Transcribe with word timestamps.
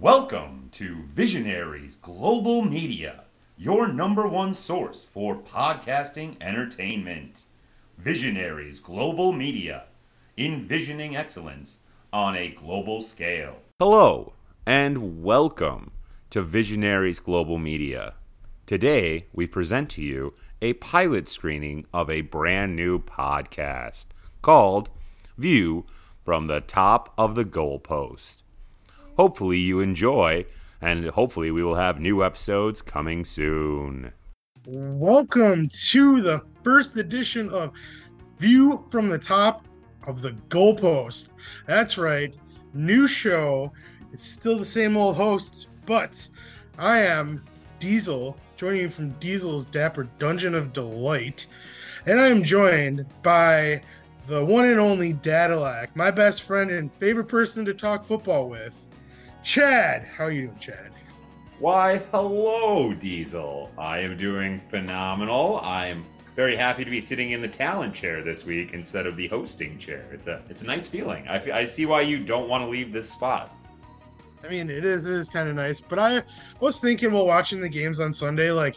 Welcome 0.00 0.70
to 0.72 1.02
Visionaries 1.02 1.96
Global 1.96 2.62
Media, 2.62 3.24
your 3.58 3.86
number 3.86 4.26
one 4.26 4.54
source 4.54 5.04
for 5.04 5.36
podcasting 5.36 6.36
entertainment. 6.40 7.44
Visionaries 7.98 8.80
Global 8.80 9.30
Media, 9.32 9.84
envisioning 10.38 11.14
excellence 11.14 11.80
on 12.14 12.34
a 12.34 12.48
global 12.48 13.02
scale. 13.02 13.58
Hello, 13.78 14.32
and 14.64 15.22
welcome 15.22 15.92
to 16.30 16.40
Visionaries 16.40 17.20
Global 17.20 17.58
Media. 17.58 18.14
Today, 18.64 19.26
we 19.34 19.46
present 19.46 19.90
to 19.90 20.02
you 20.02 20.32
a 20.62 20.72
pilot 20.72 21.28
screening 21.28 21.84
of 21.92 22.08
a 22.08 22.22
brand 22.22 22.74
new 22.74 22.98
podcast 23.00 24.06
called 24.40 24.88
View 25.36 25.84
from 26.24 26.46
the 26.46 26.62
Top 26.62 27.12
of 27.18 27.34
the 27.34 27.44
Goalpost. 27.44 28.36
Hopefully, 29.20 29.58
you 29.58 29.80
enjoy, 29.80 30.46
and 30.80 31.04
hopefully, 31.10 31.50
we 31.50 31.62
will 31.62 31.74
have 31.74 32.00
new 32.00 32.24
episodes 32.24 32.80
coming 32.80 33.22
soon. 33.22 34.14
Welcome 34.64 35.68
to 35.90 36.22
the 36.22 36.42
first 36.64 36.96
edition 36.96 37.50
of 37.50 37.74
View 38.38 38.82
from 38.90 39.10
the 39.10 39.18
Top 39.18 39.66
of 40.06 40.22
the 40.22 40.30
Goalpost. 40.48 41.34
That's 41.66 41.98
right, 41.98 42.34
new 42.72 43.06
show. 43.06 43.74
It's 44.10 44.24
still 44.24 44.56
the 44.56 44.64
same 44.64 44.96
old 44.96 45.16
hosts, 45.16 45.66
but 45.84 46.26
I 46.78 47.00
am 47.00 47.44
Diesel, 47.78 48.38
joining 48.56 48.80
you 48.80 48.88
from 48.88 49.10
Diesel's 49.20 49.66
Dapper 49.66 50.04
Dungeon 50.18 50.54
of 50.54 50.72
Delight. 50.72 51.46
And 52.06 52.18
I 52.18 52.28
am 52.28 52.42
joined 52.42 53.04
by 53.22 53.82
the 54.28 54.42
one 54.42 54.64
and 54.64 54.80
only 54.80 55.12
Dadilac, 55.12 55.88
my 55.94 56.10
best 56.10 56.44
friend 56.44 56.70
and 56.70 56.90
favorite 56.94 57.28
person 57.28 57.66
to 57.66 57.74
talk 57.74 58.02
football 58.02 58.48
with. 58.48 58.86
Chad, 59.42 60.04
how 60.04 60.24
are 60.24 60.30
you 60.30 60.48
doing, 60.48 60.58
Chad? 60.58 60.90
Why, 61.58 61.98
hello, 62.10 62.92
Diesel. 62.94 63.70
I 63.78 63.98
am 64.00 64.16
doing 64.16 64.60
phenomenal. 64.60 65.60
I'm 65.62 66.04
very 66.36 66.56
happy 66.56 66.84
to 66.84 66.90
be 66.90 67.00
sitting 67.00 67.32
in 67.32 67.40
the 67.40 67.48
talent 67.48 67.94
chair 67.94 68.22
this 68.22 68.44
week 68.44 68.72
instead 68.72 69.06
of 69.06 69.16
the 69.16 69.28
hosting 69.28 69.78
chair. 69.78 70.06
It's 70.12 70.26
a 70.26 70.42
it's 70.48 70.62
a 70.62 70.66
nice 70.66 70.88
feeling. 70.88 71.26
I, 71.28 71.36
I 71.52 71.64
see 71.64 71.86
why 71.86 72.02
you 72.02 72.18
don't 72.18 72.48
want 72.48 72.64
to 72.64 72.68
leave 72.68 72.92
this 72.92 73.10
spot. 73.10 73.54
I 74.42 74.48
mean, 74.48 74.70
it 74.70 74.84
is 74.84 75.06
it 75.06 75.14
is 75.14 75.28
kind 75.28 75.48
of 75.48 75.54
nice, 75.54 75.80
but 75.80 75.98
I 75.98 76.22
was 76.60 76.80
thinking 76.80 77.12
while 77.12 77.26
watching 77.26 77.60
the 77.60 77.68
games 77.68 78.00
on 78.00 78.12
Sunday, 78.12 78.50
like 78.50 78.76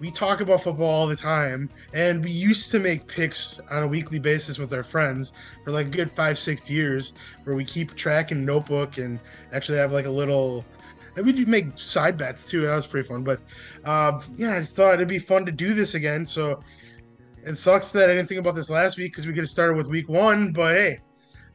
we 0.00 0.10
talk 0.10 0.40
about 0.40 0.62
football 0.62 0.88
all 0.88 1.06
the 1.06 1.14
time, 1.14 1.68
and 1.92 2.24
we 2.24 2.30
used 2.30 2.70
to 2.72 2.78
make 2.78 3.06
picks 3.06 3.60
on 3.70 3.82
a 3.82 3.86
weekly 3.86 4.18
basis 4.18 4.58
with 4.58 4.72
our 4.72 4.82
friends 4.82 5.34
for 5.62 5.70
like 5.70 5.86
a 5.86 5.90
good 5.90 6.10
five, 6.10 6.38
six 6.38 6.70
years, 6.70 7.12
where 7.44 7.54
we 7.54 7.64
keep 7.64 7.94
track 7.94 8.32
in 8.32 8.44
notebook 8.44 8.96
and 8.96 9.20
actually 9.52 9.76
have 9.76 9.92
like 9.92 10.06
a 10.06 10.10
little. 10.10 10.64
And 11.16 11.26
we 11.26 11.32
do 11.32 11.44
make 11.44 11.76
side 11.76 12.16
bets 12.16 12.48
too. 12.48 12.62
That 12.62 12.74
was 12.74 12.86
pretty 12.86 13.06
fun. 13.06 13.24
But 13.24 13.40
uh, 13.84 14.22
yeah, 14.36 14.54
I 14.54 14.60
just 14.60 14.74
thought 14.74 14.94
it'd 14.94 15.06
be 15.06 15.18
fun 15.18 15.44
to 15.44 15.52
do 15.52 15.74
this 15.74 15.94
again. 15.94 16.24
So 16.24 16.62
it 17.44 17.56
sucks 17.56 17.92
that 17.92 18.08
I 18.08 18.14
didn't 18.14 18.28
think 18.28 18.40
about 18.40 18.54
this 18.54 18.70
last 18.70 18.96
week 18.96 19.12
because 19.12 19.26
we 19.26 19.34
could 19.34 19.40
have 19.40 19.50
started 19.50 19.76
with 19.76 19.86
week 19.86 20.08
one. 20.08 20.52
But 20.52 20.76
hey, 20.76 21.00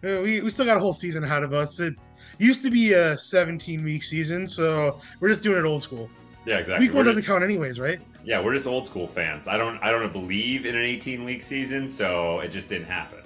uh, 0.04 0.22
we, 0.22 0.42
we 0.42 0.50
still 0.52 0.66
got 0.66 0.78
a 0.78 0.80
whole 0.80 0.94
season 0.94 1.24
ahead 1.24 1.42
of 1.42 1.54
us. 1.54 1.80
It 1.80 1.96
used 2.38 2.62
to 2.64 2.70
be 2.70 2.94
a 2.94 3.18
17 3.18 3.84
week 3.84 4.04
season, 4.04 4.46
so 4.46 5.00
we're 5.20 5.30
just 5.30 5.42
doing 5.42 5.58
it 5.58 5.66
old 5.66 5.82
school. 5.82 6.09
Yeah, 6.46 6.60
exactly. 6.60 6.88
Week 6.88 6.96
one 6.96 7.06
doesn't 7.06 7.24
count 7.24 7.44
anyways, 7.44 7.80
right? 7.80 8.00
Yeah, 8.24 8.42
we're 8.42 8.54
just 8.54 8.68
old 8.68 8.86
school 8.86 9.08
fans. 9.08 9.48
I 9.48 9.58
don't 9.58 9.78
I 9.80 9.92
don't 9.92 10.14
believe 10.14 10.66
in 10.66 10.76
an 10.76 10.84
18 10.84 11.24
week 11.24 11.42
season, 11.42 11.90
so 11.90 12.40
it 12.40 12.50
just 12.50 12.68
didn't 12.68 12.88
happen. 12.88 13.20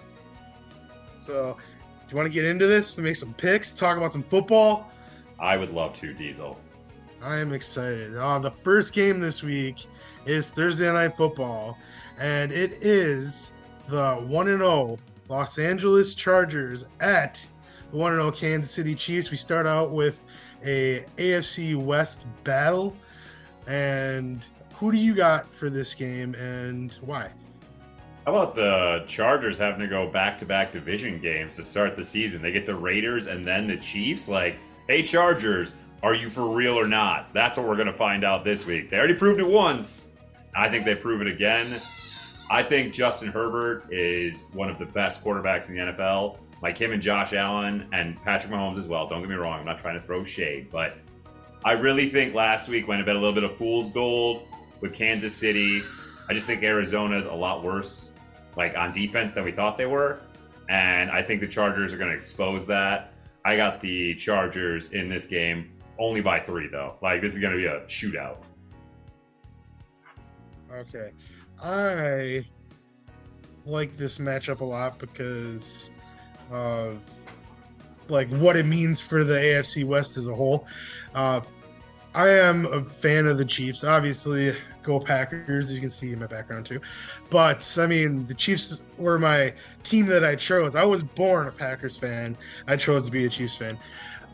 So, 1.19 1.57
do 1.57 2.11
you 2.11 2.17
want 2.17 2.27
to 2.27 2.33
get 2.33 2.45
into 2.45 2.65
this 2.65 2.95
to 2.95 3.01
make 3.01 3.15
some 3.15 3.33
picks, 3.33 3.73
talk 3.73 3.97
about 3.97 4.11
some 4.11 4.23
football? 4.23 4.89
I 5.37 5.57
would 5.57 5.69
love 5.69 5.93
to, 5.95 6.13
Diesel. 6.13 6.57
I 7.21 7.37
am 7.37 7.53
excited. 7.53 8.15
Uh, 8.15 8.39
the 8.39 8.51
first 8.51 8.93
game 8.93 9.19
this 9.19 9.43
week 9.43 9.85
is 10.25 10.51
Thursday 10.51 10.91
Night 10.91 11.13
Football, 11.13 11.77
and 12.19 12.51
it 12.51 12.83
is 12.83 13.51
the 13.87 14.15
1 14.15 14.47
and 14.47 14.59
0 14.59 14.97
Los 15.27 15.59
Angeles 15.59 16.15
Chargers 16.15 16.85
at 16.99 17.45
the 17.91 17.97
1 17.97 18.13
0 18.13 18.31
Kansas 18.31 18.71
City 18.71 18.95
Chiefs. 18.95 19.31
We 19.31 19.37
start 19.37 19.67
out 19.67 19.91
with 19.91 20.23
a 20.65 21.05
AFC 21.17 21.75
West 21.75 22.27
battle. 22.43 22.95
And 23.69 24.45
who 24.73 24.91
do 24.91 24.97
you 24.97 25.13
got 25.13 25.53
for 25.53 25.69
this 25.69 25.93
game 25.93 26.33
and 26.33 26.91
why? 27.01 27.31
How 28.25 28.35
about 28.35 28.55
the 28.55 29.03
Chargers 29.07 29.57
having 29.57 29.79
to 29.79 29.87
go 29.87 30.09
back 30.09 30.39
to 30.39 30.45
back 30.45 30.71
division 30.71 31.19
games 31.19 31.55
to 31.57 31.63
start 31.63 31.95
the 31.95 32.03
season? 32.03 32.41
They 32.41 32.51
get 32.51 32.65
the 32.65 32.75
Raiders 32.75 33.27
and 33.27 33.47
then 33.47 33.67
the 33.67 33.77
Chiefs. 33.77 34.27
Like, 34.27 34.57
hey, 34.87 35.03
Chargers, 35.03 35.73
are 36.01 36.15
you 36.15 36.29
for 36.29 36.55
real 36.55 36.73
or 36.73 36.87
not? 36.87 37.31
That's 37.33 37.57
what 37.57 37.67
we're 37.67 37.75
going 37.75 37.87
to 37.87 37.93
find 37.93 38.23
out 38.23 38.43
this 38.43 38.65
week. 38.65 38.89
They 38.89 38.97
already 38.97 39.13
proved 39.13 39.39
it 39.39 39.47
once. 39.47 40.03
I 40.55 40.67
think 40.67 40.83
they 40.83 40.95
prove 40.95 41.21
it 41.21 41.27
again. 41.27 41.79
I 42.49 42.63
think 42.63 42.93
Justin 42.93 43.29
Herbert 43.29 43.85
is 43.91 44.47
one 44.53 44.69
of 44.69 44.79
the 44.79 44.85
best 44.85 45.23
quarterbacks 45.23 45.69
in 45.69 45.75
the 45.75 45.93
NFL. 45.93 46.37
Like 46.63 46.77
him 46.77 46.91
and 46.91 47.01
Josh 47.01 47.33
Allen 47.33 47.87
and 47.93 48.21
Patrick 48.23 48.51
Mahomes 48.51 48.79
as 48.79 48.87
well. 48.87 49.07
Don't 49.07 49.21
get 49.21 49.29
me 49.29 49.35
wrong. 49.35 49.59
I'm 49.59 49.65
not 49.65 49.79
trying 49.79 49.99
to 49.99 50.05
throw 50.05 50.23
shade, 50.23 50.69
but 50.71 50.97
I 51.63 51.73
really 51.73 52.09
think 52.09 52.33
last 52.33 52.69
week 52.69 52.87
went 52.87 53.01
a 53.01 53.05
bit 53.05 53.15
a 53.15 53.19
little 53.19 53.33
bit 53.35 53.43
of 53.43 53.57
fool's 53.57 53.89
gold 53.89 54.47
with 54.79 54.93
Kansas 54.93 55.35
City. 55.35 55.81
I 56.29 56.33
just 56.33 56.47
think 56.47 56.63
Arizona's 56.63 57.25
a 57.25 57.33
lot 57.33 57.63
worse, 57.63 58.11
like 58.55 58.77
on 58.77 58.93
defense 58.93 59.33
than 59.33 59.43
we 59.43 59.51
thought 59.51 59.77
they 59.77 59.85
were, 59.85 60.21
and 60.69 61.11
I 61.11 61.21
think 61.21 61.41
the 61.41 61.47
Chargers 61.47 61.91
are 61.91 61.97
going 61.97 62.11
to 62.11 62.15
expose 62.15 62.65
that. 62.67 63.13
I 63.43 63.57
got 63.57 63.81
the 63.81 64.15
Chargers 64.15 64.89
in 64.89 65.09
this 65.09 65.25
game 65.25 65.71
only 65.97 66.21
by 66.21 66.39
three 66.39 66.69
though. 66.69 66.95
Like 67.01 67.21
this 67.21 67.33
is 67.33 67.39
going 67.39 67.51
to 67.51 67.57
be 67.57 67.65
a 67.65 67.81
shootout. 67.81 68.37
Okay, 70.71 71.11
I 71.61 72.45
like 73.65 73.91
this 73.93 74.17
matchup 74.17 74.61
a 74.61 74.65
lot 74.65 74.97
because 74.97 75.91
of 76.51 77.01
like 78.09 78.29
what 78.29 78.55
it 78.55 78.65
means 78.65 79.01
for 79.01 79.23
the 79.23 79.35
AFC 79.35 79.85
West 79.85 80.17
as 80.17 80.27
a 80.27 80.35
whole. 80.35 80.67
Uh, 81.13 81.41
I 82.15 82.29
am 82.29 82.65
a 82.65 82.83
fan 82.83 83.27
of 83.27 83.37
the 83.37 83.45
Chiefs. 83.45 83.83
Obviously, 83.83 84.55
go 84.83 84.99
Packers. 84.99 85.71
You 85.71 85.79
can 85.79 85.89
see 85.89 86.11
in 86.11 86.19
my 86.19 86.27
background 86.27 86.65
too. 86.65 86.81
But 87.29 87.77
I 87.79 87.87
mean, 87.87 88.25
the 88.25 88.33
Chiefs 88.33 88.81
were 88.97 89.19
my 89.19 89.53
team 89.83 90.07
that 90.07 90.23
I 90.23 90.35
chose. 90.35 90.75
I 90.75 90.83
was 90.83 91.03
born 91.03 91.47
a 91.47 91.51
Packers 91.51 91.97
fan. 91.97 92.37
I 92.67 92.75
chose 92.77 93.05
to 93.05 93.11
be 93.11 93.25
a 93.25 93.29
Chiefs 93.29 93.55
fan. 93.55 93.77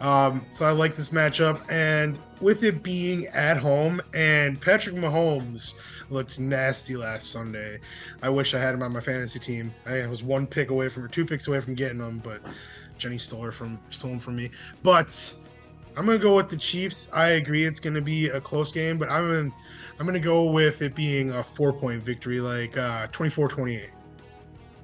Um, 0.01 0.45
so 0.51 0.65
I 0.65 0.71
like 0.71 0.95
this 0.95 1.09
matchup, 1.09 1.61
and 1.71 2.19
with 2.41 2.63
it 2.63 2.83
being 2.83 3.27
at 3.27 3.57
home, 3.57 4.01
and 4.13 4.59
Patrick 4.59 4.95
Mahomes 4.95 5.75
looked 6.09 6.37
nasty 6.37 6.97
last 6.97 7.31
Sunday. 7.31 7.79
I 8.21 8.29
wish 8.29 8.53
I 8.53 8.59
had 8.59 8.73
him 8.73 8.83
on 8.83 8.91
my 8.91 8.99
fantasy 8.99 9.39
team. 9.39 9.73
I 9.85 10.05
was 10.07 10.21
one 10.21 10.47
pick 10.47 10.69
away 10.69 10.89
from, 10.89 11.03
or 11.03 11.07
two 11.07 11.25
picks 11.25 11.47
away 11.47 11.61
from 11.61 11.75
getting 11.75 11.99
him, 11.99 12.19
but 12.23 12.41
Jenny 12.97 13.17
stole 13.17 13.49
from 13.51 13.79
stole 13.89 14.11
him 14.11 14.19
from 14.19 14.35
me. 14.35 14.49
But 14.83 15.33
I'm 15.97 16.05
gonna 16.05 16.17
go 16.17 16.35
with 16.35 16.49
the 16.49 16.57
Chiefs. 16.57 17.09
I 17.13 17.31
agree 17.31 17.65
it's 17.65 17.79
gonna 17.79 18.01
be 18.01 18.27
a 18.29 18.41
close 18.41 18.71
game, 18.71 18.97
but 18.97 19.09
I'm 19.09 19.27
gonna 19.27 19.51
I'm 19.99 20.05
gonna 20.05 20.19
go 20.19 20.51
with 20.51 20.81
it 20.81 20.95
being 20.95 21.31
a 21.31 21.43
four 21.43 21.71
point 21.73 22.03
victory, 22.03 22.39
like 22.39 22.77
uh, 22.77 23.07
24-28. 23.07 23.89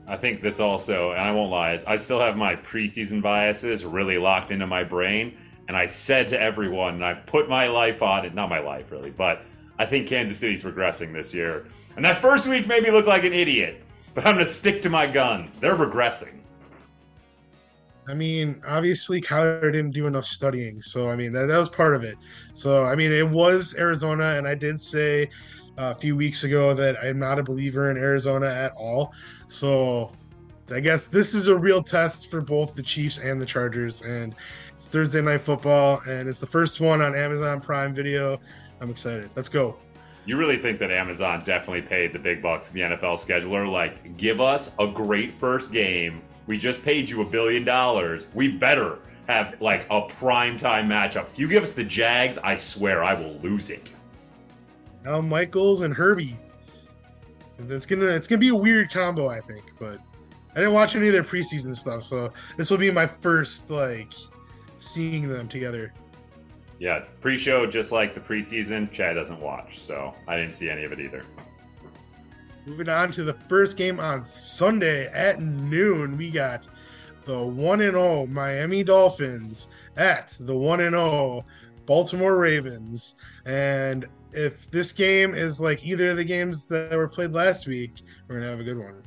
I 0.07 0.17
think 0.17 0.41
this 0.41 0.59
also, 0.59 1.11
and 1.11 1.21
I 1.21 1.31
won't 1.31 1.51
lie, 1.51 1.81
I 1.87 1.95
still 1.95 2.19
have 2.19 2.35
my 2.35 2.55
preseason 2.55 3.21
biases 3.21 3.85
really 3.85 4.17
locked 4.17 4.51
into 4.51 4.67
my 4.67 4.83
brain. 4.83 5.37
And 5.67 5.77
I 5.77 5.85
said 5.85 6.27
to 6.29 6.41
everyone, 6.41 6.95
and 6.95 7.05
I 7.05 7.13
put 7.13 7.47
my 7.47 7.67
life 7.67 8.01
on 8.01 8.25
it, 8.25 8.33
not 8.33 8.49
my 8.49 8.59
life 8.59 8.91
really, 8.91 9.11
but 9.11 9.45
I 9.79 9.85
think 9.85 10.07
Kansas 10.07 10.37
City's 10.37 10.63
regressing 10.63 11.13
this 11.13 11.33
year. 11.33 11.65
And 11.95 12.03
that 12.03 12.17
first 12.17 12.47
week 12.47 12.67
made 12.67 12.83
me 12.83 12.91
look 12.91 13.07
like 13.07 13.23
an 13.23 13.33
idiot, 13.33 13.81
but 14.13 14.25
I'm 14.25 14.35
going 14.35 14.45
to 14.45 14.51
stick 14.51 14.81
to 14.81 14.89
my 14.89 15.07
guns. 15.07 15.55
They're 15.55 15.77
regressing. 15.77 16.40
I 18.07 18.13
mean, 18.13 18.59
obviously 18.67 19.21
Kyler 19.21 19.71
didn't 19.71 19.91
do 19.91 20.07
enough 20.07 20.25
studying, 20.25 20.81
so 20.81 21.09
I 21.09 21.15
mean 21.15 21.31
that, 21.33 21.45
that 21.45 21.57
was 21.57 21.69
part 21.69 21.95
of 21.95 22.03
it. 22.03 22.15
So 22.53 22.83
I 22.85 22.95
mean, 22.95 23.11
it 23.11 23.27
was 23.27 23.75
Arizona, 23.77 24.35
and 24.37 24.47
I 24.47 24.55
did 24.55 24.81
say 24.81 25.29
a 25.77 25.95
few 25.95 26.15
weeks 26.15 26.43
ago 26.43 26.73
that 26.73 26.95
I'm 27.03 27.19
not 27.19 27.39
a 27.39 27.43
believer 27.43 27.91
in 27.91 27.97
Arizona 27.97 28.47
at 28.47 28.73
all. 28.73 29.13
So 29.47 30.11
I 30.71 30.79
guess 30.79 31.07
this 31.07 31.33
is 31.33 31.47
a 31.47 31.57
real 31.57 31.83
test 31.83 32.31
for 32.31 32.41
both 32.41 32.75
the 32.75 32.83
Chiefs 32.83 33.19
and 33.19 33.41
the 33.41 33.45
Chargers, 33.45 34.01
and 34.01 34.35
it's 34.73 34.87
Thursday 34.87 35.21
night 35.21 35.41
football, 35.41 36.01
and 36.07 36.27
it's 36.27 36.39
the 36.39 36.47
first 36.47 36.81
one 36.81 37.01
on 37.01 37.15
Amazon 37.15 37.61
Prime 37.61 37.93
Video. 37.93 38.39
I'm 38.79 38.89
excited. 38.89 39.29
Let's 39.35 39.49
go. 39.49 39.77
You 40.25 40.37
really 40.37 40.57
think 40.57 40.79
that 40.79 40.91
Amazon 40.91 41.43
definitely 41.43 41.81
paid 41.81 42.13
the 42.13 42.19
big 42.19 42.41
bucks, 42.41 42.67
to 42.67 42.73
the 42.73 42.81
NFL 42.81 43.17
scheduler? 43.17 43.69
Like, 43.69 44.17
give 44.17 44.39
us 44.39 44.71
a 44.79 44.87
great 44.87 45.33
first 45.33 45.71
game 45.71 46.21
we 46.51 46.57
just 46.57 46.83
paid 46.83 47.09
you 47.09 47.21
a 47.21 47.25
billion 47.25 47.63
dollars. 47.63 48.27
We 48.33 48.49
better 48.49 48.99
have 49.27 49.55
like 49.61 49.87
a 49.89 50.01
prime 50.01 50.57
time 50.57 50.89
matchup. 50.89 51.29
If 51.29 51.39
you 51.39 51.47
give 51.47 51.63
us 51.63 51.71
the 51.71 51.85
Jags, 51.85 52.37
I 52.37 52.55
swear 52.55 53.05
I 53.05 53.13
will 53.13 53.35
lose 53.35 53.69
it. 53.69 53.95
Now 55.05 55.21
Michaels 55.21 55.83
and 55.83 55.93
Herbie. 55.93 56.37
It's 57.57 57.85
gonna 57.85 58.07
it's 58.07 58.27
gonna 58.27 58.39
be 58.39 58.49
a 58.49 58.55
weird 58.55 58.91
combo, 58.91 59.29
I 59.29 59.39
think. 59.39 59.63
But 59.79 59.99
I 60.51 60.55
didn't 60.55 60.73
watch 60.73 60.97
any 60.97 61.07
of 61.07 61.13
their 61.13 61.23
preseason 61.23 61.73
stuff, 61.73 62.03
so 62.03 62.33
this 62.57 62.69
will 62.69 62.77
be 62.77 62.91
my 62.91 63.07
first 63.07 63.69
like 63.69 64.13
seeing 64.79 65.29
them 65.29 65.47
together. 65.47 65.93
Yeah, 66.79 67.05
pre-show 67.21 67.65
just 67.65 67.93
like 67.93 68.13
the 68.13 68.19
preseason. 68.19 68.91
Chad 68.91 69.15
doesn't 69.15 69.39
watch, 69.39 69.79
so 69.79 70.13
I 70.27 70.35
didn't 70.35 70.53
see 70.53 70.69
any 70.69 70.83
of 70.83 70.91
it 70.91 70.99
either. 70.99 71.23
Moving 72.65 72.89
on 72.89 73.11
to 73.13 73.23
the 73.23 73.33
first 73.33 73.75
game 73.75 73.99
on 73.99 74.23
Sunday 74.23 75.07
at 75.07 75.41
noon, 75.41 76.15
we 76.17 76.29
got 76.29 76.67
the 77.25 77.41
1 77.43 77.81
and 77.81 77.93
0 77.93 78.27
Miami 78.27 78.83
Dolphins 78.83 79.69
at 79.97 80.37
the 80.39 80.55
1 80.55 80.81
and 80.81 80.93
0 80.93 81.43
Baltimore 81.85 82.37
Ravens. 82.37 83.15
And 83.45 84.05
if 84.31 84.69
this 84.69 84.91
game 84.91 85.33
is 85.33 85.59
like 85.59 85.83
either 85.83 86.09
of 86.09 86.17
the 86.17 86.23
games 86.23 86.67
that 86.67 86.95
were 86.95 87.07
played 87.07 87.33
last 87.33 87.67
week, 87.67 88.01
we're 88.27 88.35
going 88.35 88.43
to 88.43 88.49
have 88.49 88.59
a 88.59 88.63
good 88.63 88.77
one. 88.77 89.03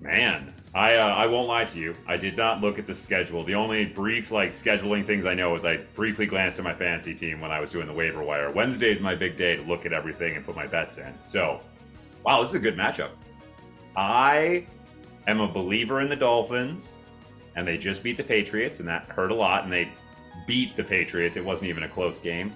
Man, 0.00 0.54
I 0.74 0.96
uh, 0.96 1.14
I 1.14 1.26
won't 1.26 1.48
lie 1.48 1.64
to 1.64 1.78
you. 1.78 1.94
I 2.06 2.18
did 2.18 2.36
not 2.36 2.60
look 2.60 2.78
at 2.78 2.86
the 2.86 2.94
schedule. 2.94 3.42
The 3.42 3.54
only 3.54 3.86
brief 3.86 4.30
like 4.30 4.50
scheduling 4.50 5.06
things 5.06 5.24
I 5.24 5.34
know 5.34 5.54
is 5.54 5.64
I 5.64 5.78
briefly 5.94 6.26
glanced 6.26 6.58
at 6.58 6.64
my 6.64 6.74
fantasy 6.74 7.14
team 7.14 7.40
when 7.40 7.50
I 7.50 7.58
was 7.58 7.70
doing 7.70 7.86
the 7.86 7.92
waiver 7.92 8.22
wire. 8.22 8.50
Wednesday 8.50 8.90
is 8.90 9.00
my 9.00 9.14
big 9.14 9.38
day 9.38 9.56
to 9.56 9.62
look 9.62 9.86
at 9.86 9.94
everything 9.94 10.36
and 10.36 10.44
put 10.44 10.56
my 10.56 10.66
bets 10.66 10.98
in. 10.98 11.14
So, 11.22 11.60
wow, 12.24 12.40
this 12.40 12.50
is 12.50 12.54
a 12.56 12.60
good 12.60 12.76
matchup. 12.76 13.10
I 13.96 14.66
am 15.26 15.40
a 15.40 15.48
believer 15.48 16.00
in 16.00 16.08
the 16.08 16.16
Dolphins, 16.16 16.98
and 17.56 17.66
they 17.66 17.78
just 17.78 18.02
beat 18.02 18.16
the 18.16 18.24
Patriots, 18.24 18.80
and 18.80 18.88
that 18.88 19.04
hurt 19.08 19.30
a 19.30 19.34
lot. 19.34 19.64
And 19.64 19.72
they 19.72 19.90
beat 20.46 20.76
the 20.76 20.84
Patriots. 20.84 21.36
It 21.36 21.44
wasn't 21.44 21.70
even 21.70 21.84
a 21.84 21.88
close 21.88 22.18
game. 22.18 22.52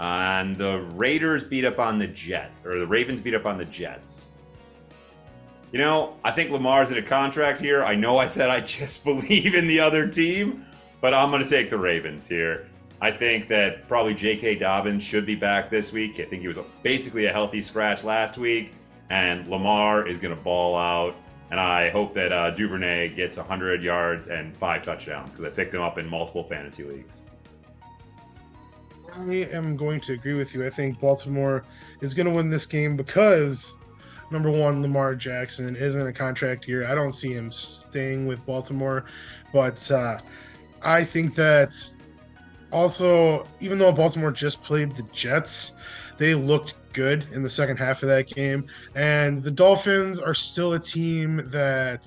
And 0.00 0.56
the 0.56 0.80
Raiders 0.94 1.44
beat 1.44 1.64
up 1.64 1.78
on 1.78 1.98
the 1.98 2.06
Jet, 2.06 2.50
or 2.64 2.78
the 2.78 2.86
Ravens 2.86 3.20
beat 3.20 3.34
up 3.34 3.46
on 3.46 3.58
the 3.58 3.64
Jets. 3.64 4.30
You 5.70 5.78
know, 5.78 6.16
I 6.22 6.30
think 6.32 6.50
Lamar's 6.50 6.90
in 6.90 6.98
a 6.98 7.02
contract 7.02 7.60
here. 7.60 7.82
I 7.82 7.94
know 7.94 8.18
I 8.18 8.26
said 8.26 8.50
I 8.50 8.60
just 8.78 9.04
believe 9.04 9.54
in 9.54 9.66
the 9.66 9.80
other 9.80 10.06
team, 10.06 10.66
but 11.00 11.14
I'm 11.14 11.30
going 11.30 11.42
to 11.42 11.48
take 11.48 11.70
the 11.70 11.78
Ravens 11.78 12.26
here. 12.26 12.68
I 13.00 13.10
think 13.10 13.48
that 13.48 13.88
probably 13.88 14.14
J.K. 14.14 14.56
Dobbins 14.56 15.02
should 15.02 15.26
be 15.26 15.34
back 15.34 15.70
this 15.70 15.90
week. 15.90 16.20
I 16.20 16.24
think 16.24 16.42
he 16.42 16.48
was 16.48 16.58
basically 16.84 17.26
a 17.26 17.32
healthy 17.32 17.60
scratch 17.60 18.04
last 18.04 18.38
week, 18.38 18.72
and 19.12 19.46
Lamar 19.46 20.08
is 20.08 20.18
going 20.18 20.34
to 20.34 20.42
ball 20.42 20.74
out. 20.74 21.14
And 21.50 21.60
I 21.60 21.90
hope 21.90 22.14
that 22.14 22.32
uh, 22.32 22.50
Duvernay 22.50 23.10
gets 23.10 23.36
100 23.36 23.82
yards 23.82 24.26
and 24.26 24.56
five 24.56 24.82
touchdowns 24.82 25.32
because 25.32 25.44
I 25.44 25.54
picked 25.54 25.74
him 25.74 25.82
up 25.82 25.98
in 25.98 26.08
multiple 26.08 26.42
fantasy 26.42 26.82
leagues. 26.82 27.20
I 29.14 29.46
am 29.52 29.76
going 29.76 30.00
to 30.00 30.14
agree 30.14 30.32
with 30.32 30.54
you. 30.54 30.64
I 30.64 30.70
think 30.70 30.98
Baltimore 30.98 31.62
is 32.00 32.14
going 32.14 32.26
to 32.26 32.32
win 32.32 32.48
this 32.48 32.64
game 32.64 32.96
because 32.96 33.76
number 34.30 34.50
one, 34.50 34.80
Lamar 34.80 35.14
Jackson 35.14 35.76
is 35.76 35.94
in 35.94 36.06
a 36.06 36.12
contract 36.12 36.66
year. 36.66 36.86
I 36.86 36.94
don't 36.94 37.12
see 37.12 37.34
him 37.34 37.52
staying 37.52 38.26
with 38.26 38.44
Baltimore, 38.46 39.04
but 39.52 39.90
uh, 39.90 40.20
I 40.80 41.04
think 41.04 41.34
that 41.34 41.74
also, 42.72 43.46
even 43.60 43.76
though 43.76 43.92
Baltimore 43.92 44.30
just 44.30 44.64
played 44.64 44.96
the 44.96 45.02
Jets, 45.12 45.76
they 46.16 46.34
looked 46.34 46.76
good 46.92 47.26
in 47.32 47.42
the 47.42 47.50
second 47.50 47.76
half 47.76 48.02
of 48.02 48.08
that 48.08 48.28
game. 48.28 48.66
And 48.94 49.42
the 49.42 49.50
Dolphins 49.50 50.20
are 50.20 50.34
still 50.34 50.74
a 50.74 50.80
team 50.80 51.48
that, 51.50 52.06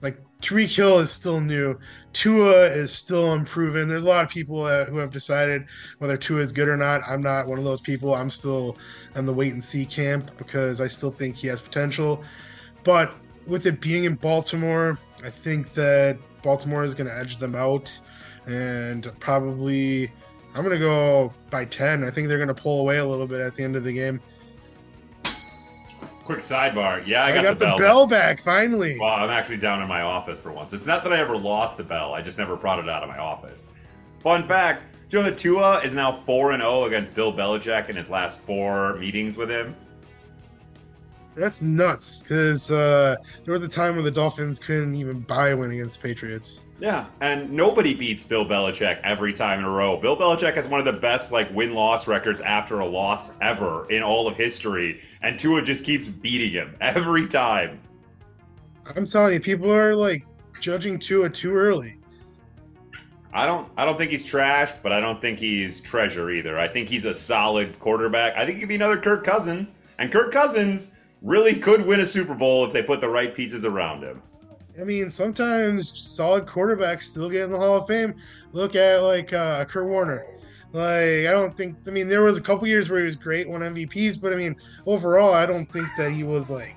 like, 0.00 0.18
Tyreek 0.40 0.74
Hill 0.74 0.98
is 0.98 1.10
still 1.10 1.40
new. 1.40 1.78
Tua 2.12 2.66
is 2.66 2.92
still 2.92 3.32
unproven. 3.32 3.88
There's 3.88 4.04
a 4.04 4.08
lot 4.08 4.24
of 4.24 4.30
people 4.30 4.66
who 4.84 4.98
have 4.98 5.10
decided 5.10 5.64
whether 5.98 6.16
Tua 6.16 6.40
is 6.40 6.52
good 6.52 6.68
or 6.68 6.76
not. 6.76 7.02
I'm 7.08 7.22
not 7.22 7.46
one 7.46 7.58
of 7.58 7.64
those 7.64 7.80
people. 7.80 8.14
I'm 8.14 8.30
still 8.30 8.76
in 9.16 9.26
the 9.26 9.32
wait 9.32 9.52
and 9.52 9.62
see 9.62 9.84
camp 9.84 10.30
because 10.36 10.80
I 10.80 10.86
still 10.86 11.10
think 11.10 11.36
he 11.36 11.46
has 11.48 11.60
potential. 11.60 12.22
But 12.84 13.14
with 13.46 13.66
it 13.66 13.80
being 13.80 14.04
in 14.04 14.14
Baltimore, 14.14 14.98
I 15.24 15.30
think 15.30 15.72
that 15.72 16.18
Baltimore 16.42 16.84
is 16.84 16.94
going 16.94 17.08
to 17.08 17.16
edge 17.16 17.38
them 17.38 17.54
out 17.54 17.98
and 18.46 19.10
probably 19.20 20.12
I'm 20.54 20.62
going 20.62 20.78
to 20.78 20.78
go 20.78 21.32
by 21.50 21.64
10. 21.64 22.04
I 22.04 22.10
think 22.10 22.28
they're 22.28 22.38
going 22.38 22.48
to 22.48 22.54
pull 22.54 22.80
away 22.80 22.98
a 22.98 23.04
little 23.04 23.26
bit 23.26 23.40
at 23.40 23.56
the 23.56 23.64
end 23.64 23.74
of 23.74 23.82
the 23.82 23.92
game. 23.92 24.20
Quick 26.24 26.38
sidebar. 26.38 27.06
Yeah, 27.06 27.24
I, 27.24 27.28
I 27.28 27.34
got, 27.34 27.42
got, 27.42 27.58
the, 27.58 27.64
bell. 27.66 27.78
bell 27.78 28.06
back 28.06 28.40
finally. 28.40 28.96
Well, 28.98 29.12
I'm 29.12 29.28
actually 29.30 29.58
down 29.58 29.82
in 29.82 29.88
my 29.88 30.00
office 30.00 30.38
for 30.38 30.52
once. 30.52 30.72
It's 30.72 30.86
not 30.86 31.04
that 31.04 31.12
I 31.12 31.18
ever 31.20 31.36
lost 31.36 31.76
the 31.76 31.84
bell. 31.84 32.14
I 32.14 32.22
just 32.22 32.38
never 32.38 32.56
brought 32.56 32.78
it 32.78 32.88
out 32.88 33.02
of 33.02 33.10
my 33.10 33.18
office. 33.18 33.70
Fun 34.22 34.42
fact: 34.48 34.90
do 35.10 35.18
you 35.18 35.22
know 35.22 35.28
that 35.28 35.36
Tua 35.36 35.80
is 35.80 35.94
now 35.94 36.12
four 36.12 36.52
and 36.52 36.62
zero 36.62 36.84
against 36.84 37.14
Bill 37.14 37.30
Belichick 37.30 37.90
in 37.90 37.96
his 37.96 38.08
last 38.08 38.38
four 38.38 38.96
meetings 38.96 39.36
with 39.36 39.50
him? 39.50 39.76
That's 41.36 41.60
nuts. 41.60 42.22
Because 42.22 42.70
uh, 42.70 43.16
there 43.44 43.52
was 43.52 43.62
a 43.62 43.68
time 43.68 43.94
where 43.94 44.02
the 44.02 44.10
Dolphins 44.10 44.58
couldn't 44.58 44.94
even 44.94 45.20
buy 45.20 45.50
a 45.50 45.56
win 45.56 45.72
against 45.72 46.00
the 46.00 46.08
Patriots. 46.08 46.62
Yeah, 46.80 47.06
and 47.20 47.52
nobody 47.52 47.94
beats 47.94 48.24
Bill 48.24 48.44
Belichick 48.44 49.00
every 49.04 49.32
time 49.32 49.60
in 49.60 49.64
a 49.64 49.70
row. 49.70 49.96
Bill 49.96 50.16
Belichick 50.16 50.54
has 50.54 50.66
one 50.66 50.80
of 50.80 50.86
the 50.86 50.92
best 50.92 51.30
like 51.30 51.52
win-loss 51.54 52.08
records 52.08 52.40
after 52.40 52.80
a 52.80 52.86
loss 52.86 53.32
ever 53.40 53.88
in 53.90 54.02
all 54.02 54.26
of 54.26 54.36
history, 54.36 55.00
and 55.22 55.38
Tua 55.38 55.62
just 55.62 55.84
keeps 55.84 56.08
beating 56.08 56.50
him 56.50 56.76
every 56.80 57.26
time. 57.26 57.80
I'm 58.84 59.06
telling 59.06 59.34
you, 59.34 59.40
people 59.40 59.72
are 59.72 59.94
like 59.94 60.26
judging 60.60 60.98
Tua 60.98 61.30
too 61.30 61.54
early. 61.54 61.98
I 63.32 63.46
don't 63.46 63.70
I 63.76 63.84
don't 63.84 63.96
think 63.96 64.10
he's 64.10 64.24
trash, 64.24 64.72
but 64.82 64.92
I 64.92 65.00
don't 65.00 65.20
think 65.20 65.38
he's 65.38 65.80
treasure 65.80 66.30
either. 66.30 66.58
I 66.58 66.68
think 66.68 66.88
he's 66.88 67.04
a 67.04 67.14
solid 67.14 67.78
quarterback. 67.78 68.34
I 68.36 68.44
think 68.44 68.56
he 68.56 68.60
could 68.60 68.68
be 68.68 68.76
another 68.76 69.00
Kirk 69.00 69.24
Cousins, 69.24 69.74
and 69.98 70.10
Kirk 70.10 70.32
Cousins 70.32 70.90
really 71.22 71.54
could 71.54 71.86
win 71.86 72.00
a 72.00 72.06
Super 72.06 72.34
Bowl 72.34 72.64
if 72.64 72.72
they 72.72 72.82
put 72.82 73.00
the 73.00 73.08
right 73.08 73.34
pieces 73.34 73.64
around 73.64 74.02
him. 74.02 74.22
I 74.80 74.84
mean, 74.84 75.08
sometimes 75.08 75.98
solid 75.98 76.46
quarterbacks 76.46 77.02
still 77.02 77.30
get 77.30 77.42
in 77.42 77.52
the 77.52 77.58
Hall 77.58 77.76
of 77.76 77.86
Fame. 77.86 78.14
Look 78.52 78.74
at 78.74 79.02
like 79.02 79.32
uh, 79.32 79.64
Kurt 79.66 79.86
Warner. 79.86 80.26
Like 80.72 81.26
I 81.26 81.32
don't 81.32 81.56
think. 81.56 81.76
I 81.86 81.90
mean, 81.90 82.08
there 82.08 82.22
was 82.22 82.36
a 82.36 82.40
couple 82.40 82.66
years 82.66 82.90
where 82.90 82.98
he 82.98 83.06
was 83.06 83.14
great, 83.14 83.48
won 83.48 83.60
MVPs, 83.60 84.20
but 84.20 84.32
I 84.32 84.36
mean, 84.36 84.56
overall, 84.86 85.32
I 85.32 85.46
don't 85.46 85.70
think 85.70 85.86
that 85.96 86.10
he 86.10 86.24
was 86.24 86.50
like, 86.50 86.76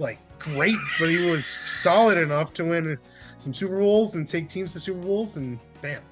like 0.00 0.18
great. 0.40 0.78
But 0.98 1.08
he 1.08 1.30
was 1.30 1.46
solid 1.66 2.18
enough 2.18 2.52
to 2.54 2.64
win 2.64 2.98
some 3.38 3.54
Super 3.54 3.78
Bowls 3.78 4.16
and 4.16 4.26
take 4.26 4.48
teams 4.48 4.72
to 4.72 4.80
Super 4.80 5.00
Bowls, 5.00 5.36
and 5.36 5.60
bam. 5.80 6.02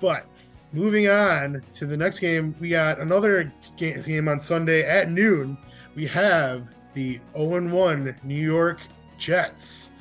But 0.00 0.26
moving 0.72 1.08
on 1.08 1.62
to 1.74 1.86
the 1.86 1.96
next 1.96 2.18
game, 2.18 2.56
we 2.58 2.70
got 2.70 2.98
another 2.98 3.52
game 3.76 4.28
on 4.28 4.40
Sunday 4.40 4.82
at 4.82 5.08
noon. 5.08 5.56
We 5.94 6.06
have 6.06 6.66
the 6.94 7.20
0 7.36 7.68
1 7.68 8.16
New 8.24 8.34
York 8.34 8.80
Jets 9.22 9.92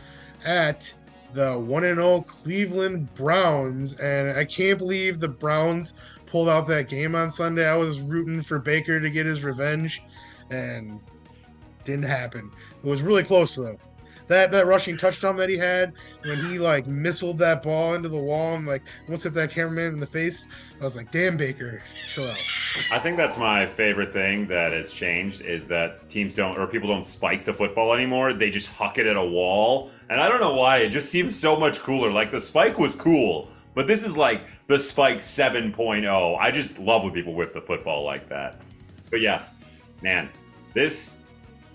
at 0.45 0.93
the 1.33 1.57
1 1.57 1.83
0 1.83 2.21
Cleveland 2.27 3.13
Browns. 3.13 3.95
And 3.99 4.37
I 4.37 4.43
can't 4.43 4.77
believe 4.77 5.19
the 5.19 5.27
Browns 5.27 5.93
pulled 6.25 6.49
out 6.49 6.67
that 6.67 6.89
game 6.89 7.15
on 7.15 7.29
Sunday. 7.29 7.67
I 7.67 7.75
was 7.75 8.01
rooting 8.01 8.41
for 8.41 8.59
Baker 8.59 8.99
to 8.99 9.09
get 9.09 9.25
his 9.25 9.43
revenge 9.43 10.01
and 10.49 10.99
didn't 11.83 12.05
happen. 12.05 12.51
It 12.83 12.87
was 12.87 13.01
really 13.01 13.23
close 13.23 13.55
though 13.55 13.77
that 14.31 14.49
that 14.51 14.65
rushing 14.65 14.95
touchdown 14.95 15.35
that 15.35 15.49
he 15.49 15.57
had 15.57 15.93
when 16.23 16.43
he 16.45 16.57
like 16.57 16.85
missiled 16.85 17.37
that 17.37 17.61
ball 17.61 17.95
into 17.95 18.07
the 18.07 18.17
wall 18.17 18.55
and 18.55 18.65
like 18.65 18.81
almost 19.05 19.25
hit 19.25 19.33
that 19.33 19.51
cameraman 19.51 19.93
in 19.93 19.99
the 19.99 20.07
face. 20.07 20.47
I 20.79 20.83
was 20.83 20.95
like, 20.95 21.11
damn 21.11 21.35
Baker, 21.35 21.83
chill 22.07 22.23
out. 22.23 22.37
I 22.91 22.97
think 22.97 23.17
that's 23.17 23.37
my 23.37 23.65
favorite 23.65 24.13
thing 24.13 24.47
that 24.47 24.71
has 24.71 24.93
changed 24.93 25.41
is 25.41 25.65
that 25.65 26.09
teams 26.09 26.33
don't 26.33 26.57
or 26.57 26.65
people 26.65 26.87
don't 26.87 27.03
spike 27.03 27.43
the 27.43 27.53
football 27.53 27.93
anymore. 27.93 28.31
They 28.31 28.49
just 28.49 28.69
huck 28.69 28.97
it 28.97 29.05
at 29.05 29.17
a 29.17 29.25
wall. 29.25 29.91
And 30.09 30.21
I 30.21 30.29
don't 30.29 30.39
know 30.39 30.55
why, 30.55 30.77
it 30.77 30.89
just 30.89 31.11
seems 31.11 31.37
so 31.37 31.57
much 31.57 31.79
cooler. 31.79 32.09
Like 32.09 32.31
the 32.31 32.41
spike 32.41 32.79
was 32.79 32.95
cool. 32.95 33.49
But 33.73 33.87
this 33.87 34.05
is 34.05 34.17
like 34.17 34.47
the 34.67 34.77
Spike 34.77 35.19
7.0. 35.19 36.37
I 36.37 36.51
just 36.51 36.77
love 36.77 37.03
when 37.03 37.13
people 37.13 37.33
whip 37.33 37.53
the 37.53 37.61
football 37.61 38.03
like 38.03 38.27
that. 38.29 38.61
But 39.09 39.21
yeah, 39.21 39.43
man, 40.01 40.29
this 40.73 41.17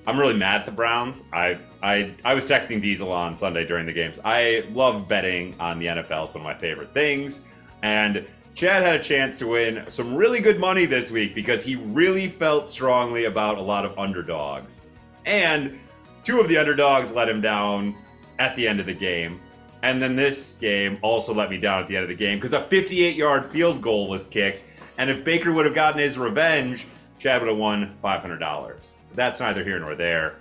I'm 0.07 0.19
really 0.19 0.37
mad 0.37 0.61
at 0.61 0.67
the 0.67 0.73
Browns. 0.73 1.25
I 1.33 1.59
I 1.83 2.15
I 2.25 2.35
was 2.35 2.49
texting 2.49 2.81
Diesel 2.81 3.11
on 3.11 3.35
Sunday 3.35 3.67
during 3.67 3.87
the 3.87 3.93
games. 3.93 4.21
I 4.25 4.65
love 4.73 5.09
betting 5.09 5.57
on 5.59 5.79
the 5.79 5.87
NFL. 5.87 6.27
It's 6.27 6.35
one 6.35 6.43
of 6.43 6.45
my 6.45 6.55
favorite 6.55 6.95
things. 6.95 7.43
And 7.83 8.27
Chad 8.55 8.83
had 8.83 8.95
a 8.95 9.03
chance 9.03 9.37
to 9.39 9.49
win 9.49 9.85
some 9.89 10.15
really 10.15 10.41
good 10.41 10.61
money 10.61 10.87
this 10.87 11.11
week 11.11 11.35
because 11.35 11.65
he 11.65 11.77
really 11.77 12.29
felt 12.29 12.67
strongly 12.67 13.25
about 13.25 13.59
a 13.59 13.63
lot 13.63 13.85
of 13.85 13.99
underdogs. 13.99 14.81
And 15.27 15.79
two 16.23 16.41
of 16.41 16.49
the 16.49 16.57
underdogs 16.57 17.13
let 17.13 17.29
him 17.29 17.41
down 17.41 17.95
at 18.39 18.55
the 18.55 18.67
end 18.67 18.81
of 18.81 18.87
the 18.87 18.95
game. 18.95 19.41
And 19.83 20.01
then 20.01 20.17
this 20.17 20.55
game 20.55 20.99
also 21.03 21.35
let 21.35 21.51
me 21.51 21.59
down 21.59 21.83
at 21.83 21.89
the 21.89 21.97
end 21.97 22.05
of 22.05 22.09
the 22.09 22.17
game 22.17 22.39
because 22.39 22.53
a 22.53 22.61
58 22.61 23.17
yard 23.17 23.45
field 23.45 23.83
goal 23.83 24.09
was 24.09 24.25
kicked. 24.25 24.65
And 24.99 25.11
if 25.11 25.25
Baker 25.25 25.53
would 25.53 25.67
have 25.67 25.75
gotten 25.75 26.01
his 26.01 26.17
revenge, 26.17 26.87
Chad 27.19 27.43
would 27.43 27.49
have 27.49 27.59
won 27.59 27.97
$500 28.03 28.89
that's 29.17 29.41
neither 29.41 29.65
here 29.65 29.81
nor 29.81 29.95
there. 29.95 30.37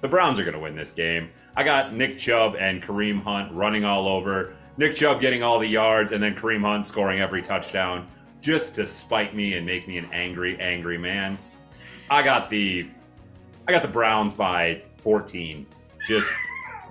The 0.00 0.08
Browns 0.08 0.38
are 0.38 0.44
going 0.44 0.54
to 0.54 0.60
win 0.60 0.76
this 0.76 0.92
game. 0.92 1.30
I 1.56 1.64
got 1.64 1.92
Nick 1.92 2.18
Chubb 2.18 2.54
and 2.56 2.80
Kareem 2.80 3.20
Hunt 3.20 3.52
running 3.52 3.84
all 3.84 4.06
over. 4.06 4.54
Nick 4.76 4.94
Chubb 4.94 5.20
getting 5.20 5.42
all 5.42 5.58
the 5.58 5.66
yards, 5.66 6.12
and 6.12 6.22
then 6.22 6.36
Kareem 6.36 6.60
Hunt 6.60 6.86
scoring 6.86 7.20
every 7.20 7.42
touchdown 7.42 8.06
just 8.40 8.76
to 8.76 8.86
spite 8.86 9.34
me 9.34 9.54
and 9.54 9.66
make 9.66 9.88
me 9.88 9.98
an 9.98 10.08
angry, 10.12 10.56
angry 10.60 10.98
man. 10.98 11.36
I 12.10 12.22
got 12.22 12.48
the 12.48 12.88
I 13.66 13.72
got 13.72 13.82
the 13.82 13.88
Browns 13.88 14.32
by 14.32 14.82
14. 15.02 15.66
Just 16.06 16.32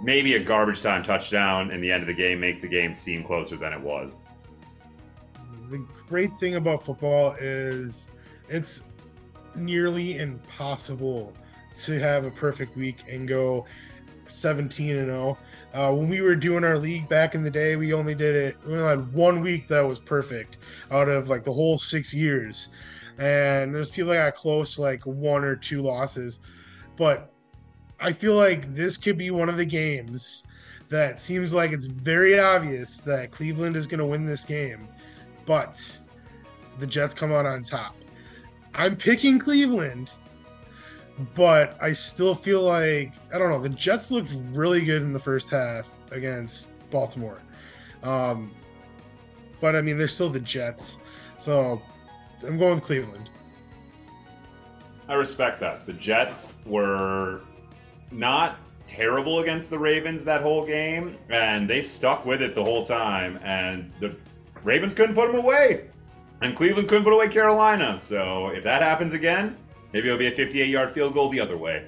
maybe 0.04 0.36
a 0.36 0.44
garbage 0.44 0.82
time 0.82 1.02
touchdown 1.02 1.72
in 1.72 1.82
the 1.82 1.92
end 1.92 2.04
of 2.04 2.08
the 2.08 2.14
game 2.14 2.40
makes 2.40 2.60
the 2.60 2.68
game 2.68 2.94
seem 2.94 3.24
closer 3.24 3.56
than 3.56 3.74
it 3.74 3.82
was. 3.82 4.26
the 5.70 5.84
great 6.08 6.38
thing 6.40 6.56
about 6.56 6.84
football 6.84 7.36
is 7.40 8.12
it's 8.50 8.90
nearly 9.58 10.18
impossible 10.18 11.34
to 11.76 12.00
have 12.00 12.26
a 12.26 12.32
perfect 12.32 12.76
week 12.76 13.04
and 13.10 13.28
go 13.28 13.66
17 14.28 14.96
and 14.98 15.08
0. 15.08 15.38
Uh, 15.74 15.94
when 15.94 16.10
we 16.10 16.22
were 16.22 16.36
doing 16.36 16.64
our 16.64 16.78
league 16.78 17.08
back 17.08 17.36
in 17.36 17.44
the 17.44 17.52
day, 17.52 17.76
we 17.76 17.94
only 17.94 18.16
did 18.16 18.36
it. 18.36 18.58
We 18.66 18.74
only 18.74 18.88
had 18.88 19.14
one 19.14 19.42
week 19.42 19.68
that 19.68 19.82
was 19.82 20.00
perfect 20.00 20.58
out 20.92 21.10
of 21.10 21.30
like 21.30 21.44
the 21.44 21.54
whole 21.54 21.78
six 21.78 22.14
years, 22.14 22.70
and 23.18 23.74
there's 23.74 23.90
people 23.90 24.12
that 24.12 24.18
got 24.18 24.36
close, 24.36 24.80
like 24.80 25.06
one 25.06 25.44
or 25.44 25.56
two 25.56 25.82
losses. 25.82 26.40
But 26.96 27.32
I 28.00 28.14
feel 28.14 28.36
like 28.36 28.74
this 28.74 28.98
could 28.98 29.18
be 29.18 29.32
one 29.32 29.50
of 29.50 29.58
the 29.58 29.66
games 29.66 30.48
that 30.90 31.20
seems 31.20 31.54
like 31.54 31.72
it's 31.72 31.88
very 31.88 32.40
obvious 32.40 33.02
that 33.02 33.32
Cleveland 33.32 33.76
is 33.76 33.88
going 33.88 34.00
to 34.00 34.06
win 34.06 34.24
this 34.24 34.46
game, 34.46 34.88
but 35.46 36.00
the 36.80 36.88
Jets 36.88 37.14
come 37.14 37.32
out 37.32 37.46
on 37.46 37.62
top. 37.62 37.97
I'm 38.78 38.96
picking 38.96 39.40
Cleveland, 39.40 40.12
but 41.34 41.76
I 41.82 41.92
still 41.92 42.36
feel 42.36 42.62
like 42.62 43.14
I 43.34 43.40
don't 43.40 43.50
know. 43.50 43.60
The 43.60 43.70
Jets 43.70 44.12
looked 44.12 44.34
really 44.52 44.86
good 44.86 45.02
in 45.02 45.12
the 45.12 45.20
first 45.20 45.50
half 45.50 45.92
against 46.12 46.70
Baltimore, 46.92 47.42
um, 48.04 48.52
but 49.60 49.76
I 49.76 49.82
mean 49.82 49.98
they're 49.98 50.08
still 50.08 50.30
the 50.30 50.40
Jets, 50.40 51.00
so 51.40 51.82
I'm 52.46 52.60
going 52.60 52.76
with 52.76 52.84
Cleveland. 52.84 53.30
I 55.08 55.16
respect 55.16 55.60
that. 55.62 55.88
The 55.88 55.94
Jets 55.94 56.58
were 56.66 57.42
not 58.12 58.58
terrible 58.86 59.40
against 59.40 59.72
the 59.72 59.80
Ravens 59.80 60.24
that 60.26 60.42
whole 60.42 60.66
game, 60.66 61.18
and 61.30 61.68
they 61.68 61.82
stuck 61.82 62.26
with 62.26 62.44
it 62.44 62.54
the 62.54 62.64
whole 62.64 62.86
time, 62.86 63.40
and 63.42 63.92
the 64.00 64.16
Ravens 64.64 64.94
couldn't 64.94 65.16
put 65.16 65.32
them 65.32 65.44
away. 65.44 65.90
And 66.42 66.56
Cleveland 66.56 66.88
couldn't 66.88 67.04
put 67.04 67.14
away 67.14 67.30
Carolina. 67.30 67.98
So 67.98 68.48
if 68.48 68.64
that 68.64 68.82
happens 68.82 69.14
again, 69.14 69.58
maybe 69.94 70.08
it'll 70.08 70.20
be 70.20 70.28
a 70.28 70.36
58 70.36 70.70
yard 70.70 70.92
field 70.92 71.14
goal 71.14 71.30
the 71.30 71.40
other 71.40 71.58
way. 71.58 71.86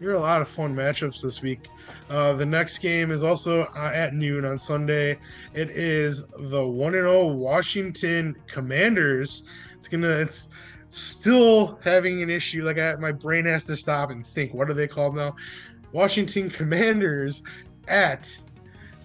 There 0.00 0.10
are 0.10 0.14
a 0.14 0.20
lot 0.20 0.40
of 0.40 0.48
fun 0.48 0.74
matchups 0.74 1.22
this 1.22 1.42
week. 1.42 1.68
Uh, 2.10 2.32
the 2.32 2.44
next 2.44 2.78
game 2.78 3.12
is 3.12 3.22
also 3.22 3.62
uh, 3.76 3.92
at 3.94 4.14
noon 4.14 4.44
on 4.44 4.58
Sunday. 4.58 5.16
It 5.54 5.70
is 5.70 6.26
the 6.26 6.66
1 6.66 6.94
and 6.94 7.04
0 7.04 7.26
Washington 7.28 8.36
Commanders. 8.48 9.44
It's 9.76 9.88
to, 9.88 10.20
it's 10.20 10.50
still 10.90 11.78
having 11.84 12.20
an 12.22 12.30
issue. 12.30 12.64
Like 12.64 12.78
I, 12.78 12.96
my 12.96 13.12
brain 13.12 13.44
has 13.44 13.64
to 13.66 13.76
stop 13.76 14.10
and 14.10 14.26
think, 14.26 14.52
what 14.52 14.68
are 14.68 14.74
they 14.74 14.88
called 14.88 15.14
now? 15.14 15.36
Washington 15.92 16.50
Commanders 16.50 17.44
at 17.86 18.36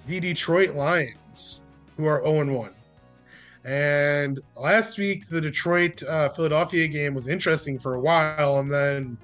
the 0.08 0.20
Detroit 0.20 0.76
Lions, 0.76 1.62
who 1.96 2.06
are 2.06 2.22
0 2.24 2.54
1. 2.54 2.74
And 3.68 4.40
last 4.56 4.98
week, 4.98 5.28
the 5.28 5.42
Detroit 5.42 6.02
uh, 6.02 6.30
Philadelphia 6.30 6.88
game 6.88 7.14
was 7.14 7.28
interesting 7.28 7.78
for 7.78 7.96
a 7.96 8.00
while, 8.00 8.60
and 8.60 8.72
then 8.72 9.18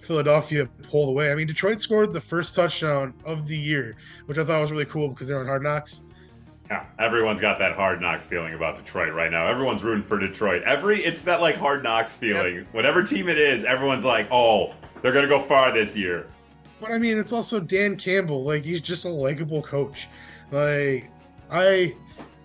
Philadelphia 0.00 0.66
pulled 0.84 1.10
away. 1.10 1.30
I 1.30 1.34
mean, 1.34 1.46
Detroit 1.46 1.80
scored 1.80 2.10
the 2.10 2.20
first 2.20 2.54
touchdown 2.54 3.12
of 3.26 3.46
the 3.46 3.56
year, 3.56 3.96
which 4.24 4.38
I 4.38 4.44
thought 4.44 4.62
was 4.62 4.72
really 4.72 4.86
cool 4.86 5.08
because 5.08 5.28
they're 5.28 5.38
on 5.38 5.46
Hard 5.46 5.62
Knocks. 5.62 6.00
Yeah, 6.70 6.86
everyone's 6.98 7.42
got 7.42 7.58
that 7.58 7.74
hard 7.74 8.00
knocks 8.00 8.24
feeling 8.24 8.54
about 8.54 8.78
Detroit 8.78 9.12
right 9.12 9.30
now. 9.30 9.46
Everyone's 9.46 9.82
rooting 9.82 10.02
for 10.02 10.18
Detroit. 10.18 10.62
Every 10.62 11.04
it's 11.04 11.22
that 11.24 11.42
like 11.42 11.56
hard 11.56 11.82
knocks 11.82 12.16
feeling. 12.16 12.56
Yep. 12.56 12.66
Whatever 12.72 13.02
team 13.02 13.28
it 13.28 13.36
is, 13.36 13.64
everyone's 13.64 14.04
like, 14.04 14.26
"Oh, 14.30 14.72
they're 15.02 15.12
gonna 15.12 15.28
go 15.28 15.40
far 15.40 15.72
this 15.72 15.94
year." 15.94 16.26
But 16.80 16.90
I 16.90 16.96
mean, 16.96 17.18
it's 17.18 17.34
also 17.34 17.60
Dan 17.60 17.96
Campbell. 17.96 18.44
Like 18.44 18.64
he's 18.64 18.80
just 18.80 19.04
a 19.04 19.10
likable 19.10 19.60
coach. 19.60 20.08
Like 20.50 21.10
I 21.50 21.94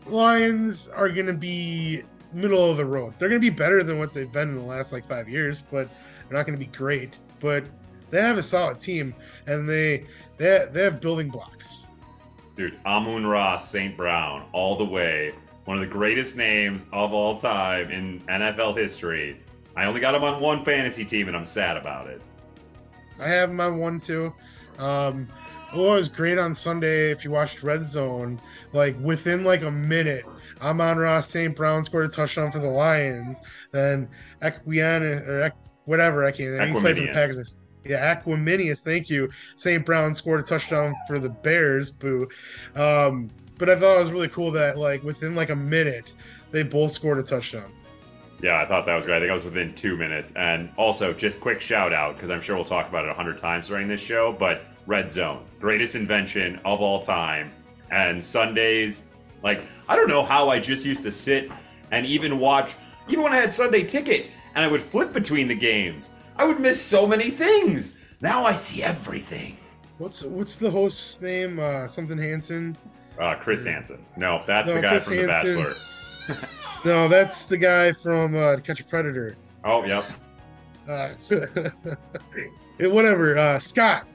Lions 0.07 0.89
are 0.89 1.09
going 1.09 1.27
to 1.27 1.33
be 1.33 2.03
middle 2.33 2.69
of 2.69 2.77
the 2.77 2.85
road. 2.85 3.13
They're 3.17 3.29
going 3.29 3.41
to 3.41 3.51
be 3.51 3.55
better 3.55 3.83
than 3.83 3.99
what 3.99 4.13
they've 4.13 4.31
been 4.31 4.49
in 4.49 4.55
the 4.55 4.61
last 4.61 4.91
like 4.91 5.05
five 5.05 5.27
years, 5.27 5.61
but 5.61 5.89
they're 6.27 6.37
not 6.37 6.45
going 6.45 6.57
to 6.57 6.63
be 6.63 6.71
great. 6.71 7.17
But 7.39 7.65
they 8.09 8.21
have 8.21 8.37
a 8.37 8.43
solid 8.43 8.79
team, 8.79 9.13
and 9.47 9.67
they 9.67 10.05
they 10.37 10.67
they 10.71 10.83
have 10.83 11.01
building 11.01 11.29
blocks. 11.29 11.87
Dude, 12.55 12.77
Amon-Ra 12.85 13.55
St. 13.55 13.95
Brown, 13.95 14.45
all 14.51 14.75
the 14.75 14.85
way. 14.85 15.33
One 15.65 15.77
of 15.77 15.81
the 15.81 15.93
greatest 15.93 16.35
names 16.35 16.83
of 16.91 17.13
all 17.13 17.37
time 17.37 17.91
in 17.91 18.19
NFL 18.21 18.75
history. 18.75 19.39
I 19.77 19.85
only 19.85 20.01
got 20.01 20.15
him 20.15 20.23
on 20.23 20.41
one 20.41 20.65
fantasy 20.65 21.05
team, 21.05 21.27
and 21.27 21.37
I'm 21.37 21.45
sad 21.45 21.77
about 21.77 22.07
it. 22.07 22.21
I 23.19 23.29
have 23.29 23.49
him 23.49 23.59
on 23.59 23.77
one 23.77 23.99
too. 23.99 24.33
Um, 24.77 25.27
it 25.73 25.77
was 25.77 26.07
great 26.07 26.37
on 26.37 26.53
Sunday 26.53 27.11
if 27.11 27.23
you 27.23 27.31
watched 27.31 27.63
Red 27.63 27.85
Zone. 27.85 28.41
Like 28.73 28.99
within 28.99 29.43
like 29.43 29.63
a 29.63 29.71
minute, 29.71 30.25
Amon-Ra 30.61 31.21
St. 31.21 31.55
Brown 31.55 31.83
scored 31.83 32.05
a 32.05 32.09
touchdown 32.09 32.51
for 32.51 32.59
the 32.59 32.69
Lions. 32.69 33.41
Then 33.71 34.09
Equian 34.41 35.01
or 35.27 35.53
whatever 35.85 36.25
I 36.25 36.31
can't. 36.31 36.61
He 36.63 36.79
played 36.79 36.97
for 36.97 37.01
the 37.01 37.07
Packers. 37.11 37.57
Yeah, 37.85 38.15
Equanimeous, 38.15 38.81
thank 38.81 39.09
you. 39.09 39.29
St. 39.55 39.85
Brown 39.85 40.13
scored 40.13 40.41
a 40.41 40.43
touchdown 40.43 40.93
for 41.07 41.17
the 41.17 41.29
Bears. 41.29 41.89
Boo. 41.89 42.27
Um, 42.75 43.29
but 43.57 43.69
I 43.69 43.75
thought 43.75 43.95
it 43.95 43.99
was 43.99 44.11
really 44.11 44.29
cool 44.29 44.51
that 44.51 44.77
like 44.77 45.03
within 45.03 45.35
like 45.35 45.49
a 45.49 45.55
minute, 45.55 46.15
they 46.51 46.63
both 46.63 46.91
scored 46.91 47.19
a 47.19 47.23
touchdown. 47.23 47.71
Yeah, 48.41 48.61
I 48.61 48.65
thought 48.65 48.85
that 48.85 48.95
was 48.95 49.05
great. 49.05 49.17
I 49.17 49.19
think 49.19 49.31
I 49.31 49.33
was 49.33 49.43
within 49.43 49.75
two 49.75 49.97
minutes. 49.97 50.31
And 50.35 50.69
also, 50.77 51.13
just 51.13 51.41
quick 51.41 51.59
shout 51.59 51.93
out 51.93 52.15
because 52.15 52.29
I'm 52.29 52.39
sure 52.41 52.55
we'll 52.55 52.63
talk 52.63 52.87
about 52.87 53.03
it 53.05 53.11
a 53.11 53.13
hundred 53.13 53.37
times 53.37 53.67
during 53.67 53.87
this 53.87 54.01
show. 54.01 54.31
But 54.31 54.63
Red 54.89 55.11
Zone, 55.11 55.45
greatest 55.59 55.93
invention 55.93 56.59
of 56.65 56.81
all 56.81 56.99
time. 56.99 57.51
And 57.91 58.21
Sundays, 58.21 59.03
like, 59.43 59.61
I 59.87 59.95
don't 59.95 60.07
know 60.07 60.23
how 60.23 60.49
I 60.49 60.57
just 60.57 60.83
used 60.83 61.03
to 61.03 61.11
sit 61.11 61.51
and 61.91 62.07
even 62.07 62.39
watch, 62.39 62.73
even 63.07 63.23
when 63.23 63.31
I 63.31 63.35
had 63.35 63.51
Sunday 63.51 63.83
ticket 63.83 64.31
and 64.55 64.65
I 64.65 64.67
would 64.67 64.81
flip 64.81 65.13
between 65.13 65.47
the 65.47 65.53
games, 65.53 66.09
I 66.37 66.43
would 66.43 66.59
miss 66.59 66.81
so 66.81 67.05
many 67.05 67.29
things. 67.29 67.97
Now 68.21 68.45
I 68.45 68.53
see 68.53 68.81
everything. 68.81 69.57
What's 69.99 70.23
what's 70.23 70.57
the 70.57 70.71
host's 70.71 71.21
name? 71.21 71.59
Uh, 71.59 71.85
something 71.85 72.17
Hanson. 72.17 72.75
Uh, 73.19 73.35
Chris 73.35 73.63
Hansen. 73.65 74.03
No, 74.17 74.41
that's 74.47 74.69
no, 74.69 74.75
the 74.77 74.81
guy 74.81 74.89
Chris 74.89 75.05
from 75.05 75.17
Hansen. 75.17 75.55
The 75.55 75.75
Bachelor. 76.27 76.49
no, 76.85 77.07
that's 77.07 77.45
the 77.45 77.57
guy 77.57 77.91
from 77.91 78.35
uh, 78.35 78.55
Catch 78.63 78.79
a 78.79 78.85
Predator. 78.85 79.35
Oh, 79.63 79.85
yep. 79.85 80.03
Uh, 80.87 81.09
whatever. 82.89 83.37
Uh, 83.37 83.59
Scott. 83.59 84.07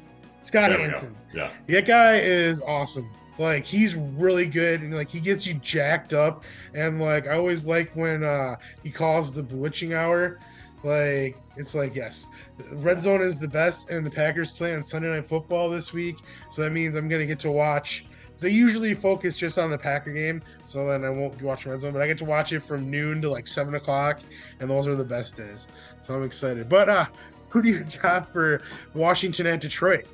Scott 0.45 0.71
there 0.71 0.79
Hanson. 0.79 1.17
Yeah. 1.33 1.51
That 1.67 1.87
guy 1.87 2.19
is 2.19 2.63
awesome. 2.63 3.11
Like 3.39 3.65
he's 3.65 3.97
really 3.97 4.47
good 4.47 4.83
and 4.83 4.95
like 4.95 5.11
he 5.11 5.21
gets 5.21 5.47
you 5.47 5.55
jacked 5.55 6.13
up. 6.13 6.45
And 6.75 7.01
like 7.01 7.27
I 7.27 7.37
always 7.37 7.65
like 7.65 7.95
when 7.95 8.23
uh 8.23 8.57
he 8.83 8.91
calls 8.91 9.33
the 9.33 9.43
bewitching 9.43 9.95
hour. 9.95 10.39
Like 10.85 11.37
it's 11.57 11.75
like 11.75 11.95
yes, 11.95 12.29
Red 12.73 13.01
Zone 13.01 13.23
is 13.23 13.39
the 13.39 13.49
best, 13.49 13.89
and 13.89 14.05
the 14.05 14.11
Packers 14.11 14.51
play 14.51 14.75
on 14.75 14.83
Sunday 14.83 15.09
Night 15.09 15.25
Football 15.25 15.71
this 15.71 15.95
week, 15.95 16.17
so 16.51 16.63
that 16.63 16.73
means 16.73 16.95
I'm 16.95 17.09
gonna 17.09 17.27
get 17.27 17.39
to 17.41 17.51
watch. 17.51 18.07
They 18.39 18.51
usually 18.51 18.93
focus 18.95 19.37
just 19.37 19.59
on 19.59 19.71
the 19.71 19.79
Packer 19.79 20.13
game, 20.13 20.43
so 20.65 20.89
then 20.89 21.05
I 21.05 21.09
won't 21.09 21.39
be 21.39 21.45
watching 21.45 21.71
Red 21.71 21.81
Zone, 21.81 21.93
but 21.93 22.03
I 22.03 22.07
get 22.07 22.19
to 22.19 22.25
watch 22.25 22.53
it 22.53 22.61
from 22.61 22.91
noon 22.91 23.23
to 23.23 23.31
like 23.31 23.47
seven 23.47 23.77
o'clock, 23.77 24.21
and 24.61 24.69
those 24.69 24.87
are 24.87 24.97
the 24.97 25.05
best 25.05 25.37
days. 25.37 25.69
So 26.03 26.15
I'm 26.15 26.25
excited. 26.25 26.69
But 26.69 26.89
uh, 26.89 27.07
who 27.49 27.63
do 27.63 27.71
you 27.71 27.85
got 28.03 28.33
for 28.33 28.61
Washington 28.93 29.47
and 29.47 29.61
Detroit? 29.61 30.07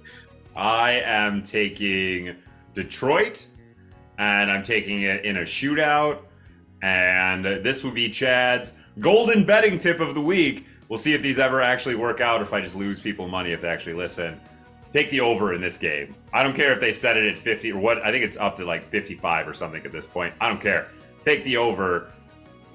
I 0.60 1.00
am 1.04 1.42
taking 1.42 2.36
Detroit, 2.74 3.46
and 4.18 4.50
I'm 4.50 4.62
taking 4.62 5.02
it 5.02 5.24
in 5.24 5.38
a 5.38 5.42
shootout. 5.42 6.18
And 6.82 7.44
this 7.44 7.82
would 7.82 7.94
be 7.94 8.10
Chad's 8.10 8.74
golden 8.98 9.46
betting 9.46 9.78
tip 9.78 10.00
of 10.00 10.14
the 10.14 10.20
week. 10.20 10.66
We'll 10.88 10.98
see 10.98 11.14
if 11.14 11.22
these 11.22 11.38
ever 11.38 11.62
actually 11.62 11.94
work 11.94 12.20
out, 12.20 12.40
or 12.40 12.44
if 12.44 12.52
I 12.52 12.60
just 12.60 12.76
lose 12.76 13.00
people 13.00 13.26
money 13.26 13.52
if 13.52 13.62
they 13.62 13.68
actually 13.68 13.94
listen. 13.94 14.38
Take 14.90 15.10
the 15.10 15.20
over 15.20 15.54
in 15.54 15.62
this 15.62 15.78
game. 15.78 16.14
I 16.32 16.42
don't 16.42 16.54
care 16.54 16.72
if 16.72 16.80
they 16.80 16.92
set 16.92 17.16
it 17.16 17.24
at 17.24 17.38
50 17.38 17.72
or 17.72 17.80
what. 17.80 18.04
I 18.04 18.10
think 18.10 18.24
it's 18.24 18.36
up 18.36 18.56
to 18.56 18.64
like 18.64 18.88
55 18.88 19.48
or 19.48 19.54
something 19.54 19.84
at 19.86 19.92
this 19.92 20.04
point. 20.04 20.34
I 20.40 20.48
don't 20.48 20.60
care. 20.60 20.88
Take 21.22 21.42
the 21.44 21.56
over. 21.56 22.12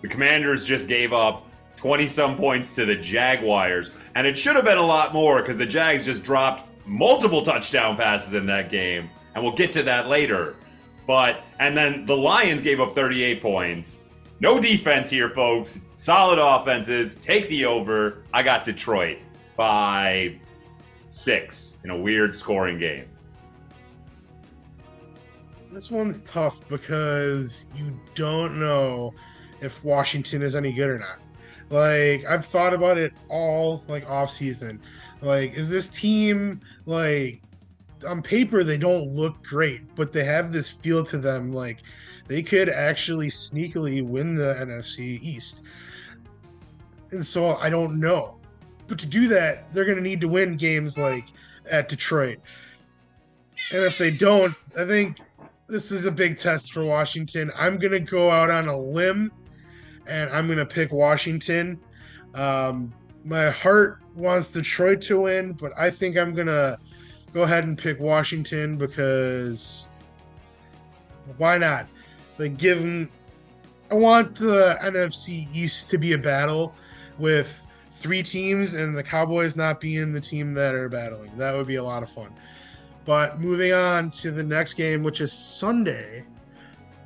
The 0.02 0.08
Commanders 0.08 0.66
just 0.66 0.88
gave 0.88 1.14
up 1.14 1.46
20 1.76 2.08
some 2.08 2.36
points 2.36 2.74
to 2.76 2.86
the 2.86 2.96
Jaguars, 2.96 3.92
and 4.16 4.26
it 4.26 4.38
should 4.38 4.56
have 4.56 4.66
been 4.66 4.78
a 4.78 4.86
lot 4.86 5.14
more 5.14 5.42
because 5.42 5.58
the 5.58 5.66
Jags 5.66 6.06
just 6.06 6.24
dropped 6.24 6.68
multiple 6.86 7.42
touchdown 7.42 7.98
passes 7.98 8.34
in 8.34 8.46
that 8.48 8.70
game, 8.70 9.10
and 9.34 9.44
we'll 9.44 9.56
get 9.56 9.74
to 9.74 9.84
that 9.84 10.08
later. 10.08 10.56
But, 11.08 11.44
and 11.60 11.76
then 11.78 12.06
the 12.06 12.18
Lions 12.18 12.62
gave 12.62 12.80
up 12.80 12.96
38 12.96 13.42
points. 13.42 14.00
No 14.40 14.60
defense 14.60 15.10
here, 15.10 15.30
folks. 15.30 15.80
Solid 15.88 16.40
offenses. 16.40 17.16
Take 17.16 17.48
the 17.50 17.66
over. 17.66 18.24
I 18.34 18.44
got 18.44 18.66
Detroit 18.66 19.20
by 19.56 20.40
six 21.08 21.78
in 21.84 21.90
a 21.90 21.98
weird 21.98 22.36
scoring 22.36 22.78
game. 22.78 23.06
This 25.72 25.92
one's 25.92 26.24
tough 26.24 26.68
because 26.70 27.68
you 27.76 27.98
don't 28.14 28.60
know 28.60 29.14
if 29.62 29.84
Washington 29.84 30.42
is 30.42 30.56
any 30.56 30.72
good 30.72 30.90
or 30.90 31.00
not. 31.00 31.20
Like 31.76 32.24
I've 32.24 32.46
thought 32.46 32.74
about 32.74 32.98
it 32.98 33.12
all 33.28 33.84
like 33.90 34.10
off 34.10 34.30
season. 34.30 34.80
Like 35.22 35.56
is 35.56 35.70
this 35.70 35.90
team 35.90 36.62
like 36.86 37.42
on 38.08 38.22
paper 38.22 38.64
they 38.64 38.78
don't 38.78 39.10
look 39.10 39.44
great, 39.44 39.94
but 39.94 40.14
they 40.14 40.24
have 40.24 40.54
this 40.54 40.70
feel 40.70 41.04
to 41.04 41.18
them 41.18 41.52
like 41.52 41.80
they 42.28 42.42
could 42.42 42.70
actually 42.70 43.28
sneakily 43.28 44.02
win 44.02 44.36
the 44.36 44.56
NFC 44.58 45.22
East. 45.22 45.64
And 47.12 47.24
so 47.26 47.58
I 47.58 47.70
don't 47.70 48.00
know. 48.00 48.40
But 48.88 48.98
to 49.00 49.06
do 49.06 49.28
that, 49.28 49.74
they're 49.74 49.84
going 49.84 49.98
to 49.98 50.04
need 50.04 50.22
to 50.22 50.30
win 50.30 50.56
games 50.56 50.98
like 50.98 51.26
at 51.70 51.90
Detroit. 51.90 52.40
And 53.74 53.84
if 53.84 53.98
they 53.98 54.12
don't, 54.12 54.56
I 54.80 54.86
think 54.86 55.18
this 55.68 55.92
is 55.92 56.06
a 56.06 56.12
big 56.12 56.38
test 56.38 56.72
for 56.72 56.86
Washington. 56.86 57.52
I'm 57.54 57.78
going 57.78 57.92
to 57.92 58.00
go 58.00 58.32
out 58.32 58.50
on 58.50 58.70
a 58.70 58.78
limb 58.78 59.34
and 60.08 60.30
I'm 60.30 60.48
going 60.48 60.60
to 60.60 60.66
pick 60.66 60.92
Washington. 60.92 61.80
Um, 62.34 62.94
my 63.24 63.50
heart 63.50 64.00
wants 64.16 64.52
Detroit 64.52 65.02
to 65.04 65.22
win, 65.22 65.54
but 65.54 65.72
I 65.78 65.90
think 65.90 66.18
I'm 66.18 66.34
going 66.34 66.48
to 66.48 66.78
go 67.34 67.44
ahead 67.44 67.64
and 67.66 67.78
pick 67.78 68.00
Washington 68.00 68.78
because 68.78 69.88
why 71.38 71.58
not? 71.58 71.88
Like, 72.38 72.58
give 72.58 72.80
them. 72.80 73.10
I 73.92 73.96
want 73.96 74.36
the 74.36 74.78
NFC 74.82 75.48
East 75.54 75.90
to 75.92 75.98
be 75.98 76.14
a 76.14 76.18
battle 76.18 76.74
with 77.18 77.66
three 77.92 78.24
teams 78.24 78.74
and 78.74 78.98
the 78.98 79.04
Cowboys 79.04 79.56
not 79.56 79.80
being 79.80 80.12
the 80.12 80.22
team 80.22 80.54
that 80.56 80.76
are 80.76 80.90
battling. 80.90 81.32
That 81.38 81.56
would 81.56 81.68
be 81.68 81.76
a 81.76 81.84
lot 81.84 82.04
of 82.04 82.10
fun. 82.10 82.34
But 83.06 83.40
moving 83.40 83.72
on 83.72 84.10
to 84.12 84.32
the 84.32 84.44
next 84.44 84.74
game, 84.74 85.04
which 85.04 85.22
is 85.22 85.32
Sunday, 85.32 86.26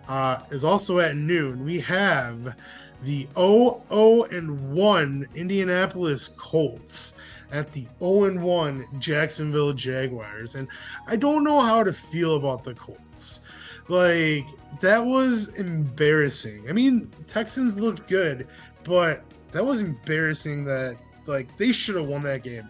uh, 0.07 0.43
is 0.49 0.63
also 0.63 0.99
at 0.99 1.15
noon. 1.15 1.63
We 1.63 1.79
have 1.81 2.55
the 3.03 3.27
0 3.35 4.27
and 4.31 4.73
1 4.73 5.27
Indianapolis 5.35 6.29
Colts 6.29 7.13
at 7.51 7.71
the 7.71 7.87
0 7.99 8.25
and 8.25 8.41
1 8.41 8.87
Jacksonville 8.99 9.73
Jaguars. 9.73 10.55
And 10.55 10.67
I 11.07 11.15
don't 11.15 11.43
know 11.43 11.61
how 11.61 11.83
to 11.83 11.93
feel 11.93 12.35
about 12.35 12.63
the 12.63 12.73
Colts. 12.73 13.41
Like, 13.87 14.45
that 14.81 15.03
was 15.03 15.59
embarrassing. 15.59 16.69
I 16.69 16.73
mean, 16.73 17.09
Texans 17.27 17.79
looked 17.79 18.07
good, 18.07 18.47
but 18.83 19.23
that 19.51 19.65
was 19.65 19.81
embarrassing 19.81 20.63
that 20.65 20.97
like 21.25 21.55
they 21.57 21.71
should 21.71 21.95
have 21.95 22.05
won 22.05 22.23
that 22.23 22.43
game. 22.43 22.67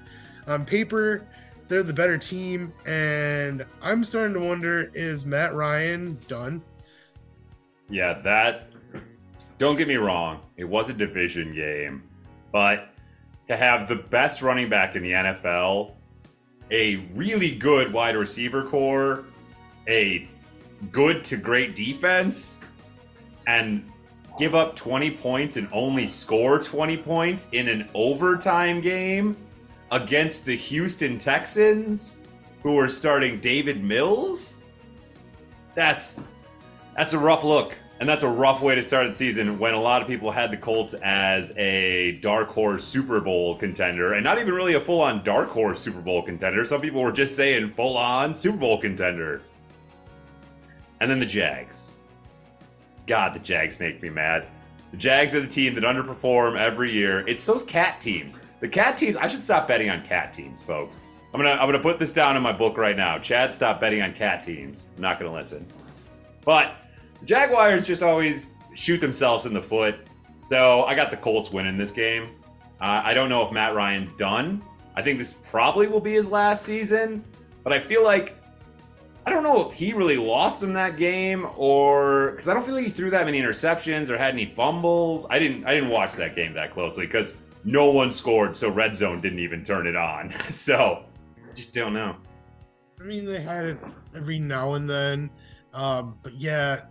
On 0.48 0.66
paper, 0.66 1.26
they're 1.68 1.84
the 1.84 1.94
better 1.94 2.18
team, 2.18 2.74
and 2.86 3.66
I'm 3.82 4.04
starting 4.04 4.34
to 4.34 4.40
wonder 4.40 4.90
is 4.94 5.26
Matt 5.26 5.54
Ryan 5.54 6.18
done? 6.28 6.62
Yeah, 7.90 8.20
that. 8.22 8.69
Don't 9.60 9.76
get 9.76 9.90
me 9.90 9.98
wrong, 9.98 10.40
it 10.56 10.64
was 10.64 10.90
a 10.90 10.94
division 10.94 11.54
game, 11.54 12.04
but 12.50 12.94
to 13.48 13.58
have 13.58 13.90
the 13.90 13.98
best 13.98 14.42
running 14.42 14.70
back 14.70 14.96
in 14.96 15.04
the 15.04 15.12
NFL, 15.12 15.92
a 16.72 16.96
really 17.14 17.56
good 17.56 17.92
wide 17.92 18.16
receiver 18.16 18.64
corps, 18.64 19.26
a 19.86 20.30
good 20.94 21.26
to 21.26 21.36
great 21.36 21.76
defense, 21.76 22.62
and 23.48 23.84
give 24.38 24.56
up 24.56 24.78
20 24.78 25.12
points 25.12 25.58
and 25.58 25.68
only 25.74 26.08
score 26.08 26.60
20 26.60 26.96
points 26.96 27.48
in 27.52 27.68
an 27.68 27.90
overtime 27.94 28.80
game 28.80 29.36
against 29.92 30.46
the 30.46 30.56
Houston 30.56 31.18
Texans, 31.18 32.16
who 32.64 32.80
are 32.80 32.88
starting 32.88 33.42
Davis 33.42 33.76
Mills? 33.76 34.60
That's 35.76 36.24
that's 36.96 37.12
a 37.12 37.20
rough 37.20 37.44
look. 37.44 37.78
And 38.00 38.08
that's 38.08 38.24
a 38.24 38.30
rough 38.30 38.62
way 38.62 38.76
to 38.76 38.82
start 38.82 39.08
the 39.08 39.14
season 39.14 39.60
when 39.60 39.74
a 39.74 39.82
lot 39.82 40.02
of 40.02 40.08
people 40.08 40.32
had 40.32 40.52
the 40.52 40.58
Colts 40.58 40.94
as 41.04 41.52
a 41.58 42.14
dark 42.22 42.48
horse 42.48 42.86
Super 42.86 43.20
Bowl 43.20 43.58
contender, 43.58 44.14
and 44.14 44.24
not 44.24 44.40
even 44.40 44.54
really 44.54 44.76
a 44.76 44.80
full 44.80 45.02
on 45.02 45.22
dark 45.24 45.50
horse 45.50 45.82
Super 45.82 46.00
Bowl 46.00 46.22
contender. 46.22 46.64
Some 46.64 46.80
people 46.80 47.02
were 47.02 47.12
just 47.12 47.36
saying 47.36 47.70
full 47.72 47.98
on 47.98 48.38
Super 48.38 48.58
Bowl 48.58 48.80
contender. 48.80 49.42
And 51.02 51.12
then 51.12 51.20
the 51.20 51.26
Jags. 51.26 51.98
God, 53.06 53.34
the 53.34 53.40
Jags 53.40 53.82
make 53.82 54.02
me 54.02 54.10
mad. 54.10 54.48
The 54.92 54.98
Jags 54.98 55.36
are 55.36 55.42
the 55.42 55.48
team 55.48 55.76
that 55.76 55.84
underperform 55.84 56.58
every 56.58 56.92
year. 56.92 57.28
It's 57.28 57.46
those 57.46 57.64
cat 57.64 58.00
teams. 58.00 58.42
The 58.62 58.68
cat 58.68 58.98
teams. 58.98 59.18
I 59.18 59.28
should 59.28 59.44
stop 59.44 59.68
betting 59.68 59.90
on 59.90 60.04
cat 60.06 60.34
teams, 60.34 60.64
folks. 60.64 61.04
I'm 61.34 61.40
gonna 61.40 61.52
I'm 61.52 61.68
gonna 61.68 61.80
put 61.80 62.00
this 62.00 62.12
down 62.12 62.38
in 62.38 62.44
my 62.44 62.54
book 62.54 62.78
right 62.78 62.98
now. 62.98 63.20
Chad, 63.20 63.54
stop 63.54 63.80
betting 63.80 64.02
on 64.02 64.14
cat 64.14 64.44
teams. 64.44 64.86
I'm 64.96 65.02
not 65.02 65.20
gonna 65.20 65.34
listen. 65.34 65.66
But 66.44 66.76
Jaguars 67.26 67.86
just 67.86 68.04
always 68.04 68.52
shoot 68.74 69.02
themselves 69.02 69.46
in 69.46 69.54
the 69.54 69.62
foot. 69.62 69.96
So 70.46 70.84
I 70.86 70.96
got 70.96 71.12
the 71.12 71.18
Colts 71.18 71.52
winning 71.52 71.78
this 71.78 71.92
game. 71.92 72.36
Uh, 72.82 73.02
I 73.04 73.14
don't 73.14 73.30
know 73.30 73.46
if 73.46 73.52
Matt 73.52 73.76
Ryan's 73.76 74.14
done. 74.14 74.64
I 74.96 75.02
think 75.02 75.18
this 75.18 75.34
probably 75.34 75.88
will 75.88 76.00
be 76.00 76.14
his 76.14 76.30
last 76.30 76.64
season. 76.64 77.24
But 77.64 77.74
I 77.74 77.80
feel 77.80 78.04
like 78.04 78.36
I 79.26 79.32
don't 79.32 79.44
know 79.44 79.70
if 79.70 79.74
he 79.74 79.94
really 79.94 80.18
lost 80.18 80.64
him 80.64 80.74
that 80.74 80.98
game 80.98 81.48
or 81.56 82.32
because 82.32 82.48
I 82.48 82.54
don't 82.54 82.66
feel 82.66 82.76
like 82.76 82.86
he 82.86 82.90
threw 82.90 83.12
that 83.12 83.26
many 83.26 83.40
interceptions 83.40 84.10
or 84.10 84.18
had 84.18 84.34
any 84.34 84.46
fumbles. 84.46 85.26
I 85.30 85.38
didn't 85.40 85.66
I 85.66 85.76
didn't 85.76 85.90
watch 85.90 86.16
that 86.16 86.36
game 86.36 86.54
that 86.54 86.74
closely 86.74 87.06
because 87.06 87.36
no 87.64 87.92
one 87.92 88.12
scored, 88.12 88.58
so 88.58 88.72
red 88.72 88.96
zone 88.96 89.22
didn't 89.22 89.40
even 89.40 89.64
turn 89.64 89.86
it 89.86 89.96
on. 89.96 90.34
so 90.50 91.04
just 91.54 91.74
don't 91.74 91.94
know. 91.94 92.16
I 93.00 93.04
mean, 93.04 93.26
they 93.26 93.42
had 93.42 93.66
it 93.66 93.78
every 94.16 94.40
now 94.40 94.74
and 94.74 94.90
then, 94.90 95.30
um, 95.74 96.18
but 96.24 96.34
yeah, 96.34 96.86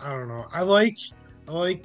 I 0.00 0.10
don't 0.10 0.28
know. 0.28 0.46
I 0.52 0.62
like 0.62 0.98
I 1.46 1.52
like 1.52 1.84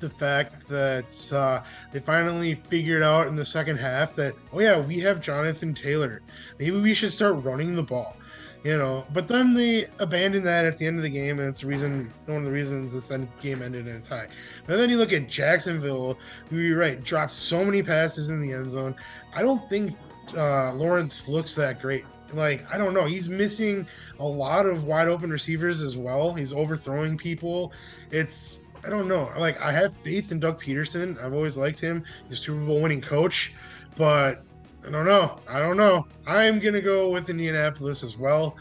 the 0.00 0.08
fact 0.08 0.68
that 0.68 1.32
uh, 1.32 1.62
they 1.92 2.00
finally 2.00 2.56
figured 2.68 3.02
out 3.02 3.28
in 3.28 3.36
the 3.36 3.44
second 3.44 3.76
half 3.76 4.14
that 4.14 4.34
oh 4.52 4.60
yeah, 4.60 4.78
we 4.78 4.98
have 5.00 5.20
Jonathan 5.20 5.74
Taylor. 5.74 6.22
Maybe 6.58 6.80
we 6.80 6.94
should 6.94 7.12
start 7.12 7.42
running 7.44 7.74
the 7.74 7.82
ball. 7.82 8.16
You 8.64 8.78
know, 8.78 9.04
but 9.12 9.26
then 9.26 9.54
they 9.54 9.86
abandoned 9.98 10.46
that 10.46 10.64
at 10.64 10.76
the 10.76 10.86
end 10.86 10.96
of 10.96 11.02
the 11.02 11.10
game, 11.10 11.40
and 11.40 11.48
it's 11.48 11.62
the 11.62 11.66
reason 11.66 12.12
one 12.26 12.38
of 12.38 12.44
the 12.44 12.52
reasons 12.52 12.92
this 12.92 13.10
end 13.10 13.26
game 13.40 13.60
ended 13.60 13.88
in 13.88 13.96
a 13.96 14.00
tie. 14.00 14.28
But 14.68 14.76
then 14.76 14.88
you 14.88 14.98
look 14.98 15.12
at 15.12 15.28
Jacksonville, 15.28 16.16
who 16.48 16.58
you're 16.58 16.78
right, 16.78 17.02
dropped 17.02 17.32
so 17.32 17.64
many 17.64 17.82
passes 17.82 18.30
in 18.30 18.40
the 18.40 18.52
end 18.52 18.70
zone. 18.70 18.94
I 19.34 19.42
don't 19.42 19.68
think 19.68 19.96
uh, 20.36 20.74
Lawrence 20.74 21.26
looks 21.26 21.56
that 21.56 21.80
great. 21.80 22.04
Like, 22.32 22.64
I 22.72 22.78
don't 22.78 22.94
know. 22.94 23.04
He's 23.04 23.28
missing 23.28 23.86
a 24.18 24.26
lot 24.26 24.66
of 24.66 24.84
wide 24.84 25.08
open 25.08 25.30
receivers 25.30 25.82
as 25.82 25.96
well. 25.96 26.34
He's 26.34 26.52
overthrowing 26.52 27.16
people. 27.16 27.72
It's, 28.10 28.60
I 28.84 28.90
don't 28.90 29.08
know. 29.08 29.30
Like, 29.36 29.60
I 29.60 29.72
have 29.72 29.94
faith 29.98 30.32
in 30.32 30.40
Doug 30.40 30.62
Pederson. 30.62 31.22
I've 31.22 31.34
always 31.34 31.56
liked 31.56 31.80
him. 31.80 32.04
He's 32.28 32.38
Super 32.38 32.64
Bowl 32.64 32.80
winning 32.80 33.00
coach. 33.00 33.54
But 33.96 34.42
I 34.86 34.90
don't 34.90 35.06
know. 35.06 35.40
I 35.48 35.60
don't 35.60 35.76
know. 35.76 36.06
I'm 36.26 36.60
to 36.74 36.80
go 36.80 37.10
with 37.10 37.30
Indianapolis 37.30 38.02
as 38.02 38.18
well, 38.18 38.56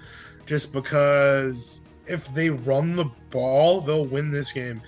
just 0.46 0.74
because 0.74 1.82
if 2.06 2.34
they 2.34 2.50
run 2.50 2.96
the 2.96 3.10
ball, 3.30 3.82
they'll 3.82 4.06
win 4.06 4.30
this 4.32 4.52
game. 4.52 4.82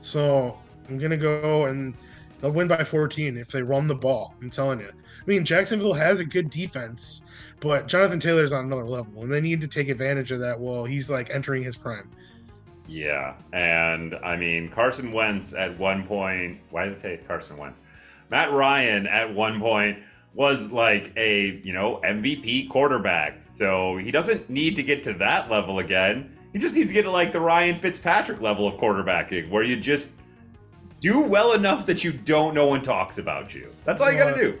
So 0.00 0.58
I'm 0.88 0.98
to 1.10 1.16
go 1.16 1.66
and 1.66 1.94
they'll 2.40 2.50
win 2.50 2.68
by 2.68 2.84
14 2.84 3.36
if 3.38 3.48
they 3.48 3.62
run 3.62 3.86
the 3.86 3.94
ball. 3.94 4.34
I'm 4.42 4.50
telling 4.50 4.80
you. 4.80 4.90
I 5.24 5.30
mean, 5.30 5.44
Jacksonville 5.44 5.94
has 5.94 6.20
a 6.20 6.24
good 6.24 6.50
defense, 6.50 7.22
but 7.60 7.88
Jonathan 7.88 8.20
Taylor's 8.20 8.52
on 8.52 8.66
another 8.66 8.84
level, 8.84 9.22
and 9.22 9.32
they 9.32 9.40
need 9.40 9.62
to 9.62 9.68
take 9.68 9.88
advantage 9.88 10.30
of 10.32 10.40
that 10.40 10.60
while 10.60 10.84
he's 10.84 11.10
like 11.10 11.30
entering 11.30 11.62
his 11.62 11.78
prime. 11.78 12.10
Yeah, 12.86 13.34
and 13.54 14.14
I 14.22 14.36
mean 14.36 14.68
Carson 14.68 15.12
Wentz 15.12 15.54
at 15.54 15.78
one 15.78 16.06
point. 16.06 16.60
Why 16.70 16.84
did 16.84 16.92
I 16.92 16.96
say 16.96 17.20
Carson 17.26 17.56
Wentz? 17.56 17.80
Matt 18.28 18.52
Ryan 18.52 19.06
at 19.06 19.32
one 19.32 19.60
point 19.60 19.98
was 20.34 20.70
like 20.70 21.10
a 21.16 21.62
you 21.64 21.72
know 21.72 22.02
MVP 22.04 22.68
quarterback, 22.68 23.42
so 23.42 23.96
he 23.96 24.10
doesn't 24.10 24.50
need 24.50 24.76
to 24.76 24.82
get 24.82 25.02
to 25.04 25.14
that 25.14 25.50
level 25.50 25.78
again. 25.78 26.36
He 26.52 26.58
just 26.58 26.74
needs 26.74 26.88
to 26.88 26.94
get 26.94 27.02
to 27.04 27.10
like 27.10 27.32
the 27.32 27.40
Ryan 27.40 27.76
Fitzpatrick 27.76 28.42
level 28.42 28.68
of 28.68 28.74
quarterbacking, 28.74 29.48
where 29.48 29.64
you 29.64 29.78
just 29.78 30.10
do 31.00 31.22
well 31.22 31.54
enough 31.54 31.86
that 31.86 32.04
you 32.04 32.12
don't 32.12 32.52
no 32.52 32.66
one 32.66 32.82
talks 32.82 33.16
about 33.16 33.54
you. 33.54 33.70
That's 33.86 34.02
all 34.02 34.12
you 34.12 34.18
got 34.18 34.34
to 34.34 34.40
do 34.40 34.58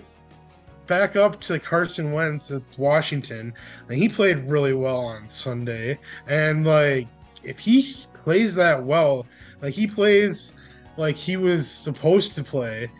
back 0.86 1.16
up 1.16 1.40
to 1.42 1.58
Carson 1.58 2.12
Wentz 2.12 2.50
at 2.50 2.62
Washington, 2.76 3.54
and 3.88 3.98
he 3.98 4.08
played 4.08 4.38
really 4.48 4.72
well 4.72 5.00
on 5.00 5.28
Sunday. 5.28 5.98
And 6.26 6.66
like, 6.66 7.08
if 7.42 7.58
he 7.58 7.96
plays 8.12 8.54
that 8.56 8.82
well, 8.82 9.26
like 9.62 9.74
he 9.74 9.86
plays 9.86 10.54
like 10.96 11.16
he 11.16 11.36
was 11.36 11.68
supposed 11.68 12.34
to 12.36 12.44
play, 12.44 12.90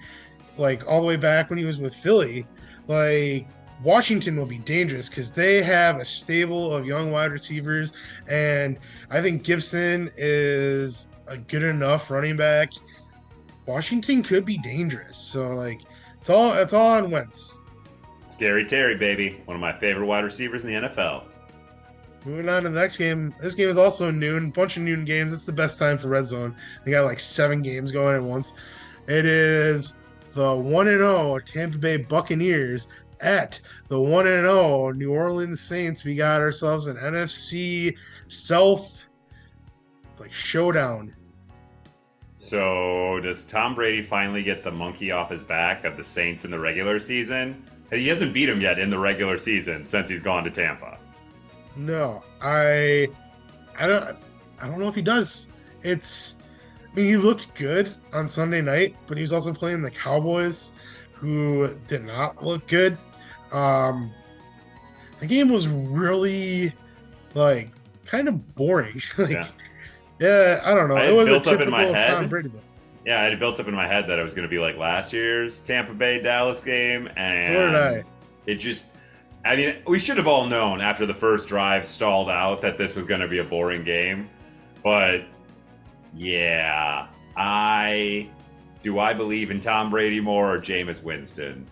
like 0.58 0.86
all 0.86 1.00
the 1.00 1.06
way 1.06 1.16
back 1.16 1.50
when 1.50 1.58
he 1.58 1.64
was 1.64 1.78
with 1.78 1.94
Philly, 1.94 2.46
like 2.88 3.46
Washington 3.82 4.36
will 4.36 4.46
be 4.46 4.58
dangerous 4.58 5.08
because 5.08 5.32
they 5.32 5.62
have 5.62 5.98
a 5.98 6.04
stable 6.04 6.74
of 6.74 6.86
young 6.86 7.10
wide 7.10 7.32
receivers, 7.32 7.92
and 8.28 8.78
I 9.10 9.20
think 9.20 9.44
Gibson 9.44 10.10
is 10.16 11.08
a 11.26 11.36
good 11.36 11.62
enough 11.62 12.10
running 12.10 12.36
back. 12.36 12.72
Washington 13.66 14.22
could 14.22 14.44
be 14.44 14.58
dangerous. 14.58 15.16
So 15.16 15.54
like, 15.54 15.80
it's 16.18 16.30
all 16.30 16.54
it's 16.54 16.72
all 16.72 16.92
on 16.92 17.10
Wentz. 17.10 17.58
Scary 18.24 18.64
Terry, 18.64 18.96
baby. 18.96 19.42
One 19.44 19.54
of 19.54 19.60
my 19.60 19.72
favorite 19.72 20.06
wide 20.06 20.24
receivers 20.24 20.64
in 20.64 20.70
the 20.70 20.88
NFL. 20.88 21.24
Moving 22.24 22.48
on 22.48 22.62
to 22.62 22.70
the 22.70 22.80
next 22.80 22.96
game. 22.96 23.34
This 23.38 23.54
game 23.54 23.68
is 23.68 23.76
also 23.76 24.10
noon. 24.10 24.50
Bunch 24.50 24.78
of 24.78 24.82
noon 24.82 25.04
games. 25.04 25.30
It's 25.30 25.44
the 25.44 25.52
best 25.52 25.78
time 25.78 25.98
for 25.98 26.08
Red 26.08 26.26
Zone. 26.26 26.56
We 26.84 26.92
got 26.92 27.04
like 27.04 27.20
seven 27.20 27.60
games 27.60 27.92
going 27.92 28.16
at 28.16 28.22
once. 28.22 28.54
It 29.06 29.26
is 29.26 29.94
the 30.32 30.56
1 30.56 30.86
0 30.86 31.38
Tampa 31.40 31.76
Bay 31.76 31.98
Buccaneers 31.98 32.88
at 33.20 33.60
the 33.88 34.00
1 34.00 34.24
0 34.24 34.92
New 34.92 35.12
Orleans 35.12 35.60
Saints. 35.60 36.02
We 36.02 36.14
got 36.14 36.40
ourselves 36.40 36.86
an 36.86 36.96
NFC 36.96 37.94
South 38.28 39.04
like 40.18 40.32
showdown. 40.32 41.14
So 42.36 43.20
does 43.20 43.44
Tom 43.44 43.74
Brady 43.74 44.00
finally 44.00 44.42
get 44.42 44.64
the 44.64 44.70
monkey 44.70 45.10
off 45.10 45.30
his 45.30 45.42
back 45.42 45.84
of 45.84 45.98
the 45.98 46.04
Saints 46.04 46.46
in 46.46 46.50
the 46.50 46.58
regular 46.58 46.98
season? 46.98 47.68
He 47.90 48.08
hasn't 48.08 48.34
beat 48.34 48.48
him 48.48 48.60
yet 48.60 48.78
in 48.78 48.90
the 48.90 48.98
regular 48.98 49.38
season 49.38 49.84
since 49.84 50.08
he's 50.08 50.20
gone 50.20 50.44
to 50.44 50.50
Tampa. 50.50 50.98
No, 51.76 52.22
I, 52.40 53.08
I 53.78 53.86
don't, 53.86 54.16
I 54.60 54.66
don't 54.68 54.78
know 54.78 54.88
if 54.88 54.94
he 54.94 55.02
does. 55.02 55.50
It's, 55.82 56.42
I 56.92 56.96
mean, 56.96 57.06
he 57.06 57.16
looked 57.16 57.54
good 57.54 57.94
on 58.12 58.26
Sunday 58.28 58.60
night, 58.60 58.96
but 59.06 59.16
he 59.16 59.20
was 59.22 59.32
also 59.32 59.52
playing 59.52 59.82
the 59.82 59.90
Cowboys, 59.90 60.72
who 61.12 61.74
did 61.86 62.04
not 62.04 62.42
look 62.44 62.66
good. 62.68 62.96
Um, 63.52 64.12
the 65.20 65.26
game 65.26 65.48
was 65.48 65.68
really, 65.68 66.72
like, 67.34 67.70
kind 68.06 68.28
of 68.28 68.54
boring. 68.54 69.00
like, 69.18 69.30
Yeah. 69.30 69.48
yeah. 70.20 70.60
I 70.64 70.74
don't 70.74 70.88
know. 70.88 70.96
I 70.96 71.06
It 71.06 71.12
was 71.14 71.28
a 71.28 71.30
built 71.30 71.46
up 71.48 71.60
in 71.60 71.70
my 71.70 71.82
head. 71.82 72.14
Tom 72.14 72.28
Brady 72.28 72.48
though. 72.48 72.60
Yeah, 73.04 73.20
I 73.20 73.24
had 73.24 73.38
built 73.38 73.60
up 73.60 73.68
in 73.68 73.74
my 73.74 73.86
head 73.86 74.08
that 74.08 74.18
it 74.18 74.22
was 74.22 74.32
going 74.32 74.44
to 74.44 74.48
be 74.48 74.58
like 74.58 74.76
last 74.78 75.12
year's 75.12 75.60
Tampa 75.60 75.92
Bay 75.92 76.20
Dallas 76.20 76.60
game, 76.60 77.08
and 77.16 78.04
it 78.46 78.54
just. 78.54 78.86
I 79.46 79.56
mean, 79.56 79.76
we 79.86 79.98
should 79.98 80.16
have 80.16 80.26
all 80.26 80.46
known 80.46 80.80
after 80.80 81.04
the 81.04 81.12
first 81.12 81.48
drive 81.48 81.84
stalled 81.84 82.30
out 82.30 82.62
that 82.62 82.78
this 82.78 82.94
was 82.94 83.04
going 83.04 83.20
to 83.20 83.28
be 83.28 83.40
a 83.40 83.44
boring 83.44 83.84
game. 83.84 84.30
But 84.82 85.26
yeah, 86.14 87.08
I 87.36 88.30
do 88.82 88.98
I 88.98 89.12
believe 89.14 89.50
in 89.50 89.60
Tom 89.60 89.90
Brady 89.90 90.20
more 90.20 90.54
or 90.54 90.58
Jameis 90.58 91.02
Winston? 91.02 91.66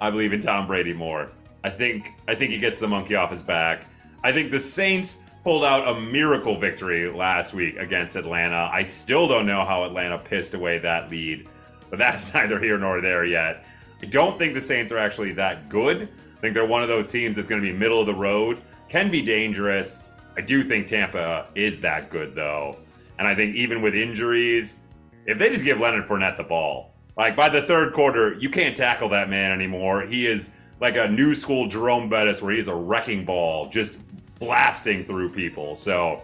I 0.00 0.10
believe 0.10 0.32
in 0.32 0.40
Tom 0.40 0.66
Brady 0.66 0.92
more. 0.92 1.30
I 1.64 1.70
think 1.70 2.10
I 2.28 2.34
think 2.34 2.52
he 2.52 2.58
gets 2.58 2.78
the 2.78 2.88
monkey 2.88 3.14
off 3.14 3.30
his 3.30 3.42
back. 3.42 3.86
I 4.22 4.32
think 4.32 4.50
the 4.50 4.60
Saints 4.60 5.16
pulled 5.46 5.64
out 5.64 5.86
a 5.86 6.00
miracle 6.00 6.58
victory 6.58 7.08
last 7.08 7.54
week 7.54 7.76
against 7.76 8.16
Atlanta. 8.16 8.68
I 8.72 8.82
still 8.82 9.28
don't 9.28 9.46
know 9.46 9.64
how 9.64 9.84
Atlanta 9.84 10.18
pissed 10.18 10.54
away 10.54 10.78
that 10.80 11.08
lead, 11.08 11.46
but 11.88 12.00
that's 12.00 12.34
neither 12.34 12.58
here 12.58 12.76
nor 12.78 13.00
there 13.00 13.24
yet. 13.24 13.64
I 14.02 14.06
don't 14.06 14.40
think 14.40 14.54
the 14.54 14.60
Saints 14.60 14.90
are 14.90 14.98
actually 14.98 15.30
that 15.34 15.68
good. 15.68 16.08
I 16.36 16.40
think 16.40 16.54
they're 16.54 16.66
one 16.66 16.82
of 16.82 16.88
those 16.88 17.06
teams 17.06 17.36
that's 17.36 17.46
going 17.46 17.62
to 17.62 17.64
be 17.64 17.72
middle 17.72 18.00
of 18.00 18.08
the 18.08 18.14
road, 18.14 18.60
can 18.88 19.08
be 19.08 19.22
dangerous. 19.22 20.02
I 20.36 20.40
do 20.40 20.64
think 20.64 20.88
Tampa 20.88 21.46
is 21.54 21.78
that 21.78 22.10
good 22.10 22.34
though. 22.34 22.78
And 23.20 23.28
I 23.28 23.36
think 23.36 23.54
even 23.54 23.82
with 23.82 23.94
injuries, 23.94 24.78
if 25.26 25.38
they 25.38 25.48
just 25.48 25.64
give 25.64 25.78
Leonard 25.78 26.08
Fournette 26.08 26.36
the 26.38 26.42
ball, 26.42 26.92
like 27.16 27.36
by 27.36 27.48
the 27.48 27.62
third 27.62 27.92
quarter, 27.92 28.34
you 28.40 28.50
can't 28.50 28.76
tackle 28.76 29.10
that 29.10 29.30
man 29.30 29.52
anymore. 29.52 30.02
He 30.02 30.26
is 30.26 30.50
like 30.80 30.96
a 30.96 31.06
new 31.06 31.36
school 31.36 31.68
Jerome 31.68 32.08
Bettis 32.08 32.42
where 32.42 32.52
he's 32.52 32.66
a 32.66 32.74
wrecking 32.74 33.24
ball, 33.24 33.68
just 33.68 33.94
blasting 34.38 35.04
through 35.04 35.30
people. 35.30 35.76
So 35.76 36.22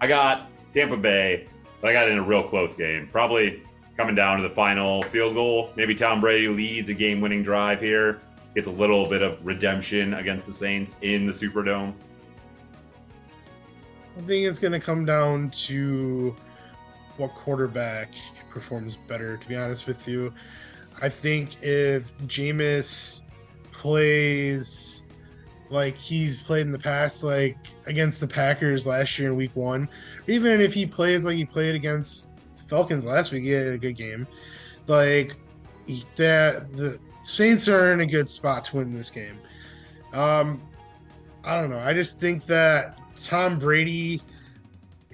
I 0.00 0.06
got 0.06 0.50
Tampa 0.72 0.96
Bay, 0.96 1.48
but 1.80 1.90
I 1.90 1.92
got 1.92 2.08
in 2.08 2.18
a 2.18 2.22
real 2.22 2.42
close 2.42 2.74
game. 2.74 3.08
Probably 3.10 3.62
coming 3.96 4.14
down 4.14 4.36
to 4.36 4.42
the 4.42 4.54
final 4.54 5.02
field 5.04 5.34
goal. 5.34 5.70
Maybe 5.76 5.94
Tom 5.94 6.20
Brady 6.20 6.48
leads 6.48 6.88
a 6.88 6.94
game 6.94 7.20
winning 7.20 7.42
drive 7.42 7.80
here. 7.80 8.20
Gets 8.54 8.68
a 8.68 8.72
little 8.72 9.08
bit 9.08 9.22
of 9.22 9.44
redemption 9.44 10.14
against 10.14 10.46
the 10.46 10.52
Saints 10.52 10.96
in 11.02 11.26
the 11.26 11.32
Superdome. 11.32 11.94
I 14.16 14.20
think 14.22 14.46
it's 14.46 14.58
going 14.58 14.72
to 14.72 14.80
come 14.80 15.04
down 15.04 15.50
to 15.50 16.34
what 17.18 17.34
quarterback 17.34 18.08
performs 18.50 18.96
better, 18.96 19.36
to 19.36 19.48
be 19.48 19.56
honest 19.56 19.86
with 19.86 20.08
you. 20.08 20.32
I 21.02 21.10
think 21.10 21.62
if 21.62 22.16
Jameis 22.20 23.22
plays 23.72 25.02
like 25.70 25.96
he's 25.96 26.42
played 26.42 26.62
in 26.62 26.72
the 26.72 26.78
past, 26.78 27.24
like 27.24 27.56
against 27.86 28.20
the 28.20 28.26
Packers 28.26 28.86
last 28.86 29.18
year 29.18 29.30
in 29.30 29.36
week 29.36 29.54
one, 29.54 29.88
even 30.26 30.60
if 30.60 30.72
he 30.72 30.86
plays 30.86 31.24
like 31.24 31.36
he 31.36 31.44
played 31.44 31.74
against 31.74 32.28
Falcons 32.68 33.04
last 33.04 33.32
week, 33.32 33.44
he 33.44 33.50
had 33.50 33.66
a 33.66 33.78
good 33.78 33.96
game. 33.96 34.26
Like 34.86 35.36
that, 36.16 36.68
the 36.70 36.98
Saints 37.24 37.68
are 37.68 37.92
in 37.92 38.00
a 38.00 38.06
good 38.06 38.30
spot 38.30 38.64
to 38.66 38.76
win 38.76 38.94
this 38.94 39.10
game. 39.10 39.38
Um, 40.12 40.62
I 41.44 41.60
don't 41.60 41.70
know. 41.70 41.78
I 41.78 41.92
just 41.92 42.20
think 42.20 42.44
that 42.46 42.98
Tom 43.16 43.58
Brady 43.58 44.20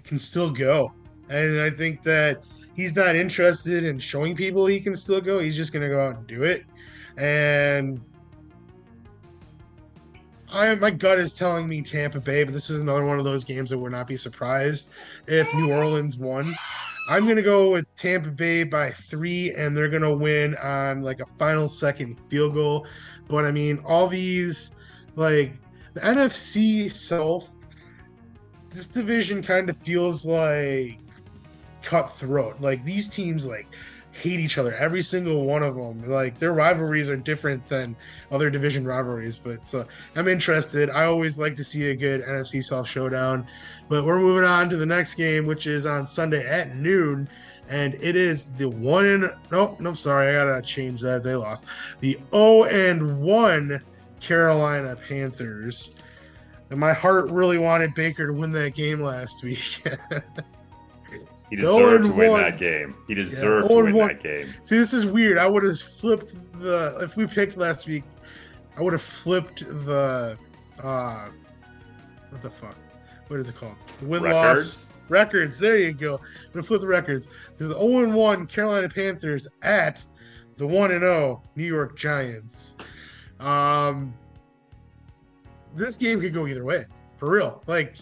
can 0.04 0.18
still 0.18 0.50
go. 0.50 0.92
And 1.28 1.60
I 1.60 1.70
think 1.70 2.02
that 2.02 2.44
he's 2.74 2.94
not 2.94 3.16
interested 3.16 3.84
in 3.84 3.98
showing 3.98 4.36
people 4.36 4.66
he 4.66 4.80
can 4.80 4.96
still 4.96 5.20
go. 5.20 5.38
He's 5.38 5.56
just 5.56 5.72
to 5.72 5.88
go 5.88 6.00
out 6.06 6.16
and 6.16 6.26
do 6.26 6.42
it. 6.42 6.64
And 7.16 8.00
I, 10.52 10.74
my 10.74 10.90
gut 10.90 11.18
is 11.18 11.34
telling 11.34 11.66
me 11.68 11.80
Tampa 11.82 12.20
Bay, 12.20 12.44
but 12.44 12.52
this 12.52 12.68
is 12.68 12.80
another 12.80 13.04
one 13.04 13.18
of 13.18 13.24
those 13.24 13.42
games 13.42 13.70
that 13.70 13.78
would 13.78 13.92
not 13.92 14.06
be 14.06 14.16
surprised 14.16 14.92
if 15.26 15.52
New 15.54 15.72
Orleans 15.72 16.18
won. 16.18 16.54
I'm 17.08 17.24
to 17.36 17.42
go 17.42 17.70
with 17.70 17.92
Tampa 17.96 18.30
Bay 18.30 18.62
by 18.62 18.90
three, 18.90 19.54
and 19.56 19.76
they're 19.76 19.88
to 20.02 20.14
win 20.14 20.54
on 20.56 21.02
like 21.02 21.20
a 21.20 21.26
final 21.26 21.68
second 21.68 22.16
field 22.16 22.54
goal. 22.54 22.86
But 23.28 23.44
I 23.44 23.50
mean, 23.50 23.80
all 23.84 24.06
these, 24.08 24.72
like, 25.16 25.54
the 25.94 26.00
NFC 26.00 26.90
South, 26.90 27.56
this 28.70 28.88
division 28.88 29.42
kind 29.42 29.70
of 29.70 29.76
feels 29.76 30.26
like 30.26 30.98
cutthroat. 31.82 32.60
Like 32.60 32.84
these 32.84 33.08
teams 33.08 33.46
like 33.46 33.66
hate 34.12 34.40
each 34.40 34.58
other, 34.58 34.74
every 34.74 35.02
single 35.02 35.44
one 35.44 35.62
of 35.62 35.74
them. 35.74 36.08
Like 36.08 36.38
their 36.38 36.52
rivalries 36.52 37.08
are 37.08 37.16
different 37.16 37.66
than 37.68 37.96
other 38.30 38.50
division 38.50 38.86
rivalries. 38.86 39.36
But 39.36 39.66
so 39.66 39.86
I'm 40.14 40.28
interested. 40.28 40.90
I 40.90 41.04
always 41.04 41.38
like 41.38 41.56
to 41.56 41.64
see 41.64 41.90
a 41.90 41.96
good 41.96 42.22
NFC 42.22 42.62
South 42.62 42.88
showdown. 42.88 43.46
But 43.88 44.04
we're 44.04 44.20
moving 44.20 44.44
on 44.44 44.68
to 44.70 44.76
the 44.76 44.86
next 44.86 45.14
game, 45.14 45.46
which 45.46 45.66
is 45.66 45.86
on 45.86 46.06
Sunday 46.06 46.46
at 46.46 46.76
noon. 46.76 47.28
And 47.68 47.94
it 47.94 48.16
is 48.16 48.52
the 48.54 48.68
one 48.68 49.06
and 49.06 49.30
nope, 49.50 49.80
nope, 49.80 49.96
sorry, 49.96 50.28
I 50.28 50.32
gotta 50.32 50.60
change 50.62 51.00
that. 51.00 51.22
They 51.22 51.34
lost. 51.34 51.64
The 52.00 52.18
0 52.32 52.64
and 52.64 53.18
1 53.18 53.82
Carolina 54.20 54.96
Panthers. 54.96 55.94
And 56.70 56.78
my 56.78 56.92
heart 56.92 57.30
really 57.30 57.58
wanted 57.58 57.94
Baker 57.94 58.26
to 58.26 58.32
win 58.32 58.52
that 58.52 58.74
game 58.74 59.00
last 59.00 59.42
week. 59.44 59.82
He 61.52 61.56
The 61.56 61.64
0 61.64 61.76
deserved 61.76 62.04
to 62.06 62.12
win 62.12 62.32
that 62.38 62.56
game. 62.56 62.94
He 63.06 63.14
deserved 63.14 63.68
0 63.68 63.82
to 63.82 63.92
win 63.92 64.08
that 64.08 64.22
game. 64.22 64.54
See, 64.62 64.78
this 64.78 64.94
is 64.94 65.04
weird. 65.04 65.36
I 65.36 65.46
would 65.46 65.62
have 65.64 65.78
flipped 65.78 66.32
the 66.54 66.98
if 67.02 67.14
we 67.18 67.26
picked 67.26 67.58
last 67.58 67.86
week, 67.86 68.04
I 68.78 68.80
would 68.80 68.94
have 68.94 69.02
flipped 69.02 69.58
the 69.58 70.38
uh 70.82 71.28
what 72.30 72.40
the 72.40 72.48
fuck? 72.48 72.74
What 73.28 73.38
is 73.38 73.50
it 73.50 73.56
called? 73.56 73.76
Win 74.00 74.22
loss 74.22 74.88
Records. 75.10 75.58
There 75.58 75.76
you 75.76 75.92
go. 75.92 76.14
I'm 76.14 76.52
gonna 76.54 76.62
flip 76.62 76.80
the 76.80 76.86
records. 76.86 77.28
To 77.58 77.68
the 77.68 77.74
0 77.74 78.08
1 78.08 78.46
Carolina 78.46 78.88
Panthers 78.88 79.46
at 79.60 80.02
the 80.56 80.66
1 80.66 80.90
and 80.90 81.02
0 81.02 81.42
New 81.54 81.66
York 81.66 81.98
Giants. 81.98 82.76
Um 83.40 84.14
this 85.74 85.96
game 85.96 86.18
could 86.18 86.32
go 86.32 86.46
either 86.46 86.64
way. 86.64 86.86
For 87.18 87.28
real. 87.28 87.62
Like 87.66 87.96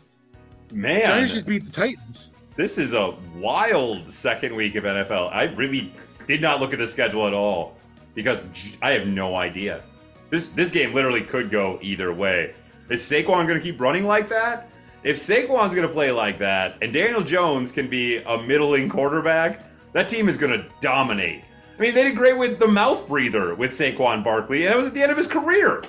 Man, 0.72 1.04
Giants 1.04 1.32
just 1.32 1.48
beat 1.48 1.64
the 1.64 1.72
Titans. 1.72 2.36
This 2.60 2.76
is 2.76 2.92
a 2.92 3.14
wild 3.36 4.12
second 4.12 4.54
week 4.54 4.74
of 4.74 4.84
NFL. 4.84 5.30
I 5.32 5.44
really 5.44 5.94
did 6.26 6.42
not 6.42 6.60
look 6.60 6.74
at 6.74 6.78
the 6.78 6.86
schedule 6.86 7.26
at 7.26 7.32
all 7.32 7.78
because 8.14 8.42
I 8.82 8.90
have 8.90 9.06
no 9.08 9.34
idea. 9.34 9.82
This 10.28 10.48
this 10.48 10.70
game 10.70 10.92
literally 10.92 11.22
could 11.22 11.50
go 11.50 11.78
either 11.80 12.12
way. 12.12 12.54
Is 12.90 13.00
Saquon 13.00 13.48
going 13.48 13.58
to 13.58 13.60
keep 13.60 13.80
running 13.80 14.04
like 14.04 14.28
that? 14.28 14.68
If 15.02 15.16
Saquon's 15.16 15.74
going 15.74 15.88
to 15.88 15.92
play 15.94 16.12
like 16.12 16.36
that, 16.40 16.76
and 16.82 16.92
Daniel 16.92 17.22
Jones 17.22 17.72
can 17.72 17.88
be 17.88 18.18
a 18.18 18.36
middling 18.42 18.90
quarterback, 18.90 19.64
that 19.94 20.10
team 20.10 20.28
is 20.28 20.36
going 20.36 20.52
to 20.52 20.66
dominate. 20.82 21.42
I 21.78 21.80
mean, 21.80 21.94
they 21.94 22.04
did 22.04 22.14
great 22.14 22.36
with 22.36 22.58
the 22.58 22.68
mouth 22.68 23.08
breather 23.08 23.54
with 23.54 23.70
Saquon 23.70 24.22
Barkley, 24.22 24.66
and 24.66 24.74
it 24.74 24.76
was 24.76 24.86
at 24.86 24.92
the 24.92 25.00
end 25.00 25.10
of 25.10 25.16
his 25.16 25.26
career. 25.26 25.82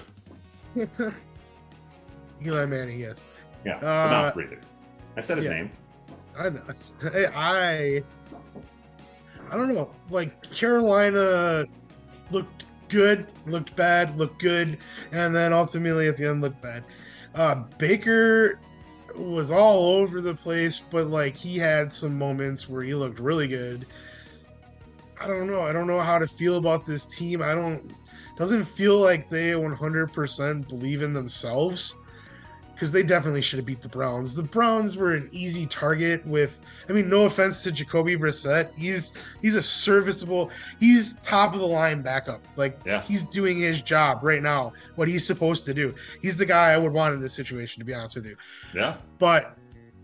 Eli 2.45 2.65
Manning, 2.65 2.97
yes. 2.97 3.25
Yeah, 3.65 3.77
the 3.79 3.89
Uh, 3.89 4.09
mouth 4.09 4.33
breather. 4.35 4.61
I 5.17 5.19
said 5.19 5.35
his 5.35 5.47
yeah. 5.47 5.55
name. 5.55 5.71
I. 6.37 6.51
I 7.33 8.03
I 9.51 9.57
don't 9.57 9.73
know. 9.73 9.89
Like 10.09 10.49
Carolina 10.51 11.65
looked 12.31 12.65
good, 12.87 13.27
looked 13.45 13.75
bad, 13.75 14.17
looked 14.17 14.39
good, 14.39 14.77
and 15.11 15.35
then 15.35 15.51
ultimately 15.51 16.07
at 16.07 16.15
the 16.15 16.29
end 16.29 16.41
looked 16.41 16.61
bad. 16.61 16.85
Uh, 17.35 17.55
Baker 17.77 18.59
was 19.15 19.51
all 19.51 19.97
over 19.97 20.21
the 20.21 20.33
place, 20.33 20.79
but 20.79 21.07
like 21.07 21.35
he 21.35 21.57
had 21.57 21.91
some 21.91 22.17
moments 22.17 22.69
where 22.69 22.81
he 22.81 22.95
looked 22.95 23.19
really 23.19 23.47
good. 23.47 23.85
I 25.19 25.27
don't 25.27 25.47
know. 25.47 25.61
I 25.61 25.73
don't 25.73 25.87
know 25.87 25.99
how 25.99 26.17
to 26.17 26.27
feel 26.27 26.55
about 26.55 26.85
this 26.85 27.05
team. 27.05 27.41
I 27.41 27.53
don't. 27.53 27.93
Doesn't 28.37 28.63
feel 28.63 28.99
like 28.99 29.29
they 29.29 29.51
100% 29.51 30.67
believe 30.67 31.01
in 31.03 31.13
themselves 31.13 31.97
because 32.81 32.91
they 32.91 33.03
definitely 33.03 33.43
should 33.43 33.57
have 33.59 33.65
beat 33.67 33.79
the 33.79 33.87
Browns. 33.87 34.33
The 34.33 34.41
Browns 34.41 34.97
were 34.97 35.13
an 35.13 35.29
easy 35.31 35.67
target 35.67 36.25
with 36.25 36.61
I 36.89 36.93
mean, 36.93 37.09
no 37.09 37.25
offense 37.25 37.61
to 37.61 37.71
Jacoby 37.71 38.17
Brissett. 38.17 38.73
He's 38.75 39.13
he's 39.39 39.55
a 39.55 39.61
serviceable, 39.61 40.49
he's 40.79 41.17
top 41.19 41.53
of 41.53 41.59
the 41.59 41.67
line 41.67 42.01
backup. 42.01 42.43
Like 42.55 42.79
Yeah. 42.83 42.99
he's 43.03 43.21
doing 43.23 43.59
his 43.59 43.83
job 43.83 44.23
right 44.23 44.41
now, 44.41 44.73
what 44.95 45.07
he's 45.07 45.23
supposed 45.23 45.63
to 45.65 45.75
do. 45.75 45.93
He's 46.23 46.37
the 46.37 46.45
guy 46.45 46.71
I 46.71 46.77
would 46.79 46.91
want 46.91 47.13
in 47.13 47.21
this 47.21 47.35
situation, 47.35 47.81
to 47.81 47.85
be 47.85 47.93
honest 47.93 48.15
with 48.15 48.25
you. 48.25 48.35
Yeah. 48.73 48.97
But 49.19 49.55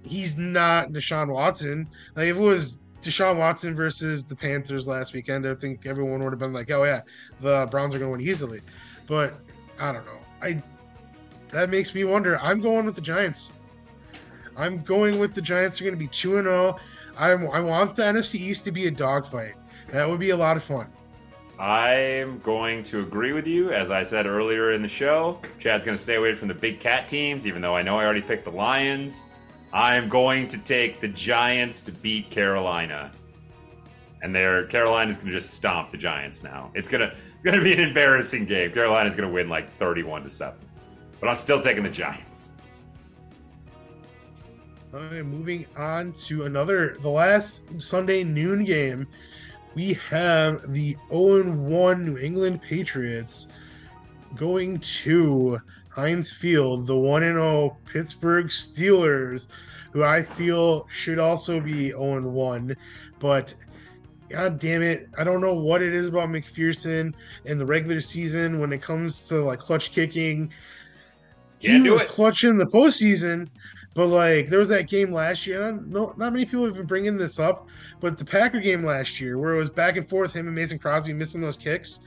he's 0.04 0.38
not 0.38 0.90
Deshaun 0.90 1.34
Watson. 1.34 1.90
Like 2.16 2.28
if 2.28 2.38
it 2.38 2.42
was 2.42 2.82
Deshaun 3.02 3.38
Watson 3.38 3.74
versus 3.74 4.24
the 4.24 4.36
Panthers 4.36 4.88
last 4.88 5.16
weekend, 5.16 5.48
I 5.48 5.56
think 5.56 5.88
everyone 5.88 6.24
would 6.24 6.32
have 6.32 6.40
been 6.40 6.54
like, 6.54 6.70
"Oh 6.70 6.84
yeah, 6.84 7.02
the 7.42 7.68
Browns 7.72 7.96
are 7.96 7.98
going 7.98 8.12
to 8.12 8.18
win 8.20 8.22
easily." 8.22 8.62
But 9.08 9.34
I 9.80 9.92
don't 9.92 10.06
know. 10.06 10.20
I 10.44 10.62
that 11.52 11.70
makes 11.70 11.94
me 11.96 12.04
wonder. 12.04 12.40
I'm 12.40 12.62
going 12.62 12.86
with 12.86 12.96
the 12.96 13.02
Giants. 13.02 13.52
I'm 14.56 14.84
going 14.84 15.20
with 15.20 15.34
the 15.34 15.42
Giants. 15.42 15.80
They're 15.80 15.86
going 15.86 15.98
to 15.98 16.04
be 16.04 16.10
two 16.10 16.38
and 16.38 16.48
oh. 16.48 16.52
zero. 16.52 16.80
I 17.18 17.32
I 17.32 17.60
want 17.60 17.96
the 17.96 18.04
NFC 18.04 18.36
East 18.36 18.66
to 18.66 18.72
be 18.72 18.88
a 18.88 18.92
dogfight. 18.92 19.56
That 19.92 20.10
would 20.10 20.20
be 20.20 20.32
a 20.32 20.38
lot 20.38 20.58
of 20.58 20.64
fun. 20.64 20.88
I'm 21.60 22.38
going 22.40 22.84
to 22.84 23.00
agree 23.00 23.34
with 23.34 23.48
you. 23.48 23.72
As 23.72 23.90
I 23.90 24.04
said 24.04 24.28
earlier 24.28 24.74
in 24.74 24.82
the 24.82 24.88
show, 24.88 25.42
Chad's 25.60 25.86
going 25.86 25.98
to 25.98 26.02
stay 26.02 26.16
away 26.16 26.36
from 26.36 26.48
the 26.48 26.54
big 26.54 26.80
cat 26.80 27.08
teams, 27.08 27.48
even 27.48 27.62
though 27.62 27.76
I 27.76 27.82
know 27.82 27.98
I 27.98 28.06
already 28.06 28.22
picked 28.22 28.46
the 28.46 28.52
Lions. 28.52 29.26
I'm 29.74 30.08
going 30.08 30.48
to 30.50 30.58
take 30.58 31.02
the 31.02 31.08
Giants 31.08 31.82
to 31.84 31.92
beat 31.92 32.30
Carolina. 32.30 33.12
And 34.22 34.36
there, 34.36 34.66
Carolina's 34.68 35.18
going 35.18 35.28
to 35.28 35.34
just 35.34 35.54
stomp 35.54 35.92
the 35.92 35.98
Giants 35.98 36.44
now. 36.44 36.72
It's 36.74 36.90
gonna 36.90 37.14
it's 37.36 37.44
gonna 37.44 37.62
be 37.62 37.74
an 37.74 37.80
embarrassing 37.80 38.46
game. 38.46 38.72
Carolina's 38.72 39.16
going 39.16 39.28
to 39.28 39.34
win 39.34 39.50
like 39.50 39.72
31 39.78 40.24
to 40.24 40.30
seven, 40.30 40.60
but 41.20 41.30
I'm 41.30 41.36
still 41.36 41.60
taking 41.60 41.84
the 41.84 41.90
Giants. 41.90 42.54
All 44.94 45.02
right, 45.02 45.26
moving 45.26 45.66
on 45.78 46.14
to 46.14 46.46
another 46.46 46.98
the 47.02 47.10
last 47.10 47.82
Sunday 47.82 48.24
noon 48.24 48.64
game. 48.64 49.08
We 49.76 49.94
have 50.10 50.74
the 50.74 50.96
0 51.10 51.52
1 51.52 52.06
New 52.06 52.18
England 52.18 52.62
Patriots 52.62 53.50
going 54.36 54.80
to 54.80 55.60
Heinz 55.90 56.32
Field, 56.32 56.88
the 56.88 56.96
1 56.96 57.22
0 57.22 57.78
Pittsburgh 57.86 58.48
Steelers, 58.48 59.48
who 59.92 60.04
I 60.04 60.22
feel 60.22 60.88
should 60.90 61.20
also 61.20 61.60
be 61.60 61.90
0 61.90 62.22
1. 62.22 62.76
But 63.20 63.54
God 64.30 64.60
damn 64.60 64.82
it, 64.82 65.10
I 65.18 65.24
don't 65.24 65.42
know 65.42 65.54
what 65.54 65.82
it 65.82 65.94
is 65.94 66.10
about 66.10 66.30
McPherson 66.30 67.14
in 67.46 67.58
the 67.58 67.66
regular 67.66 68.02
season 68.02 68.60
when 68.60 68.74
it 68.74 68.82
comes 68.82 69.28
to 69.30 69.44
like 69.44 69.60
clutch 69.60 69.92
kicking. 69.92 70.52
Can't 71.60 71.78
he 71.80 71.84
do 71.84 71.92
was 71.92 72.02
it. 72.04 72.08
clutch 72.08 72.44
in 72.44 72.58
the 72.58 72.66
postseason, 72.66 73.48
but 73.96 74.08
like 74.08 74.48
there 74.48 74.60
was 74.60 74.70
that 74.70 74.88
game 74.90 75.12
last 75.12 75.48
year. 75.48 75.64
and 75.70 75.90
No, 75.92 76.14
not 76.18 76.34
many 76.34 76.46
people 76.46 76.66
have 76.66 76.76
been 76.76 76.86
bringing 76.86 77.18
this 77.18 77.40
up, 77.40 77.68
but 78.00 78.18
the 78.18 78.26
Packer 78.26 78.60
game 78.60 78.84
last 78.84 79.20
year, 79.20 79.38
where 79.38 79.56
it 79.56 79.60
was 79.60 79.70
back 79.70 79.98
and 79.98 80.08
forth, 80.08 80.34
him 80.34 80.46
and 80.48 80.56
Mason 80.56 80.78
Crosby 80.78 81.14
missing 81.14 81.42
those 81.42 81.58
kicks, 81.58 82.02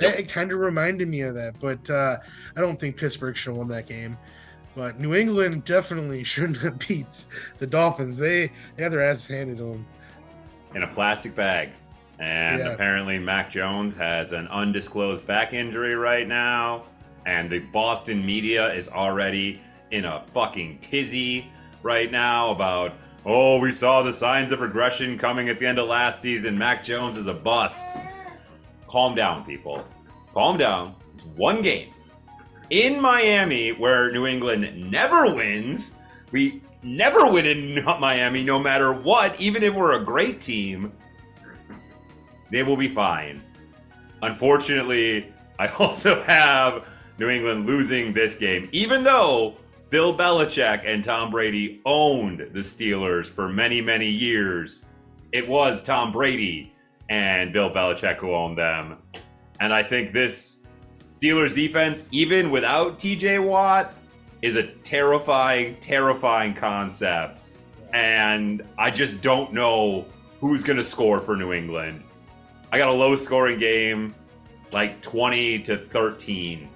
Yep. 0.00 0.14
it, 0.14 0.20
it 0.20 0.28
kind 0.28 0.52
of 0.52 0.58
reminded 0.58 1.08
me 1.08 1.20
of 1.22 1.34
that. 1.34 1.54
But 1.60 1.88
uh, 1.90 2.18
I 2.56 2.60
don't 2.60 2.78
think 2.80 2.96
Pittsburgh 2.96 3.36
should 3.36 3.50
have 3.50 3.58
won 3.58 3.68
that 3.68 3.86
game. 3.88 4.16
But 4.74 4.98
New 5.00 5.14
England 5.14 5.64
definitely 5.64 6.24
shouldn't 6.32 6.56
have 6.58 6.78
beat 6.78 7.26
the 7.58 7.66
Dolphins. 7.66 8.16
They, 8.18 8.50
they 8.76 8.82
had 8.84 8.92
their 8.92 9.02
asses 9.02 9.28
handed 9.28 9.58
to 9.58 9.64
them. 9.64 9.86
in 10.74 10.82
a 10.84 10.86
plastic 10.88 11.34
bag. 11.34 11.70
And 12.18 12.60
Yeah. 12.60 12.68
apparently, 12.68 13.18
Mac 13.18 13.50
Jones 13.50 13.94
has 13.96 14.32
an 14.32 14.46
undisclosed 14.48 15.26
back 15.26 15.52
injury 15.52 15.94
right 15.96 16.26
now. 16.26 16.84
And 17.26 17.50
the 17.50 17.60
Boston 17.60 18.24
media 18.24 18.72
is 18.72 18.88
already 18.88 19.60
in 19.90 20.04
a 20.04 20.20
fucking 20.32 20.78
tizzy 20.80 21.46
right 21.82 22.10
now 22.10 22.50
about, 22.50 22.94
oh, 23.24 23.60
we 23.60 23.70
saw 23.70 24.02
the 24.02 24.12
signs 24.12 24.52
of 24.52 24.60
regression 24.60 25.18
coming 25.18 25.48
at 25.48 25.58
the 25.58 25.66
end 25.66 25.78
of 25.78 25.88
last 25.88 26.20
season. 26.20 26.56
Mac 26.56 26.82
Jones 26.82 27.16
is 27.16 27.26
a 27.26 27.34
bust. 27.34 27.88
Calm 28.88 29.14
down, 29.14 29.44
people. 29.44 29.84
Calm 30.34 30.56
down. 30.56 30.94
It's 31.14 31.24
one 31.24 31.62
game. 31.62 31.92
In 32.70 33.00
Miami, 33.00 33.70
where 33.70 34.10
New 34.12 34.26
England 34.26 34.90
never 34.90 35.34
wins, 35.34 35.92
we 36.30 36.62
never 36.82 37.30
win 37.30 37.46
in 37.46 37.84
Miami 38.00 38.42
no 38.42 38.58
matter 38.58 38.92
what, 38.92 39.40
even 39.40 39.62
if 39.62 39.74
we're 39.74 40.00
a 40.00 40.04
great 40.04 40.40
team. 40.40 40.92
They 42.50 42.62
will 42.62 42.76
be 42.76 42.88
fine. 42.88 43.42
Unfortunately, 44.22 45.32
I 45.58 45.68
also 45.78 46.22
have 46.22 46.86
New 47.18 47.28
England 47.28 47.66
losing 47.66 48.12
this 48.12 48.34
game, 48.34 48.68
even 48.72 49.04
though 49.04 49.56
Bill 49.90 50.16
Belichick 50.16 50.84
and 50.86 51.04
Tom 51.04 51.30
Brady 51.30 51.82
owned 51.84 52.38
the 52.38 52.60
Steelers 52.60 53.26
for 53.26 53.48
many, 53.48 53.82
many 53.82 54.08
years. 54.08 54.86
It 55.32 55.46
was 55.46 55.82
Tom 55.82 56.12
Brady 56.12 56.72
and 57.10 57.52
Bill 57.52 57.70
Belichick 57.70 58.16
who 58.16 58.32
owned 58.32 58.56
them. 58.56 58.96
And 59.60 59.72
I 59.72 59.82
think 59.82 60.12
this 60.12 60.60
Steelers 61.10 61.52
defense, 61.52 62.06
even 62.10 62.50
without 62.50 62.98
TJ 62.98 63.44
Watt, 63.44 63.92
is 64.40 64.56
a 64.56 64.66
terrifying, 64.78 65.76
terrifying 65.78 66.54
concept. 66.54 67.42
And 67.92 68.62
I 68.78 68.90
just 68.90 69.20
don't 69.20 69.52
know 69.52 70.06
who's 70.40 70.62
going 70.62 70.78
to 70.78 70.84
score 70.84 71.20
for 71.20 71.36
New 71.36 71.52
England. 71.52 72.02
I 72.72 72.78
got 72.78 72.88
a 72.88 72.92
low 72.92 73.14
scoring 73.14 73.58
game, 73.58 74.14
like 74.72 75.02
20 75.02 75.58
to 75.64 75.76
13, 75.76 76.68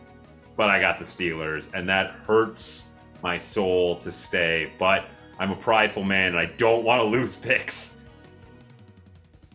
but 0.57 0.71
I 0.71 0.81
got 0.81 0.99
the 0.99 1.05
Steelers, 1.05 1.69
and 1.75 1.89
that 1.89 2.13
hurts 2.27 2.87
my 3.23 3.39
soul 3.39 3.97
to 3.97 4.11
stay. 4.11 4.73
But 4.79 5.07
I'm 5.39 5.51
a 5.51 5.57
prideful 5.57 6.03
man, 6.03 6.29
and 6.29 6.39
I 6.39 6.47
don't 6.57 6.85
want 6.85 7.03
to 7.03 7.09
lose 7.09 7.37
picks. 7.37 8.03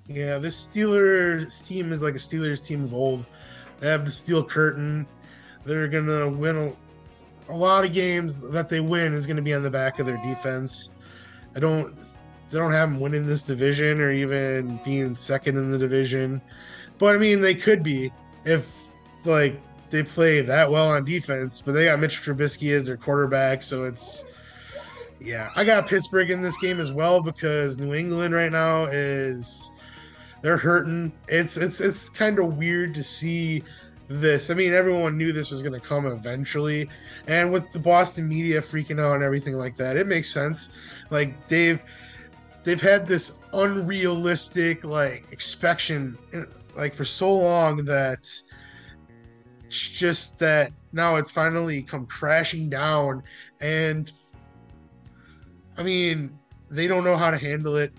Yeah, 0.08 0.38
this 0.38 0.68
Steelers 0.68 1.66
team 1.66 1.92
is 1.92 2.02
like 2.02 2.16
a 2.16 2.18
Steelers 2.18 2.66
team 2.66 2.84
of 2.84 2.94
old. 2.94 3.26
They 3.80 3.90
have 3.90 4.06
the 4.06 4.12
steel 4.12 4.44
curtain. 4.44 5.08
They're 5.66 5.88
gonna 5.88 6.30
win 6.30 6.58
a, 6.58 7.52
a 7.52 7.56
lot 7.56 7.84
of 7.86 7.94
games 7.94 8.42
that 8.42 8.70
they 8.70 8.80
win 8.80 9.14
is 9.14 9.26
gonna 9.26 9.42
be 9.42 9.54
on 9.54 9.64
the 9.64 9.70
back 9.70 10.00
of 10.00 10.06
their 10.06 10.18
defense. 10.18 10.92
I 11.56 11.60
don't 11.60 11.96
they 12.50 12.58
don't 12.58 12.72
have 12.72 12.90
them 12.90 13.00
winning 13.00 13.26
this 13.26 13.44
division 13.44 14.02
or 14.02 14.12
even 14.12 14.80
being 14.84 15.16
second 15.16 15.58
in 15.58 15.72
the 15.72 15.78
division. 15.78 16.42
But 16.98 17.16
I 17.16 17.18
mean 17.18 17.40
they 17.40 17.56
could 17.56 17.82
be 17.82 18.12
if 18.46 18.76
like 19.26 19.60
they 19.91 20.04
play 20.04 20.41
that 20.41 20.71
well 20.71 20.89
on 20.89 21.06
defense, 21.06 21.62
but 21.62 21.73
they 21.73 21.86
got 21.86 21.99
Mitch 21.99 22.21
Trubisky 22.21 22.71
as 22.71 22.88
their 22.88 22.97
quarterback, 22.97 23.62
so 23.62 23.84
it's 23.84 24.25
yeah, 25.19 25.51
I 25.56 25.63
got 25.63 25.88
Pittsburgh 25.88 26.32
in 26.32 26.41
this 26.41 26.58
game 26.58 26.80
as 26.80 26.91
well 26.91 27.21
because 27.21 27.77
New 27.77 27.93
England 27.93 28.34
right 28.34 28.51
now 28.51 28.86
is 28.86 29.71
they're 30.41 30.58
hurting. 30.58 31.12
It's 31.27 31.58
it's 31.58 31.80
it's 31.80 32.10
kind 32.10 32.39
of 32.39 32.58
weird 32.58 32.95
to 32.95 33.04
see 33.04 33.63
this. 34.08 34.49
I 34.49 34.56
mean, 34.56 34.73
everyone 34.73 35.17
knew 35.17 35.32
this 35.32 35.51
was 35.51 35.62
going 35.62 35.80
to 35.80 35.80
come 35.80 36.08
eventually, 36.08 36.89
and 37.27 37.51
with 37.51 37.69
the 37.71 37.80
Boston 37.80 38.27
media 38.27 38.62
freaking 38.62 38.99
out 38.99 39.15
and 39.15 39.23
everything 39.23 39.54
like 39.54 39.75
that, 39.75 39.95
it 39.95 40.08
makes 40.08 40.30
sense. 40.32 40.73
Like 41.12 41.47
they've 41.47 41.82
they've 42.63 42.82
had 42.82 43.08
this 43.08 43.36
unrealistic 43.54 44.84
like 44.84 45.25
expectation 45.32 46.17
like 46.75 46.95
for 46.95 47.06
so 47.06 47.32
long 47.32 47.86
that 47.86 48.27
it's 49.71 49.88
just 49.88 50.38
that 50.38 50.73
now 50.91 51.15
it's 51.15 51.31
finally 51.31 51.81
come 51.81 52.05
crashing 52.05 52.69
down 52.69 53.23
and 53.62 54.12
I 55.77 55.84
mean, 55.84 56.38
they 56.69 56.88
don't 56.88 57.05
know 57.05 57.15
how 57.15 57.31
to 57.31 57.38
handle 57.38 57.77
it. 57.77 57.93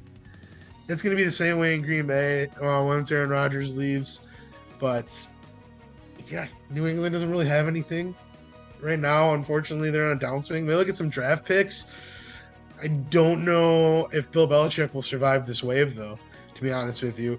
It's 0.90 1.00
going 1.00 1.16
to 1.16 1.18
be 1.18 1.24
the 1.24 1.30
same 1.30 1.58
way 1.58 1.74
in 1.74 1.80
Green 1.80 2.06
Bay 2.06 2.48
uh, 2.60 2.82
once 2.84 3.10
Aaron 3.10 3.30
Rodgers 3.30 3.74
leaves. 3.74 4.20
But 4.78 5.26
yeah, 6.26 6.46
New 6.68 6.86
England 6.86 7.14
doesn't 7.14 7.30
really 7.30 7.48
have 7.48 7.68
anything 7.68 8.14
right 8.82 8.98
now. 8.98 9.32
Unfortunately, 9.32 9.90
they're 9.90 10.10
on 10.10 10.18
a 10.18 10.20
downswing. 10.20 10.66
They 10.66 10.74
look 10.74 10.90
at 10.90 10.96
some 10.98 11.08
draft 11.08 11.46
picks. 11.46 11.90
I 12.82 12.88
don't 12.88 13.46
know 13.46 14.08
if 14.12 14.30
Bill 14.30 14.46
Belichick 14.46 14.92
will 14.92 15.00
survive 15.00 15.46
this 15.46 15.62
wave, 15.62 15.94
though. 15.94 16.18
To 16.54 16.62
be 16.62 16.70
honest 16.70 17.02
with 17.02 17.18
you, 17.18 17.38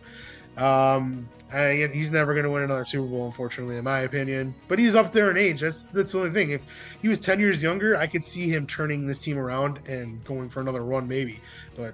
um, 0.58 1.28
I, 1.54 1.90
he's 1.94 2.12
never 2.12 2.34
going 2.34 2.46
to 2.46 2.50
win 2.50 2.64
another 2.64 2.86
Super 2.86 3.08
Bowl, 3.08 3.26
unfortunately, 3.26 3.78
in 3.78 3.84
my 3.84 4.00
opinion. 4.00 4.56
But 4.68 4.80
he's 4.80 4.96
up 4.96 5.12
there 5.12 5.30
in 5.30 5.38
age. 5.38 5.62
That's 5.62 5.86
that's 5.86 6.12
the 6.12 6.20
only 6.20 6.32
thing. 6.32 6.50
If 6.50 6.62
he 7.02 7.08
was 7.08 7.20
ten 7.20 7.40
years 7.40 7.62
younger, 7.62 7.96
I 7.96 8.08
could 8.08 8.26
see 8.26 8.50
him 8.50 8.66
turning 8.66 9.06
this 9.06 9.20
team 9.20 9.38
around 9.38 9.80
and 9.88 10.24
going 10.24 10.50
for 10.50 10.62
another 10.62 10.84
run, 10.84 11.08
maybe. 11.08 11.40
But 11.76 11.94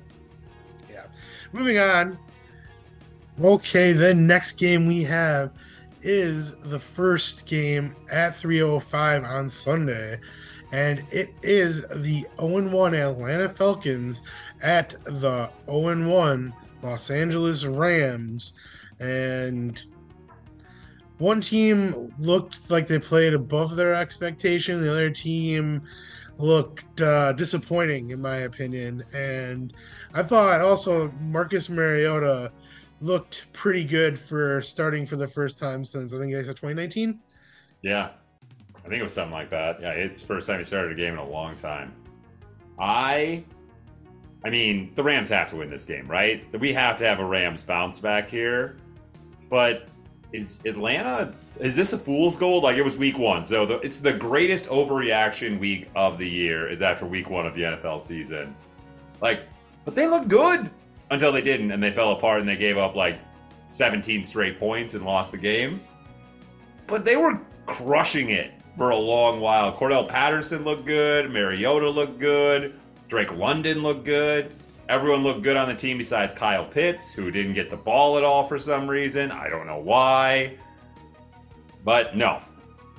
yeah, 0.90 1.04
moving 1.52 1.78
on. 1.78 2.18
Okay, 3.42 3.92
then 3.92 4.28
next 4.28 4.54
game 4.54 4.86
we 4.86 5.04
have 5.04 5.52
is 6.02 6.56
the 6.56 6.80
first 6.80 7.46
game 7.46 7.96
at 8.12 8.34
3:05 8.34 9.26
on 9.26 9.50
Sunday, 9.50 10.20
and 10.72 11.06
it 11.12 11.34
is 11.42 11.88
the 11.90 12.26
0-1 12.38 12.94
Atlanta 12.94 13.50
Falcons 13.50 14.24
at 14.62 14.96
the 15.06 15.50
0-1 15.68 16.54
Los 16.82 17.10
Angeles 17.10 17.66
Rams, 17.66 18.54
and 19.00 19.84
one 21.18 21.42
team 21.42 22.14
looked 22.20 22.72
like 22.72 22.88
they 22.88 23.00
played 23.00 23.34
above 23.34 23.76
their 23.76 23.94
expectation. 23.94 24.82
The 24.82 24.92
other 24.92 25.10
team 25.10 25.84
looked 26.38 27.02
uh, 27.02 27.34
disappointing, 27.34 28.12
in 28.12 28.22
my 28.22 28.38
opinion. 28.38 29.04
And 29.14 29.74
I 30.14 30.24
thought 30.24 30.62
also 30.62 31.12
Marcus 31.20 31.70
Mariota 31.70 32.52
looked 33.02 33.52
pretty 33.54 33.84
good 33.84 34.18
for 34.18 34.62
starting 34.62 35.06
for 35.06 35.18
the 35.18 35.28
first 35.28 35.60
time 35.60 35.84
since 35.84 36.14
I 36.14 36.20
think 36.20 36.34
I 36.34 36.42
said 36.42 36.56
2019. 36.56 37.20
Yeah, 37.82 38.12
I 38.78 38.90
think 38.90 39.02
it 39.02 39.04
was 39.04 39.14
something 39.14 39.34
like 39.34 39.50
that. 39.52 39.82
Yeah, 39.82 39.92
it's 39.92 40.24
first 40.24 40.48
time 40.48 40.58
he 40.58 40.64
started 40.64 40.94
a 40.94 40.96
game 40.96 41.14
in 41.14 41.20
a 41.20 41.28
long 41.28 41.56
time. 41.56 41.94
I 42.78 43.44
I 44.44 44.50
mean, 44.50 44.94
the 44.96 45.04
Rams 45.04 45.30
have 45.30 45.50
to 45.50 45.58
win 45.58 45.70
this 45.70 45.84
game, 45.84 46.08
right? 46.08 46.44
We 46.58 46.74
have 46.74 46.96
to 46.98 47.06
have 47.06 47.20
a 47.20 47.26
Rams 47.26 47.62
bounce 47.62 48.00
back 48.00 48.30
here. 48.30 48.78
But 49.50 49.90
is 50.32 50.60
Atlanta 50.66 51.34
is 51.60 51.76
this 51.76 51.92
a 51.94 51.98
fool's 51.98 52.36
gold? 52.36 52.64
Like 52.64 52.78
it 52.78 52.84
was 52.86 52.96
week 52.96 53.18
one, 53.18 53.44
so 53.44 53.66
the, 53.66 53.80
it's 53.80 54.00
the 54.00 54.14
greatest 54.14 54.66
overreaction 54.66 55.60
week 55.60 55.90
of 55.96 56.18
the 56.18 56.30
year 56.30 56.70
is 56.70 56.82
after 56.82 57.06
week 57.06 57.30
one 57.30 57.46
of 57.46 57.54
the 57.56 57.64
NFL 57.64 58.02
season. 58.02 58.56
Like, 59.22 59.48
but 59.86 59.96
they 59.96 60.08
look 60.08 60.28
good 60.28 60.70
until 61.12 61.32
they 61.32 61.42
didn't, 61.42 61.72
and 61.72 61.82
they 61.82 61.92
fell 61.92 62.12
apart, 62.12 62.40
and 62.40 62.48
they 62.48 62.56
gave 62.56 62.78
up 62.78 62.96
like 62.96 63.20
17 63.64 64.24
straight 64.24 64.60
points 64.60 64.94
and 64.94 65.04
lost 65.04 65.32
the 65.32 65.38
game. 65.38 65.82
But 66.88 67.04
they 67.04 67.16
were 67.16 67.42
crushing 67.66 68.30
it 68.30 68.54
for 68.78 68.92
a 68.92 68.96
long 68.96 69.42
while. 69.42 69.76
Cordarrelle 69.76 70.08
Patterson 70.08 70.64
looked 70.64 70.86
good, 70.86 71.30
Mariota 71.32 71.90
looked 71.90 72.20
good, 72.20 72.80
Drake 73.10 73.36
London 73.36 73.82
looked 73.82 74.06
good. 74.06 74.52
Everyone 74.88 75.24
looked 75.24 75.42
good 75.42 75.58
on 75.58 75.68
the 75.68 75.76
team 75.76 75.98
besides 75.98 76.34
Kyle 76.34 76.66
Pitts, 76.66 77.12
who 77.12 77.32
didn't 77.32 77.54
get 77.54 77.70
the 77.70 77.78
ball 77.78 78.18
at 78.18 78.24
all 78.24 78.44
for 78.44 78.58
some 78.60 78.88
reason. 78.88 79.32
I 79.32 79.50
don't 79.50 79.66
know 79.66 79.80
why. 79.80 80.58
But 81.84 82.16
no, 82.16 82.40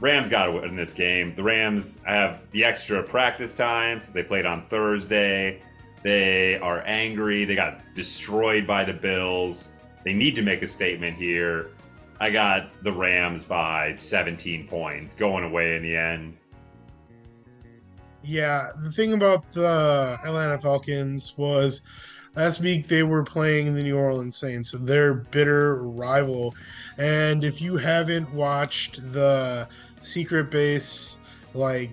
Rams 0.00 0.28
got 0.28 0.46
to 0.46 0.52
win 0.52 0.74
this 0.74 0.92
game. 0.92 1.34
The 1.34 1.42
Rams 1.42 1.98
have 2.04 2.42
the 2.50 2.64
extra 2.64 3.02
practice 3.02 3.54
time 3.54 4.00
since 4.00 4.12
They 4.12 4.24
played 4.24 4.46
on 4.46 4.66
Thursday. 4.66 5.62
They 6.02 6.58
are 6.58 6.82
angry. 6.86 7.44
They 7.44 7.54
got 7.54 7.80
destroyed 7.94 8.66
by 8.66 8.84
the 8.84 8.94
Bills. 8.94 9.70
They 10.04 10.12
need 10.12 10.34
to 10.36 10.42
make 10.42 10.62
a 10.62 10.66
statement 10.66 11.18
here. 11.18 11.70
I 12.18 12.30
got 12.30 12.82
the 12.82 12.92
Rams 12.92 13.44
by 13.44 13.94
17 13.96 14.66
points 14.66 15.12
going 15.12 15.44
away 15.44 15.76
in 15.76 15.82
the 15.82 15.96
end. 15.96 16.36
Yeah, 18.22 18.70
the 18.82 18.90
thing 18.90 19.14
about 19.14 19.50
the 19.52 20.18
Atlanta 20.24 20.58
Falcons 20.58 21.36
was 21.38 21.82
last 22.36 22.60
week 22.60 22.86
they 22.86 23.02
were 23.02 23.24
playing 23.24 23.74
the 23.74 23.82
New 23.82 23.96
Orleans 23.96 24.36
Saints, 24.36 24.72
their 24.72 25.14
bitter 25.14 25.82
rival. 25.82 26.54
And 26.98 27.44
if 27.44 27.62
you 27.62 27.76
haven't 27.76 28.32
watched 28.34 29.12
the 29.12 29.68
Secret 30.02 30.50
Base, 30.50 31.18
like 31.54 31.90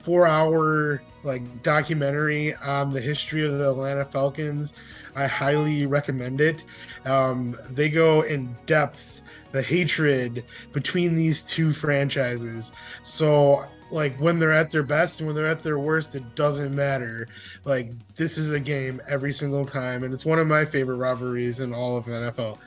four 0.00 0.26
hour 0.26 1.02
like 1.24 1.62
documentary 1.62 2.54
on 2.56 2.92
the 2.92 3.00
history 3.00 3.46
of 3.46 3.52
the 3.52 3.70
Atlanta 3.70 4.04
Falcons, 4.04 4.74
I 5.14 5.26
highly 5.26 5.86
recommend 5.86 6.40
it. 6.40 6.64
Um, 7.04 7.56
they 7.70 7.88
go 7.88 8.22
in 8.22 8.54
depth 8.66 9.22
the 9.52 9.62
hatred 9.62 10.44
between 10.72 11.14
these 11.14 11.44
two 11.44 11.72
franchises. 11.72 12.72
So 13.02 13.66
like 13.92 14.16
when 14.16 14.38
they're 14.38 14.52
at 14.52 14.70
their 14.70 14.82
best 14.82 15.20
and 15.20 15.26
when 15.26 15.36
they're 15.36 15.46
at 15.46 15.60
their 15.60 15.78
worst, 15.78 16.14
it 16.14 16.34
doesn't 16.34 16.74
matter. 16.74 17.28
Like 17.64 17.92
this 18.16 18.38
is 18.38 18.52
a 18.52 18.60
game 18.60 19.00
every 19.06 19.32
single 19.32 19.66
time, 19.66 20.02
and 20.02 20.12
it's 20.12 20.24
one 20.24 20.38
of 20.38 20.46
my 20.46 20.64
favorite 20.64 20.96
rivalries 20.96 21.60
in 21.60 21.74
all 21.74 21.96
of 21.96 22.06
the 22.06 22.12
NFL. 22.12 22.58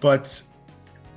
But 0.00 0.42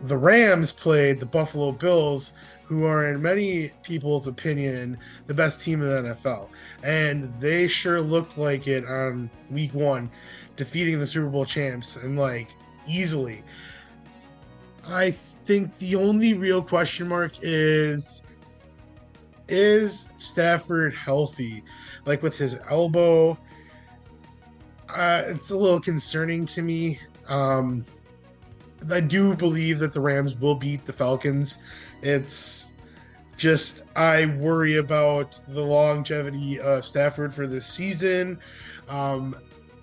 the 0.01 0.17
Rams 0.17 0.71
played 0.71 1.19
the 1.19 1.25
Buffalo 1.25 1.71
Bills, 1.71 2.34
who 2.65 2.86
are 2.86 3.12
in 3.12 3.21
many 3.21 3.71
people's 3.84 4.27
opinion 4.27 4.97
the 5.27 5.34
best 5.34 5.62
team 5.62 5.82
in 5.82 5.89
the 5.89 6.10
NFL, 6.13 6.49
and 6.84 7.32
they 7.39 7.67
sure 7.67 8.01
looked 8.01 8.38
like 8.38 8.67
it 8.67 8.86
on 8.86 9.29
Week 9.51 9.73
One, 9.73 10.10
defeating 10.56 10.99
the 10.99 11.08
Super 11.08 11.29
Bowl 11.29 11.45
champs 11.45 11.97
and 11.97 12.17
like 12.17 12.49
easily. 12.88 13.43
I 14.86 15.12
think 15.12 15.75
the 15.77 15.95
only 15.95 16.34
real 16.34 16.62
question 16.62 17.08
mark 17.08 17.34
is 17.41 18.23
is 19.47 20.10
Stafford 20.17 20.95
healthy? 20.95 21.63
Like 22.06 22.21
with 22.23 22.38
his 22.38 22.60
elbow, 22.69 23.38
uh, 24.89 25.23
it's 25.27 25.51
a 25.51 25.58
little 25.58 25.79
concerning 25.79 26.45
to 26.45 26.62
me. 26.62 26.99
Um, 27.27 27.86
I 28.91 28.99
do 28.99 29.36
believe 29.36 29.79
that 29.79 29.93
the 29.93 30.01
Rams 30.01 30.36
will 30.36 30.56
beat 30.56 30.86
the 30.86 30.93
Falcons. 30.93 31.60
It's 32.01 32.73
just 33.38 33.86
I 33.95 34.25
worry 34.38 34.77
about 34.77 35.39
the 35.47 35.62
longevity 35.62 36.60
of 36.60 36.86
Stafford 36.86 37.34
for 37.34 37.47
this 37.47 37.65
season. 37.65 38.39
Um, 38.88 39.36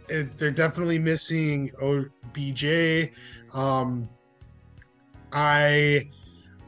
it, 0.08 0.36
they're 0.36 0.50
definitely 0.50 0.98
missing 0.98 1.70
OBJ. 1.80 3.10
Um, 3.52 4.08
I 5.32 6.08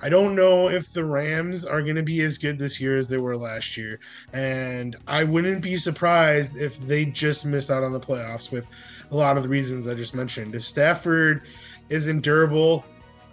I 0.02 0.08
don't 0.08 0.34
know 0.34 0.68
if 0.68 0.92
the 0.92 1.04
Rams 1.04 1.64
are 1.64 1.80
going 1.80 1.94
to 1.94 2.02
be 2.02 2.22
as 2.22 2.36
good 2.36 2.58
this 2.58 2.80
year 2.80 2.98
as 2.98 3.08
they 3.08 3.18
were 3.18 3.36
last 3.36 3.76
year. 3.76 4.00
And 4.32 4.96
I 5.06 5.22
wouldn't 5.22 5.62
be 5.62 5.76
surprised 5.76 6.56
if 6.56 6.76
they 6.80 7.04
just 7.04 7.46
miss 7.46 7.70
out 7.70 7.84
on 7.84 7.92
the 7.92 8.00
playoffs 8.00 8.50
with 8.50 8.66
a 9.12 9.16
lot 9.16 9.36
of 9.36 9.44
the 9.44 9.48
reasons 9.48 9.86
I 9.86 9.94
just 9.94 10.12
mentioned. 10.12 10.56
If 10.56 10.64
Stafford 10.64 11.42
isn't 11.88 12.22
durable, 12.22 12.84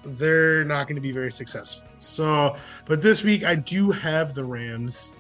they're 0.04 0.64
not 0.64 0.88
going 0.88 0.96
to 0.96 1.02
be 1.02 1.12
very 1.12 1.32
successful. 1.32 1.88
So, 1.98 2.56
but 2.86 3.02
this 3.02 3.24
week 3.24 3.44
I 3.44 3.56
do 3.56 3.90
have 3.90 4.36
the 4.36 4.44
Rams. 4.44 5.14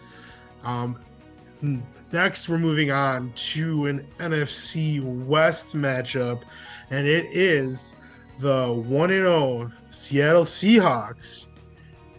Um, 0.63 1.03
next, 2.11 2.47
we're 2.47 2.59
moving 2.59 2.91
on 2.91 3.33
to 3.33 3.87
an 3.87 4.07
NFC 4.19 5.01
West 5.25 5.75
matchup, 5.75 6.43
and 6.91 7.07
it 7.07 7.25
is 7.31 7.95
the 8.39 8.71
1 8.71 9.09
0 9.09 9.71
Seattle 9.91 10.43
Seahawks 10.43 11.49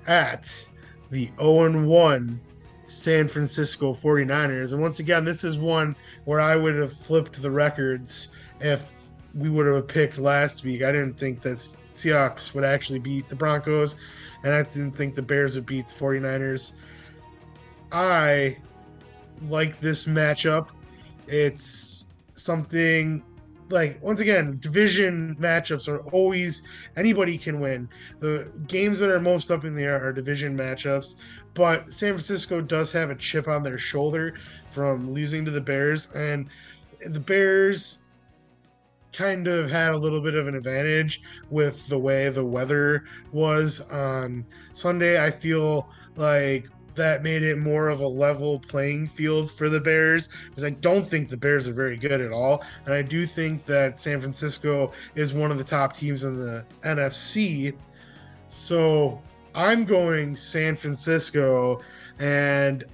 at 0.07 0.67
the 1.11 1.31
0 1.39 1.85
1 1.85 2.41
San 2.87 3.29
Francisco 3.29 3.93
49ers. 3.95 4.73
And 4.73 4.83
once 4.83 4.99
again, 5.01 5.25
this 5.25 5.45
is 5.45 5.59
one 5.59 5.95
where 6.25 6.41
I 6.41 6.57
would 6.57 6.75
have 6.75 6.93
flipped 6.93 7.41
the 7.41 7.51
records 7.51 8.35
if 8.61 8.95
we 9.35 9.49
would 9.49 9.67
have 9.67 9.87
picked 9.87 10.19
last 10.19 10.65
week. 10.65 10.83
I 10.83 10.91
didn't 10.91 11.19
think 11.19 11.41
that 11.43 11.59
Seahawks 11.95 12.55
would 12.55 12.65
actually 12.65 12.99
beat 12.99 13.29
the 13.29 13.37
Broncos, 13.37 13.97
and 14.43 14.53
I 14.53 14.63
didn't 14.65 14.93
think 14.93 15.15
the 15.15 15.23
Bears 15.23 15.55
would 15.55 15.67
beat 15.67 15.89
the 15.89 15.95
49ers. 15.95 16.73
I 17.93 18.57
like 19.49 19.79
this 19.79 20.05
matchup. 20.05 20.69
It's 21.29 22.07
something 22.35 23.23
like 23.71 24.03
once 24.03 24.21
again, 24.21 24.59
division 24.61 25.37
matchups 25.41 25.89
are 25.89 26.01
always 26.11 26.63
anybody 26.97 27.39
can 27.39 27.61
win. 27.61 27.89
The 28.19 28.53
games 28.67 28.99
that 28.99 29.11
are 29.11 29.21
most 29.21 29.51
up 29.51 29.65
in 29.65 29.75
the 29.75 29.85
air 29.85 30.03
are 30.03 30.13
division 30.13 30.57
matchups, 30.57 31.17
but 31.55 31.93
San 31.93 32.15
Francisco 32.15 32.61
does 32.61 32.93
have 32.93 33.11
a 33.11 33.15
chip 33.15 33.49
on 33.49 33.63
their 33.63 33.79
shoulder 33.79 34.35
from 34.69 35.11
losing 35.13 35.45
to 35.45 35.51
the 35.51 35.61
Bears, 35.61 36.11
and 36.13 36.49
the 37.07 37.21
Bears 37.21 37.99
kind 39.13 39.49
of 39.49 39.71
had 39.71 39.93
a 39.93 39.99
little 39.99 40.21
bit 40.21 40.35
of 40.35 40.47
an 40.47 40.55
advantage 40.55 41.23
with 41.51 41.87
the 41.89 41.99
way 41.99 42.29
the 42.29 42.45
weather 42.45 43.05
was 43.33 43.81
on 43.91 44.47
Sunday. 44.73 45.23
I 45.23 45.31
feel 45.31 45.89
like 46.17 46.69
that 46.95 47.23
made 47.23 47.43
it 47.43 47.59
more 47.59 47.89
of 47.89 48.01
a 48.01 48.07
level 48.07 48.59
playing 48.61 49.07
field 49.07 49.51
for 49.51 49.69
the 49.69 49.81
Bears 49.81 50.29
because 50.49 50.65
I 50.65 50.71
don't 50.71 51.07
think 51.07 51.29
the 51.29 51.37
Bears 51.37 51.69
are 51.69 51.73
very 51.73 51.97
good 51.97 52.21
at 52.21 52.33
all. 52.33 52.65
And 52.85 52.95
I 52.95 53.03
do 53.03 53.27
think 53.27 53.65
that 53.67 54.01
San 54.01 54.21
Francisco 54.21 54.93
is 55.15 55.33
one 55.33 55.51
of 55.51 55.59
the 55.59 55.65
top 55.65 55.95
teams 55.95 56.25
in 56.25 56.39
the 56.39 56.65
NFC. 56.85 57.75
So 58.49 59.21
I'm 59.55 59.85
going 59.85 60.37
San 60.37 60.77
Francisco. 60.77 61.81
And 62.19 62.85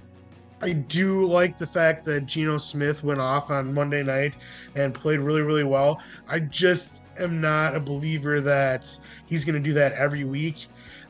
I 0.61 0.73
do 0.73 1.25
like 1.25 1.57
the 1.57 1.67
fact 1.67 2.03
that 2.05 2.25
Geno 2.25 2.57
Smith 2.57 3.03
went 3.03 3.19
off 3.19 3.51
on 3.51 3.73
Monday 3.73 4.03
night 4.03 4.35
and 4.75 4.93
played 4.93 5.19
really, 5.19 5.41
really 5.41 5.63
well. 5.63 6.01
I 6.27 6.39
just 6.39 7.03
am 7.19 7.39
not 7.39 7.75
a 7.75 7.79
believer 7.79 8.41
that 8.41 8.97
he's 9.25 9.45
going 9.45 9.61
to 9.61 9.69
do 9.69 9.73
that 9.73 9.93
every 9.93 10.23
week 10.23 10.67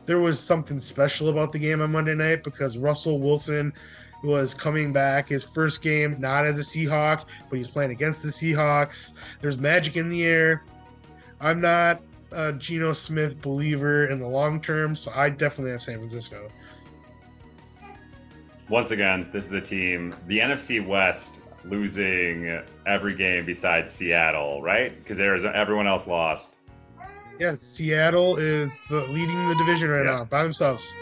there 0.07 0.19
was 0.19 0.39
something 0.39 0.79
special 0.79 1.29
about 1.29 1.51
the 1.51 1.59
game 1.59 1.81
on 1.81 1.91
Monday 1.91 2.15
night 2.15 2.43
because 2.43 2.77
Russell 2.77 3.19
Wilson 3.19 3.71
was 4.23 4.55
coming 4.55 4.91
back 4.91 5.29
his 5.29 5.43
first 5.43 5.83
game 5.83 6.15
not 6.17 6.43
as 6.43 6.57
a 6.57 6.63
Seahawk, 6.63 7.25
but 7.49 7.57
he's 7.57 7.67
playing 7.67 7.91
against 7.91 8.23
the 8.23 8.29
Seahawks. 8.29 9.13
There's 9.41 9.59
magic 9.59 9.95
in 9.95 10.09
the 10.09 10.25
air. 10.25 10.63
I'm 11.39 11.61
not 11.61 12.01
a 12.31 12.51
Geno 12.53 12.93
Smith 12.93 13.39
believer 13.41 14.07
in 14.07 14.19
the 14.19 14.27
long 14.27 14.59
term, 14.59 14.95
so 14.95 15.11
I 15.13 15.29
definitely 15.29 15.71
have 15.71 15.83
San 15.83 15.97
Francisco. 15.97 16.49
Once 18.69 18.91
again, 18.91 19.29
this 19.31 19.45
is 19.45 19.53
a 19.53 19.61
team, 19.61 20.15
the 20.25 20.39
NFC 20.39 20.85
West 20.85 21.39
losing 21.63 22.61
every 22.85 23.13
game 23.13 23.45
besides 23.45 23.91
Seattle, 23.91 24.61
right? 24.61 24.97
Because 24.97 25.19
everyone 25.19 25.85
else 25.85 26.07
lost. 26.07 26.56
Yes, 27.39 27.61
Seattle 27.61 28.37
is 28.37 28.81
the 28.89 29.01
leading 29.07 29.47
the 29.47 29.55
division 29.55 29.89
right 29.89 30.05
yeah. 30.05 30.17
now 30.17 30.23
by 30.25 30.43
themselves. 30.43 30.93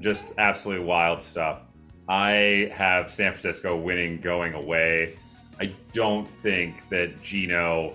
Just 0.00 0.24
absolutely 0.38 0.84
wild 0.84 1.20
stuff. 1.20 1.62
I 2.08 2.72
have 2.74 3.10
San 3.10 3.32
Francisco 3.32 3.76
winning 3.76 4.20
going 4.20 4.54
away. 4.54 5.18
I 5.60 5.72
don't 5.92 6.26
think 6.26 6.88
that 6.88 7.20
Geno, 7.22 7.94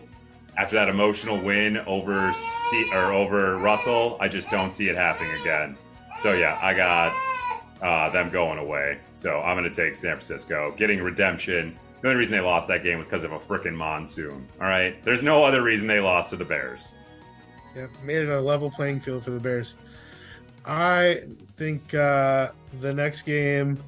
after 0.57 0.75
that 0.75 0.89
emotional 0.89 1.41
win 1.41 1.77
over 1.77 2.31
C- 2.33 2.89
or 2.93 3.11
over 3.13 3.57
Russell, 3.57 4.17
I 4.19 4.27
just 4.27 4.49
don't 4.49 4.69
see 4.69 4.89
it 4.89 4.95
happening 4.95 5.31
again. 5.41 5.77
So 6.17 6.33
yeah, 6.33 6.59
I 6.61 6.73
got 6.73 7.11
uh, 7.81 8.09
them 8.11 8.29
going 8.29 8.59
away. 8.59 8.99
So 9.15 9.39
I'm 9.39 9.57
going 9.57 9.69
to 9.69 9.75
take 9.75 9.95
San 9.95 10.11
Francisco, 10.11 10.73
getting 10.77 11.01
redemption 11.01 11.77
The 12.01 12.09
only 12.09 12.19
reason 12.19 12.33
they 12.33 12.41
lost 12.41 12.67
that 12.67 12.83
game 12.83 12.99
was 12.99 13.07
because 13.07 13.23
of 13.23 13.31
a 13.31 13.39
freaking 13.39 13.75
monsoon. 13.75 14.47
All 14.59 14.67
right, 14.67 15.01
there's 15.03 15.23
no 15.23 15.43
other 15.43 15.63
reason 15.63 15.87
they 15.87 16.01
lost 16.01 16.29
to 16.31 16.35
the 16.35 16.45
Bears. 16.45 16.91
Yep, 17.75 17.89
made 18.03 18.17
it 18.17 18.29
a 18.29 18.39
level 18.39 18.69
playing 18.69 18.99
field 18.99 19.23
for 19.23 19.31
the 19.31 19.39
Bears. 19.39 19.75
I 20.65 21.23
think 21.57 21.93
uh, 21.93 22.51
the 22.79 22.93
next 22.93 23.23
game 23.23 23.81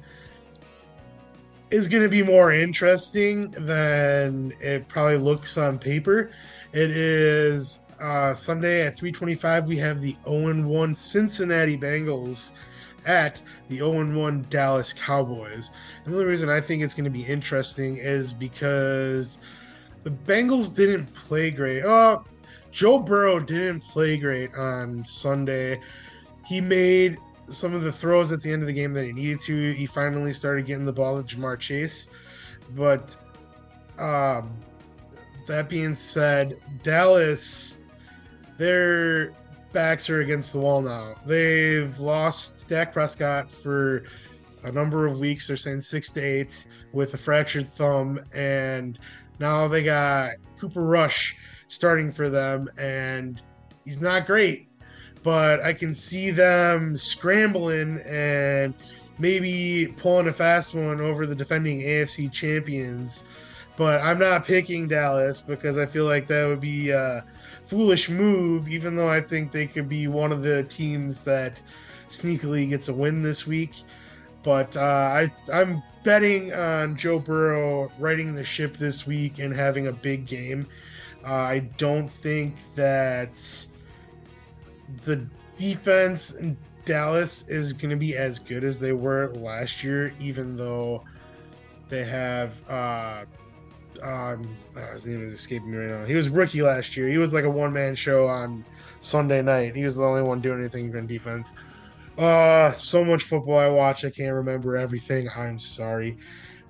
is 1.70 1.88
going 1.88 2.02
to 2.02 2.08
be 2.08 2.22
more 2.22 2.52
interesting 2.52 3.50
than 3.52 4.52
it 4.60 4.86
probably 4.88 5.16
looks 5.16 5.56
on 5.56 5.78
paper. 5.78 6.30
It 6.72 6.90
is 6.90 7.82
uh, 8.00 8.34
Sunday 8.34 8.86
at 8.86 8.96
3:25. 8.96 9.66
We 9.66 9.76
have 9.78 10.00
the 10.00 10.16
0-1 10.26 10.94
Cincinnati 10.94 11.76
Bengals 11.78 12.52
at 13.06 13.40
the 13.68 13.78
0-1 13.78 14.48
Dallas 14.50 14.92
Cowboys. 14.92 15.72
And 16.04 16.12
the 16.12 16.18
only 16.18 16.28
reason 16.28 16.50
I 16.50 16.60
think 16.60 16.82
it's 16.82 16.94
going 16.94 17.04
to 17.04 17.10
be 17.10 17.24
interesting 17.24 17.96
is 17.98 18.32
because 18.32 19.38
the 20.02 20.10
Bengals 20.10 20.74
didn't 20.74 21.06
play 21.14 21.50
great. 21.50 21.84
Oh, 21.84 22.24
Joe 22.76 22.98
Burrow 22.98 23.40
didn't 23.40 23.80
play 23.80 24.18
great 24.18 24.54
on 24.54 25.02
Sunday. 25.02 25.80
He 26.44 26.60
made 26.60 27.16
some 27.46 27.72
of 27.72 27.82
the 27.82 27.90
throws 27.90 28.32
at 28.32 28.42
the 28.42 28.52
end 28.52 28.60
of 28.60 28.66
the 28.66 28.74
game 28.74 28.92
that 28.92 29.06
he 29.06 29.14
needed 29.14 29.40
to. 29.40 29.72
He 29.72 29.86
finally 29.86 30.34
started 30.34 30.66
getting 30.66 30.84
the 30.84 30.92
ball 30.92 31.22
to 31.22 31.36
Ja'Marr 31.36 31.58
Chase. 31.58 32.10
But 32.74 33.16
um, 33.98 34.54
that 35.46 35.70
being 35.70 35.94
said, 35.94 36.60
Dallas, 36.82 37.78
their 38.58 39.32
backs 39.72 40.10
are 40.10 40.20
against 40.20 40.52
the 40.52 40.58
wall 40.58 40.82
now. 40.82 41.14
They've 41.24 41.98
lost 41.98 42.68
Dak 42.68 42.92
Prescott 42.92 43.50
for 43.50 44.04
a 44.64 44.70
number 44.70 45.06
of 45.06 45.18
weeks. 45.18 45.48
They're 45.48 45.56
saying 45.56 45.80
six 45.80 46.10
to 46.10 46.20
eight 46.20 46.66
with 46.92 47.14
a 47.14 47.18
fractured 47.18 47.70
thumb. 47.70 48.20
And 48.34 48.98
now 49.40 49.66
they 49.66 49.82
got 49.82 50.32
Cooper 50.58 50.82
Rush 50.82 51.38
starting 51.68 52.10
for 52.10 52.28
them. 52.28 52.68
And 52.78 53.40
he's 53.84 54.00
not 54.00 54.26
great 54.26 54.66
but 55.26 55.60
I 55.64 55.72
can 55.72 55.92
see 55.92 56.30
them 56.30 56.96
scrambling 56.96 58.00
and 58.06 58.72
maybe 59.18 59.92
pulling 59.96 60.28
a 60.28 60.32
fast 60.32 60.72
one 60.72 61.00
over 61.00 61.26
the 61.26 61.34
defending 61.34 61.80
AFC 61.80 62.30
champions. 62.30 63.24
But 63.76 64.00
I'm 64.02 64.20
not 64.20 64.46
picking 64.46 64.86
Dallas 64.86 65.40
because 65.40 65.78
I 65.78 65.86
feel 65.86 66.04
like 66.04 66.28
that 66.28 66.46
would 66.46 66.60
be 66.60 66.90
a 66.90 67.24
foolish 67.64 68.08
move, 68.08 68.68
even 68.68 68.94
though 68.94 69.08
I 69.08 69.20
think 69.20 69.50
they 69.50 69.66
could 69.66 69.88
be 69.88 70.06
one 70.06 70.30
of 70.30 70.44
the 70.44 70.62
teams 70.62 71.24
that 71.24 71.60
sneakily 72.08 72.68
gets 72.68 72.88
a 72.88 72.94
win 72.94 73.20
this 73.20 73.48
week. 73.48 73.82
But 74.44 74.76
uh, 74.76 74.80
I, 74.80 75.32
I'm 75.52 75.82
betting 76.04 76.54
on 76.54 76.94
Joe 76.94 77.18
Burrow 77.18 77.90
riding 77.98 78.32
the 78.32 78.44
ship 78.44 78.76
this 78.76 79.08
week 79.08 79.40
and 79.40 79.52
having 79.52 79.88
a 79.88 79.92
big 79.92 80.24
game. 80.24 80.68
Uh, 81.26 81.32
I 81.32 81.58
don't 81.76 82.08
think 82.08 82.54
that 82.76 83.34
the 85.02 85.26
defense 85.58 86.34
in 86.34 86.56
Dallas 86.84 87.48
is 87.48 87.72
going 87.72 87.90
to 87.90 87.96
be 87.96 88.16
as 88.16 88.38
good 88.38 88.62
as 88.62 88.78
they 88.78 88.92
were 88.92 89.28
last 89.34 89.82
year, 89.82 90.12
even 90.20 90.56
though 90.56 91.02
they 91.88 92.04
have. 92.04 92.54
Uh, 92.68 93.24
um, 94.02 94.56
oh, 94.76 94.92
his 94.92 95.06
name 95.06 95.24
is 95.26 95.32
escaping 95.32 95.70
me 95.70 95.78
right 95.78 95.90
now. 95.90 96.04
He 96.04 96.14
was 96.14 96.28
rookie 96.28 96.62
last 96.62 96.96
year. 96.96 97.08
He 97.08 97.18
was 97.18 97.32
like 97.32 97.44
a 97.44 97.50
one 97.50 97.72
man 97.72 97.94
show 97.94 98.28
on 98.28 98.64
Sunday 99.00 99.42
night. 99.42 99.74
He 99.74 99.84
was 99.84 99.96
the 99.96 100.04
only 100.04 100.22
one 100.22 100.40
doing 100.40 100.60
anything 100.60 100.94
on 100.96 101.06
defense. 101.06 101.54
Uh, 102.18 102.72
so 102.72 103.04
much 103.04 103.24
football 103.24 103.58
I 103.58 103.68
watch, 103.68 104.04
I 104.04 104.10
can't 104.10 104.34
remember 104.34 104.76
everything. 104.76 105.28
I'm 105.34 105.58
sorry. 105.58 106.16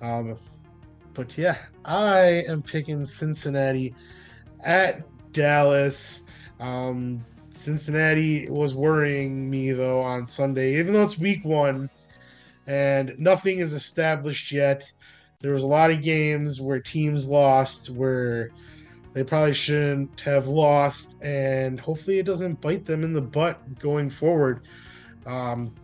Um, 0.00 0.38
but 1.14 1.36
yeah, 1.36 1.56
I 1.84 2.44
am 2.48 2.62
picking 2.62 3.04
Cincinnati 3.04 3.94
at 4.64 5.02
Dallas. 5.32 6.22
Um, 6.60 7.24
Cincinnati 7.52 8.48
was 8.50 8.74
worrying 8.74 9.48
me 9.48 9.72
though 9.72 10.00
on 10.00 10.26
Sunday, 10.26 10.78
even 10.78 10.92
though 10.92 11.02
it's 11.02 11.18
week 11.18 11.44
one 11.44 11.88
and 12.66 13.14
nothing 13.18 13.60
is 13.60 13.72
established 13.72 14.52
yet. 14.52 14.92
There 15.40 15.52
was 15.52 15.62
a 15.62 15.66
lot 15.66 15.90
of 15.90 16.02
games 16.02 16.60
where 16.60 16.80
teams 16.80 17.26
lost 17.26 17.90
where 17.90 18.50
they 19.12 19.24
probably 19.24 19.54
shouldn't 19.54 20.20
have 20.20 20.46
lost, 20.48 21.16
and 21.22 21.78
hopefully 21.80 22.18
it 22.18 22.26
doesn't 22.26 22.60
bite 22.60 22.84
them 22.84 23.04
in 23.04 23.12
the 23.12 23.22
butt 23.22 23.78
going 23.78 24.10
forward. 24.10 24.66
Um, 25.24 25.74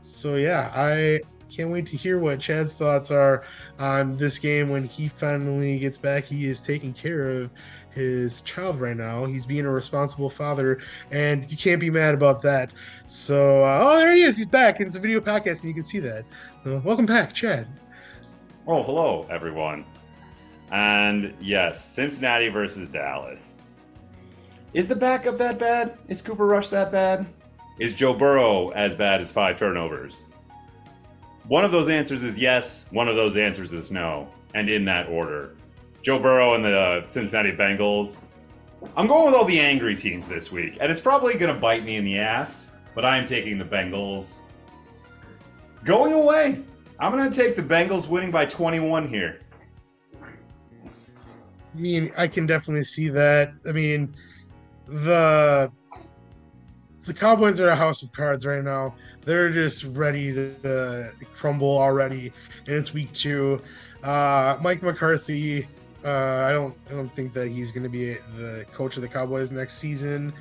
so 0.00 0.36
yeah, 0.36 0.70
I 0.74 1.20
can't 1.50 1.70
wait 1.70 1.86
to 1.86 1.96
hear 1.96 2.18
what 2.18 2.40
Chad's 2.40 2.74
thoughts 2.74 3.10
are 3.10 3.44
on 3.78 4.16
this 4.16 4.38
game 4.38 4.70
when 4.70 4.84
he 4.84 5.08
finally 5.08 5.78
gets 5.78 5.98
back. 5.98 6.24
He 6.24 6.46
is 6.46 6.60
taken 6.60 6.92
care 6.92 7.30
of 7.30 7.52
his 7.90 8.42
child 8.42 8.80
right 8.80 8.96
now. 8.96 9.24
He's 9.24 9.46
being 9.46 9.66
a 9.66 9.70
responsible 9.70 10.30
father, 10.30 10.80
and 11.10 11.50
you 11.50 11.56
can't 11.56 11.80
be 11.80 11.90
mad 11.90 12.14
about 12.14 12.42
that. 12.42 12.70
So, 13.06 13.64
uh, 13.64 13.80
oh, 13.82 13.98
there 13.98 14.12
he 14.12 14.22
is. 14.22 14.36
He's 14.36 14.46
back. 14.46 14.80
It's 14.80 14.96
a 14.96 15.00
video 15.00 15.20
podcast, 15.20 15.60
and 15.60 15.64
you 15.64 15.74
can 15.74 15.84
see 15.84 16.00
that. 16.00 16.24
Uh, 16.64 16.80
welcome 16.84 17.06
back, 17.06 17.32
Chad. 17.32 17.66
Oh, 18.66 18.82
hello, 18.82 19.26
everyone. 19.30 19.84
And 20.70 21.34
yes, 21.40 21.84
Cincinnati 21.84 22.48
versus 22.48 22.86
Dallas. 22.86 23.60
Is 24.72 24.86
the 24.86 24.94
backup 24.94 25.36
that 25.38 25.58
bad? 25.58 25.98
Is 26.08 26.22
Cooper 26.22 26.46
Rush 26.46 26.68
that 26.68 26.92
bad? 26.92 27.26
Is 27.80 27.94
Joe 27.94 28.14
Burrow 28.14 28.68
as 28.68 28.94
bad 28.94 29.20
as 29.20 29.32
five 29.32 29.58
turnovers? 29.58 30.20
One 31.48 31.64
of 31.64 31.72
those 31.72 31.88
answers 31.88 32.22
is 32.22 32.40
yes, 32.40 32.86
one 32.90 33.08
of 33.08 33.16
those 33.16 33.36
answers 33.36 33.72
is 33.72 33.90
no, 33.90 34.28
and 34.54 34.70
in 34.70 34.84
that 34.84 35.08
order. 35.08 35.56
Joe 36.02 36.18
Burrow 36.18 36.54
and 36.54 36.64
the 36.64 36.78
uh, 36.78 37.08
Cincinnati 37.08 37.52
Bengals. 37.52 38.20
I'm 38.96 39.06
going 39.06 39.26
with 39.26 39.34
all 39.34 39.44
the 39.44 39.60
angry 39.60 39.94
teams 39.94 40.26
this 40.28 40.50
week, 40.50 40.78
and 40.80 40.90
it's 40.90 41.00
probably 41.00 41.36
going 41.36 41.54
to 41.54 41.60
bite 41.60 41.84
me 41.84 41.96
in 41.96 42.04
the 42.04 42.18
ass, 42.18 42.70
but 42.94 43.04
I 43.04 43.18
am 43.18 43.26
taking 43.26 43.58
the 43.58 43.64
Bengals. 43.64 44.42
Going 45.84 46.12
away. 46.12 46.62
I'm 46.98 47.12
going 47.12 47.30
to 47.30 47.36
take 47.36 47.56
the 47.56 47.62
Bengals 47.62 48.08
winning 48.08 48.30
by 48.30 48.46
21 48.46 49.08
here. 49.08 49.40
I 50.22 51.78
mean, 51.78 52.12
I 52.16 52.26
can 52.26 52.46
definitely 52.46 52.84
see 52.84 53.08
that. 53.10 53.52
I 53.66 53.72
mean, 53.72 54.14
the 54.86 55.70
the 57.04 57.14
Cowboys 57.14 57.58
are 57.60 57.70
a 57.70 57.76
house 57.76 58.02
of 58.02 58.12
cards 58.12 58.44
right 58.44 58.62
now. 58.62 58.94
They're 59.24 59.50
just 59.50 59.84
ready 59.84 60.32
to 60.34 60.52
uh, 60.68 61.24
crumble 61.34 61.78
already, 61.78 62.32
and 62.66 62.76
it's 62.76 62.92
week 62.92 63.12
two. 63.12 63.62
Uh, 64.02 64.58
Mike 64.60 64.82
McCarthy 64.82 65.66
uh, 66.04 66.44
I 66.48 66.52
don't 66.52 66.74
I 66.88 66.92
don't 66.92 67.12
think 67.12 67.32
that 67.34 67.48
he's 67.48 67.70
going 67.70 67.82
to 67.82 67.88
be 67.88 68.14
the 68.36 68.64
coach 68.72 68.96
of 68.96 69.02
the 69.02 69.08
Cowboys 69.08 69.50
next 69.50 69.78
season. 69.78 70.32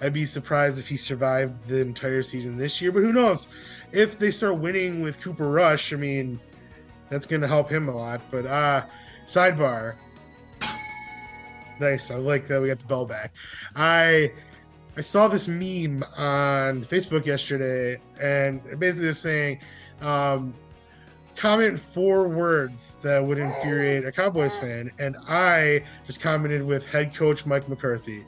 I'd 0.00 0.12
be 0.12 0.24
surprised 0.24 0.78
if 0.80 0.88
he 0.88 0.96
survived 0.96 1.68
the 1.68 1.80
entire 1.80 2.22
season 2.22 2.56
this 2.56 2.80
year, 2.80 2.90
but 2.90 3.00
who 3.00 3.12
knows? 3.12 3.48
If 3.92 4.18
they 4.18 4.30
start 4.32 4.58
winning 4.58 5.00
with 5.00 5.20
Cooper 5.20 5.48
Rush, 5.48 5.92
I 5.92 5.96
mean, 5.96 6.40
that's 7.08 7.26
going 7.26 7.42
to 7.42 7.46
help 7.46 7.70
him 7.70 7.88
a 7.88 7.94
lot. 7.94 8.20
But 8.30 8.46
uh, 8.46 8.84
sidebar, 9.26 9.94
nice. 11.78 12.10
I 12.10 12.16
like 12.16 12.48
that 12.48 12.60
we 12.60 12.68
got 12.68 12.80
the 12.80 12.86
bell 12.86 13.06
back. 13.06 13.32
I 13.76 14.32
I 14.96 15.00
saw 15.02 15.28
this 15.28 15.46
meme 15.46 16.04
on 16.16 16.84
Facebook 16.84 17.24
yesterday, 17.24 18.00
and 18.20 18.60
basically 18.78 19.12
saying 19.12 19.60
um, 20.00 20.52
comment 21.36 21.78
four 21.78 22.28
words 22.28 22.94
that 23.02 23.24
would 23.24 23.38
infuriate 23.38 24.04
a 24.04 24.12
Cowboys 24.12 24.58
fan, 24.58 24.90
and 24.98 25.16
I 25.28 25.82
just 26.06 26.20
commented 26.20 26.62
with 26.62 26.86
head 26.86 27.14
coach 27.14 27.46
Mike 27.46 27.68
McCarthy. 27.68 28.24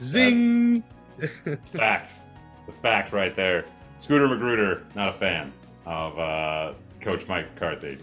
Zing! 0.00 0.82
it's 1.18 1.68
fact. 1.68 2.14
It's 2.58 2.68
a 2.68 2.72
fact 2.72 3.12
right 3.12 3.34
there. 3.34 3.64
Scooter 3.96 4.28
Magruder, 4.28 4.84
not 4.94 5.08
a 5.08 5.12
fan 5.12 5.52
of 5.86 6.18
uh, 6.18 6.74
Coach 7.00 7.26
Mike 7.28 7.52
McCarthy. 7.54 7.98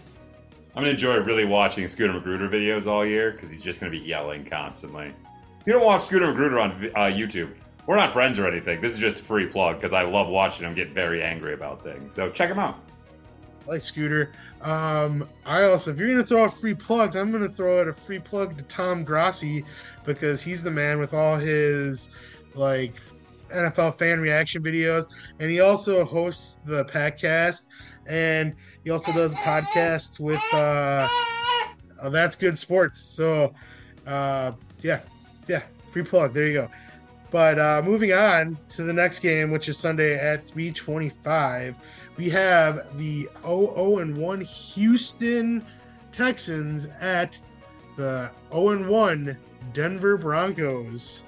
I'm 0.74 0.82
gonna 0.82 0.90
enjoy 0.90 1.18
really 1.18 1.44
watching 1.44 1.86
Scooter 1.86 2.12
Magruder 2.12 2.48
videos 2.48 2.86
all 2.86 3.06
year 3.06 3.30
because 3.30 3.50
he's 3.50 3.62
just 3.62 3.78
gonna 3.80 3.92
be 3.92 3.98
yelling 3.98 4.44
constantly. 4.44 5.06
If 5.06 5.66
you 5.66 5.72
don't 5.72 5.84
watch 5.84 6.02
Scooter 6.02 6.26
Magruder 6.26 6.58
on 6.58 6.72
uh, 6.72 7.10
YouTube, 7.10 7.54
we're 7.86 7.96
not 7.96 8.10
friends 8.10 8.38
or 8.38 8.48
anything. 8.48 8.80
This 8.80 8.92
is 8.92 8.98
just 8.98 9.20
a 9.20 9.22
free 9.22 9.46
plug 9.46 9.76
because 9.76 9.92
I 9.92 10.02
love 10.02 10.28
watching 10.28 10.66
him 10.66 10.74
get 10.74 10.90
very 10.90 11.22
angry 11.22 11.54
about 11.54 11.82
things. 11.82 12.12
So 12.14 12.30
check 12.30 12.50
him 12.50 12.58
out 12.58 12.83
like 13.66 13.82
Scooter. 13.82 14.32
Um, 14.60 15.28
I 15.44 15.64
also, 15.64 15.90
if 15.90 15.98
you're 15.98 16.08
gonna 16.08 16.24
throw 16.24 16.44
out 16.44 16.54
free 16.54 16.74
plugs, 16.74 17.16
I'm 17.16 17.30
gonna 17.30 17.48
throw 17.48 17.80
out 17.80 17.88
a 17.88 17.92
free 17.92 18.18
plug 18.18 18.56
to 18.56 18.64
Tom 18.64 19.04
Grossi 19.04 19.64
because 20.04 20.42
he's 20.42 20.62
the 20.62 20.70
man 20.70 20.98
with 20.98 21.14
all 21.14 21.36
his 21.36 22.10
like 22.54 23.00
NFL 23.50 23.94
fan 23.96 24.20
reaction 24.20 24.62
videos, 24.62 25.08
and 25.38 25.50
he 25.50 25.60
also 25.60 26.04
hosts 26.04 26.56
the 26.64 26.84
podcast, 26.86 27.68
and 28.06 28.54
he 28.84 28.90
also 28.90 29.12
does 29.12 29.34
a 29.34 29.36
podcast 29.36 30.20
with 30.20 30.42
uh, 30.52 31.08
uh 32.02 32.08
That's 32.08 32.36
Good 32.36 32.58
Sports. 32.58 33.00
So, 33.00 33.54
uh, 34.06 34.52
yeah, 34.80 35.00
yeah, 35.46 35.62
free 35.88 36.04
plug. 36.04 36.32
There 36.32 36.46
you 36.46 36.52
go. 36.54 36.70
But 37.30 37.58
uh, 37.58 37.82
moving 37.84 38.12
on 38.12 38.56
to 38.70 38.84
the 38.84 38.92
next 38.92 39.18
game, 39.18 39.50
which 39.50 39.68
is 39.68 39.76
Sunday 39.76 40.14
at 40.16 40.40
325 40.40 41.76
we 42.16 42.28
have 42.30 42.96
the 42.98 43.28
0 43.42 43.98
and 43.98 44.16
1 44.16 44.40
Houston 44.42 45.64
Texans 46.12 46.88
at 47.00 47.38
the 47.96 48.30
0 48.52 48.88
1 48.88 49.36
Denver 49.72 50.16
Broncos. 50.16 51.24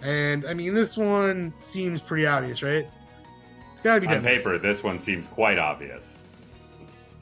And 0.00 0.44
I 0.46 0.54
mean, 0.54 0.74
this 0.74 0.96
one 0.96 1.52
seems 1.58 2.00
pretty 2.00 2.26
obvious, 2.26 2.62
right? 2.62 2.88
It's 3.72 3.80
got 3.80 3.94
to 3.94 4.00
be 4.00 4.06
On 4.08 4.22
paper, 4.22 4.58
this 4.58 4.82
one 4.82 4.98
seems 4.98 5.28
quite 5.28 5.58
obvious. 5.58 6.18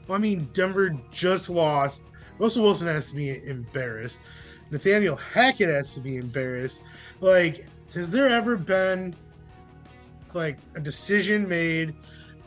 Well, 0.07 0.17
I 0.17 0.21
mean, 0.21 0.49
Denver 0.53 0.97
just 1.11 1.49
lost. 1.49 2.05
Russell 2.39 2.63
Wilson 2.63 2.87
has 2.87 3.11
to 3.11 3.15
be 3.15 3.45
embarrassed. 3.45 4.21
Nathaniel 4.71 5.15
Hackett 5.15 5.69
has 5.69 5.93
to 5.95 5.99
be 5.99 6.17
embarrassed. 6.17 6.83
Like, 7.19 7.67
has 7.93 8.11
there 8.11 8.27
ever 8.27 8.57
been 8.57 9.15
like 10.33 10.57
a 10.75 10.79
decision 10.79 11.47
made 11.47 11.93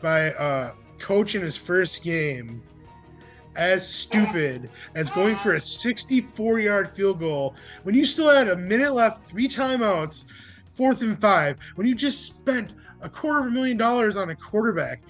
by 0.01 0.33
a 0.37 0.71
coach 0.99 1.35
in 1.35 1.41
his 1.41 1.57
first 1.57 2.03
game 2.03 2.61
as 3.55 3.87
stupid 3.87 4.69
as 4.95 5.09
going 5.11 5.35
for 5.35 5.53
a 5.53 5.61
64 5.61 6.59
yard 6.59 6.89
field 6.89 7.19
goal 7.19 7.55
when 7.83 7.95
you 7.95 8.05
still 8.05 8.29
had 8.29 8.49
a 8.49 8.55
minute 8.55 8.93
left, 8.93 9.29
three 9.29 9.47
timeouts, 9.47 10.25
fourth 10.73 11.01
and 11.01 11.17
five, 11.17 11.57
when 11.75 11.87
you 11.87 11.95
just 11.95 12.23
spent 12.23 12.73
a 13.01 13.09
quarter 13.09 13.41
of 13.41 13.47
a 13.47 13.49
million 13.49 13.77
dollars 13.77 14.17
on 14.17 14.29
a 14.29 14.35
quarterback? 14.35 15.01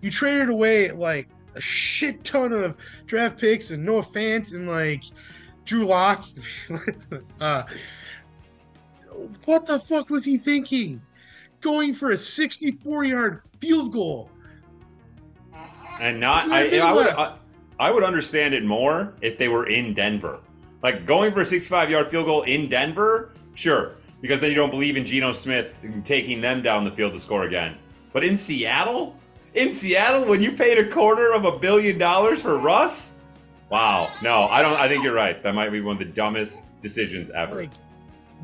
You 0.00 0.10
traded 0.10 0.48
away 0.48 0.90
like 0.92 1.28
a 1.54 1.60
shit 1.60 2.24
ton 2.24 2.52
of 2.52 2.76
draft 3.06 3.38
picks 3.38 3.70
and 3.70 3.84
Noah 3.84 4.02
Fant 4.02 4.54
and 4.54 4.68
like 4.68 5.04
Drew 5.64 5.86
Lock. 5.86 6.26
uh, 7.40 7.64
what 9.44 9.66
the 9.66 9.78
fuck 9.78 10.08
was 10.10 10.24
he 10.24 10.38
thinking? 10.38 11.02
Going 11.60 11.92
for 11.92 12.12
a 12.12 12.16
64 12.16 13.04
yard 13.04 13.42
field 13.60 13.92
goal. 13.92 14.30
And 16.00 16.18
not, 16.18 16.50
I, 16.50 16.78
I 16.78 16.92
would. 16.92 17.06
I, 17.08 17.36
I 17.78 17.90
would 17.90 18.04
understand 18.04 18.52
it 18.52 18.64
more 18.64 19.14
if 19.22 19.38
they 19.38 19.48
were 19.48 19.66
in 19.66 19.94
Denver. 19.94 20.40
Like 20.82 21.06
going 21.06 21.32
for 21.32 21.40
a 21.40 21.46
65 21.46 21.90
yard 21.90 22.08
field 22.08 22.26
goal 22.26 22.42
in 22.42 22.68
Denver, 22.68 23.32
sure, 23.54 23.96
because 24.20 24.38
then 24.40 24.50
you 24.50 24.56
don't 24.56 24.70
believe 24.70 24.96
in 24.96 25.04
Geno 25.04 25.32
Smith 25.32 25.74
taking 26.04 26.40
them 26.40 26.62
down 26.62 26.84
the 26.84 26.90
field 26.90 27.14
to 27.14 27.18
score 27.18 27.44
again. 27.44 27.76
But 28.12 28.24
in 28.24 28.36
Seattle, 28.36 29.16
in 29.54 29.72
Seattle, 29.72 30.26
when 30.26 30.40
you 30.40 30.52
paid 30.52 30.78
a 30.78 30.90
quarter 30.90 31.32
of 31.32 31.44
a 31.44 31.58
billion 31.58 31.96
dollars 31.98 32.42
for 32.42 32.58
Russ, 32.58 33.14
wow, 33.70 34.10
no, 34.22 34.46
I 34.48 34.62
don't. 34.62 34.78
I 34.78 34.88
think 34.88 35.02
you're 35.02 35.14
right. 35.14 35.42
That 35.42 35.54
might 35.54 35.70
be 35.70 35.80
one 35.80 35.94
of 35.94 35.98
the 36.00 36.12
dumbest 36.12 36.62
decisions 36.80 37.30
ever. 37.30 37.62
Like, 37.62 37.70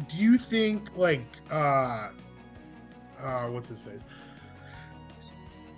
do 0.08 0.16
you 0.16 0.38
think 0.38 0.96
like 0.96 1.24
uh 1.50 2.08
uh 3.18 3.46
what's 3.48 3.68
his 3.68 3.80
face? 3.80 4.06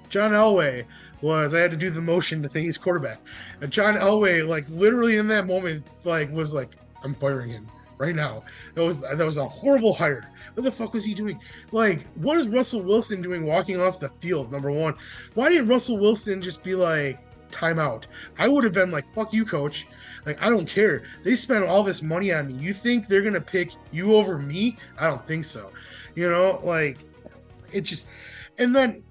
John 0.09 0.33
Elway 0.33 0.85
was 1.21 1.55
I 1.55 1.61
had 1.61 1.71
to 1.71 1.77
do 1.77 1.91
the 1.91 2.01
motion 2.01 2.43
to 2.43 2.49
think 2.49 2.67
he's 2.67 2.79
quarterback. 2.79 3.21
And 3.61 3.73
John 3.73 3.95
Elway, 3.95 4.47
like 4.47 4.69
literally 4.69 5.17
in 5.17 5.27
that 5.29 5.47
moment, 5.47 5.87
like 6.05 6.31
was 6.33 6.55
like, 6.55 6.77
I'm 7.03 7.15
firing 7.15 7.51
him 7.51 7.69
right 7.99 8.15
now. 8.15 8.45
That 8.75 8.85
was 8.85 9.01
that 9.01 9.19
was 9.19 9.37
a 9.37 9.47
horrible 9.47 9.93
hire. 9.93 10.31
What 10.55 10.65
the 10.65 10.73
fuck 10.73 10.93
was 10.93 11.05
he 11.05 11.15
doing? 11.15 11.41
Like, 11.71 12.07
what 12.17 12.39
is 12.39 12.49
Russell 12.49 12.83
Wilson 12.83 13.23
doing 13.23 13.45
walking 13.45 13.81
off 13.81 14.01
the 14.01 14.09
field? 14.21 14.51
Number 14.51 14.73
one, 14.73 14.95
why 15.35 15.51
didn't 15.51 15.69
Russell 15.69 15.99
Wilson 15.99 16.43
just 16.43 16.65
be 16.65 16.75
like, 16.75 17.21
timeout? 17.51 18.05
I 18.39 18.49
would 18.49 18.65
have 18.65 18.73
been 18.73 18.91
like, 18.91 19.09
fuck 19.15 19.33
you, 19.33 19.45
coach. 19.45 19.87
Like, 20.27 20.41
I 20.43 20.51
don't 20.51 20.69
care. 20.69 21.03
They 21.23 21.37
spent 21.37 21.65
all 21.65 21.83
this 21.83 22.03
money 22.03 22.33
on 22.33 22.49
me. 22.49 22.55
You 22.55 22.73
think 22.73 23.07
they're 23.07 23.23
gonna 23.23 23.41
pick 23.41 23.73
you 23.93 24.15
over 24.15 24.39
me? 24.39 24.77
I 24.99 25.07
don't 25.07 25.23
think 25.23 25.45
so. 25.45 25.71
You 26.15 26.31
know, 26.31 26.61
like 26.65 26.99
it 27.73 27.83
just 27.83 28.07
and 28.59 28.75
then 28.75 29.05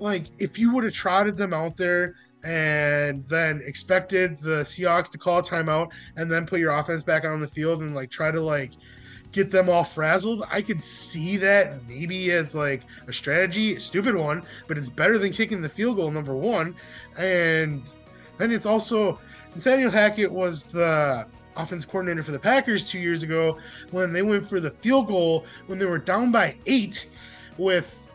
like 0.00 0.26
if 0.38 0.58
you 0.58 0.72
would 0.74 0.84
have 0.84 0.92
trotted 0.92 1.36
them 1.36 1.52
out 1.54 1.76
there 1.76 2.14
and 2.42 3.26
then 3.28 3.62
expected 3.66 4.38
the 4.38 4.60
Seahawks 4.60 5.10
to 5.12 5.18
call 5.18 5.38
a 5.38 5.42
timeout 5.42 5.92
and 6.16 6.32
then 6.32 6.46
put 6.46 6.58
your 6.58 6.72
offense 6.72 7.02
back 7.02 7.24
on 7.24 7.40
the 7.40 7.46
field 7.46 7.82
and 7.82 7.94
like 7.94 8.10
try 8.10 8.30
to 8.30 8.40
like 8.40 8.72
get 9.32 9.50
them 9.50 9.68
all 9.68 9.84
frazzled, 9.84 10.44
I 10.50 10.60
could 10.62 10.80
see 10.80 11.36
that 11.36 11.86
maybe 11.86 12.32
as 12.32 12.54
like 12.54 12.82
a 13.06 13.12
strategy, 13.12 13.76
a 13.76 13.80
stupid 13.80 14.16
one, 14.16 14.42
but 14.66 14.76
it's 14.76 14.88
better 14.88 15.18
than 15.18 15.32
kicking 15.32 15.60
the 15.60 15.68
field 15.68 15.96
goal 15.96 16.10
number 16.10 16.34
one. 16.34 16.74
And 17.16 17.88
then 18.38 18.50
it's 18.50 18.66
also 18.66 19.20
Nathaniel 19.54 19.90
Hackett 19.90 20.30
was 20.30 20.64
the 20.64 21.26
offense 21.56 21.84
coordinator 21.84 22.22
for 22.22 22.32
the 22.32 22.38
Packers 22.38 22.84
two 22.84 22.98
years 22.98 23.22
ago 23.22 23.58
when 23.90 24.12
they 24.12 24.22
went 24.22 24.44
for 24.44 24.60
the 24.60 24.70
field 24.70 25.06
goal 25.06 25.44
when 25.66 25.78
they 25.78 25.84
were 25.84 25.98
down 25.98 26.32
by 26.32 26.56
eight 26.66 27.10
with 27.58 28.09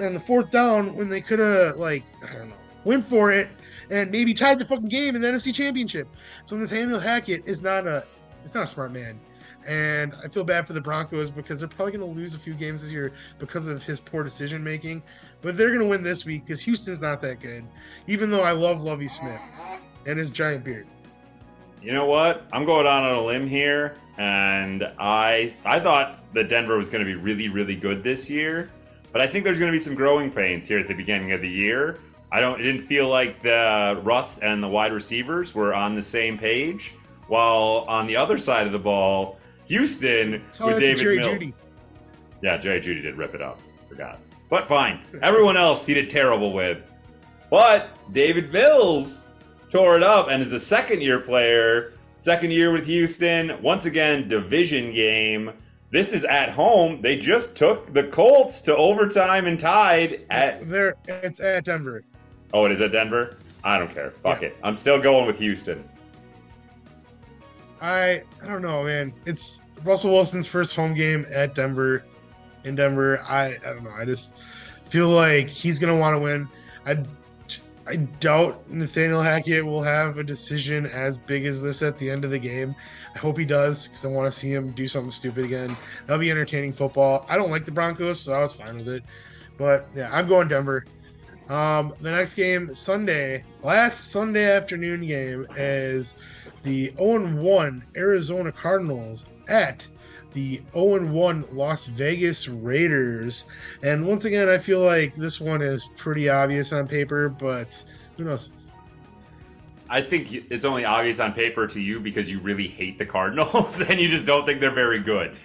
on 0.00 0.14
the 0.14 0.20
fourth 0.20 0.50
down 0.50 0.96
when 0.96 1.08
they 1.08 1.20
could 1.20 1.38
have 1.38 1.76
like 1.76 2.04
I 2.22 2.32
don't 2.34 2.48
know 2.48 2.54
went 2.84 3.04
for 3.04 3.30
it 3.30 3.48
and 3.90 4.10
maybe 4.10 4.32
tied 4.32 4.58
the 4.58 4.64
fucking 4.64 4.88
game 4.88 5.14
in 5.14 5.22
the 5.22 5.28
NFC 5.28 5.54
Championship. 5.54 6.08
So 6.44 6.56
Nathaniel 6.56 6.98
Hackett 6.98 7.46
is 7.46 7.62
not 7.62 7.86
a 7.86 8.06
it's 8.42 8.54
not 8.54 8.64
a 8.64 8.66
smart 8.66 8.92
man. 8.92 9.20
And 9.66 10.14
I 10.24 10.28
feel 10.28 10.44
bad 10.44 10.66
for 10.66 10.72
the 10.72 10.80
Broncos 10.80 11.30
because 11.30 11.58
they're 11.58 11.68
probably 11.68 11.92
going 11.92 12.14
to 12.14 12.18
lose 12.18 12.34
a 12.34 12.38
few 12.38 12.54
games 12.54 12.82
this 12.82 12.92
year 12.92 13.12
because 13.38 13.68
of 13.68 13.84
his 13.84 14.00
poor 14.00 14.22
decision 14.22 14.64
making. 14.64 15.02
But 15.42 15.58
they're 15.58 15.68
going 15.68 15.80
to 15.80 15.86
win 15.86 16.02
this 16.02 16.24
week 16.24 16.46
because 16.46 16.62
Houston's 16.62 17.02
not 17.02 17.20
that 17.20 17.40
good. 17.40 17.64
Even 18.06 18.30
though 18.30 18.42
I 18.42 18.52
love 18.52 18.82
Lovie 18.82 19.08
Smith 19.08 19.40
and 20.06 20.18
his 20.18 20.30
giant 20.30 20.64
beard. 20.64 20.86
You 21.82 21.92
know 21.92 22.06
what? 22.06 22.46
I'm 22.52 22.64
going 22.64 22.86
on 22.86 23.04
a 23.14 23.22
limb 23.22 23.46
here, 23.46 23.96
and 24.16 24.82
I 24.98 25.54
I 25.64 25.78
thought 25.78 26.20
that 26.34 26.48
Denver 26.48 26.76
was 26.76 26.90
going 26.90 27.04
to 27.04 27.06
be 27.06 27.14
really 27.14 27.48
really 27.48 27.76
good 27.76 28.02
this 28.02 28.28
year, 28.28 28.70
but 29.12 29.20
I 29.20 29.26
think 29.26 29.44
there's 29.44 29.58
going 29.58 29.70
to 29.70 29.76
be 29.76 29.78
some 29.78 29.94
growing 29.94 30.30
pains 30.30 30.66
here 30.66 30.78
at 30.78 30.86
the 30.86 30.94
beginning 30.94 31.32
of 31.32 31.40
the 31.40 31.48
year. 31.48 31.98
I 32.30 32.40
don't. 32.40 32.60
It 32.60 32.64
didn't 32.64 32.82
feel 32.82 33.08
like 33.08 33.42
the 33.42 34.00
Russ 34.02 34.38
and 34.38 34.62
the 34.62 34.68
wide 34.68 34.92
receivers 34.92 35.54
were 35.54 35.74
on 35.74 35.94
the 35.94 36.02
same 36.02 36.36
page, 36.36 36.94
while 37.26 37.84
on 37.88 38.06
the 38.06 38.16
other 38.16 38.36
side 38.36 38.66
of 38.66 38.72
the 38.72 38.78
ball, 38.78 39.38
Houston 39.66 40.44
Tell 40.52 40.66
with 40.66 40.80
Davis 40.80 41.02
Mills. 41.02 41.42
Jeudy. 41.42 41.54
Yeah, 42.42 42.58
Jerry 42.58 42.80
Jeudy 42.80 43.02
did 43.02 43.16
rip 43.16 43.34
it 43.34 43.42
up. 43.42 43.60
Forgot. 43.88 44.20
But 44.50 44.66
fine. 44.66 45.00
Everyone 45.22 45.56
else 45.56 45.86
he 45.86 45.94
did 45.94 46.08
terrible 46.08 46.52
with. 46.52 46.82
But 47.50 47.88
Davis 48.12 48.52
Mills 48.52 49.26
tore 49.70 49.96
it 49.96 50.02
up 50.02 50.28
and 50.28 50.42
is 50.42 50.52
a 50.52 50.60
second 50.60 51.02
year 51.02 51.20
player. 51.20 51.92
Second 52.14 52.52
year 52.52 52.72
with 52.72 52.86
Houston. 52.86 53.60
Once 53.62 53.84
again, 53.84 54.28
division 54.28 54.92
game. 54.92 55.52
This 55.90 56.12
is 56.12 56.24
at 56.24 56.50
home. 56.50 57.00
They 57.00 57.16
just 57.16 57.56
took 57.56 57.92
the 57.94 58.04
Colts 58.04 58.60
to 58.62 58.76
overtime 58.76 59.46
and 59.46 59.58
tied 59.58 60.26
at. 60.30 60.68
There, 60.68 60.94
it's 61.06 61.40
at 61.40 61.64
Denver. 61.64 62.04
Oh, 62.52 62.66
it 62.66 62.72
is 62.72 62.80
at 62.80 62.92
Denver? 62.92 63.38
I 63.64 63.78
don't 63.78 63.92
care. 63.92 64.10
Fuck 64.22 64.42
Yeah. 64.42 64.48
it. 64.48 64.56
I'm 64.62 64.74
still 64.74 65.00
going 65.00 65.26
with 65.26 65.38
Houston. 65.38 65.82
I 67.80 68.22
I 68.42 68.46
don't 68.46 68.62
know, 68.62 68.84
man. 68.84 69.12
It's 69.24 69.62
Russell 69.84 70.12
Wilson's 70.12 70.48
first 70.48 70.74
home 70.74 70.94
game 70.94 71.24
at 71.32 71.54
Denver. 71.54 72.04
In 72.64 72.74
Denver, 72.74 73.22
I 73.26 73.56
I 73.64 73.72
don't 73.72 73.84
know. 73.84 73.92
I 73.96 74.04
just 74.04 74.40
feel 74.86 75.08
like 75.08 75.48
he's 75.48 75.78
gonna 75.78 75.96
want 75.96 76.14
to 76.14 76.18
win. 76.18 76.48
I 76.86 76.98
I 77.88 77.96
doubt 77.96 78.70
Nathaniel 78.70 79.22
Hackett 79.22 79.64
will 79.64 79.82
have 79.82 80.18
a 80.18 80.22
decision 80.22 80.84
as 80.84 81.16
big 81.16 81.46
as 81.46 81.62
this 81.62 81.82
at 81.82 81.96
the 81.96 82.10
end 82.10 82.22
of 82.22 82.30
the 82.30 82.38
game. 82.38 82.74
I 83.14 83.18
hope 83.18 83.38
he 83.38 83.46
does 83.46 83.88
because 83.88 84.04
I 84.04 84.08
want 84.08 84.30
to 84.30 84.38
see 84.38 84.52
him 84.52 84.72
do 84.72 84.86
something 84.86 85.10
stupid 85.10 85.46
again. 85.46 85.74
That'll 86.06 86.20
be 86.20 86.30
entertaining 86.30 86.74
football. 86.74 87.24
I 87.30 87.38
don't 87.38 87.50
like 87.50 87.64
the 87.64 87.72
Broncos, 87.72 88.20
so 88.20 88.34
I 88.34 88.40
was 88.40 88.52
fine 88.52 88.76
with 88.76 88.88
it. 88.88 89.04
But 89.56 89.88
yeah, 89.96 90.10
I'm 90.12 90.28
going 90.28 90.48
Denver. 90.48 90.84
Um, 91.48 91.94
the 92.02 92.10
next 92.10 92.34
game 92.34 92.74
Sunday, 92.74 93.42
last 93.62 94.10
Sunday 94.10 94.54
afternoon 94.54 95.06
game 95.06 95.46
is 95.56 96.16
the 96.64 96.90
0-1 96.98 97.82
Arizona 97.96 98.52
Cardinals 98.52 99.24
at 99.48 99.88
the 100.32 100.58
0-1 100.74 101.46
Las 101.52 101.86
Vegas 101.86 102.48
Raiders. 102.48 103.46
And 103.82 104.06
once 104.06 104.24
again, 104.24 104.48
I 104.48 104.58
feel 104.58 104.80
like 104.80 105.14
this 105.14 105.40
one 105.40 105.62
is 105.62 105.88
pretty 105.96 106.28
obvious 106.28 106.72
on 106.72 106.86
paper, 106.86 107.28
but 107.28 107.84
who 108.16 108.24
knows? 108.24 108.50
I 109.90 110.02
think 110.02 110.32
it's 110.50 110.64
only 110.64 110.84
obvious 110.84 111.18
on 111.18 111.32
paper 111.32 111.66
to 111.66 111.80
you 111.80 111.98
because 111.98 112.30
you 112.30 112.40
really 112.40 112.68
hate 112.68 112.98
the 112.98 113.06
Cardinals 113.06 113.80
and 113.88 113.98
you 113.98 114.08
just 114.08 114.26
don't 114.26 114.44
think 114.44 114.60
they're 114.60 114.74
very 114.74 115.00
good. 115.00 115.36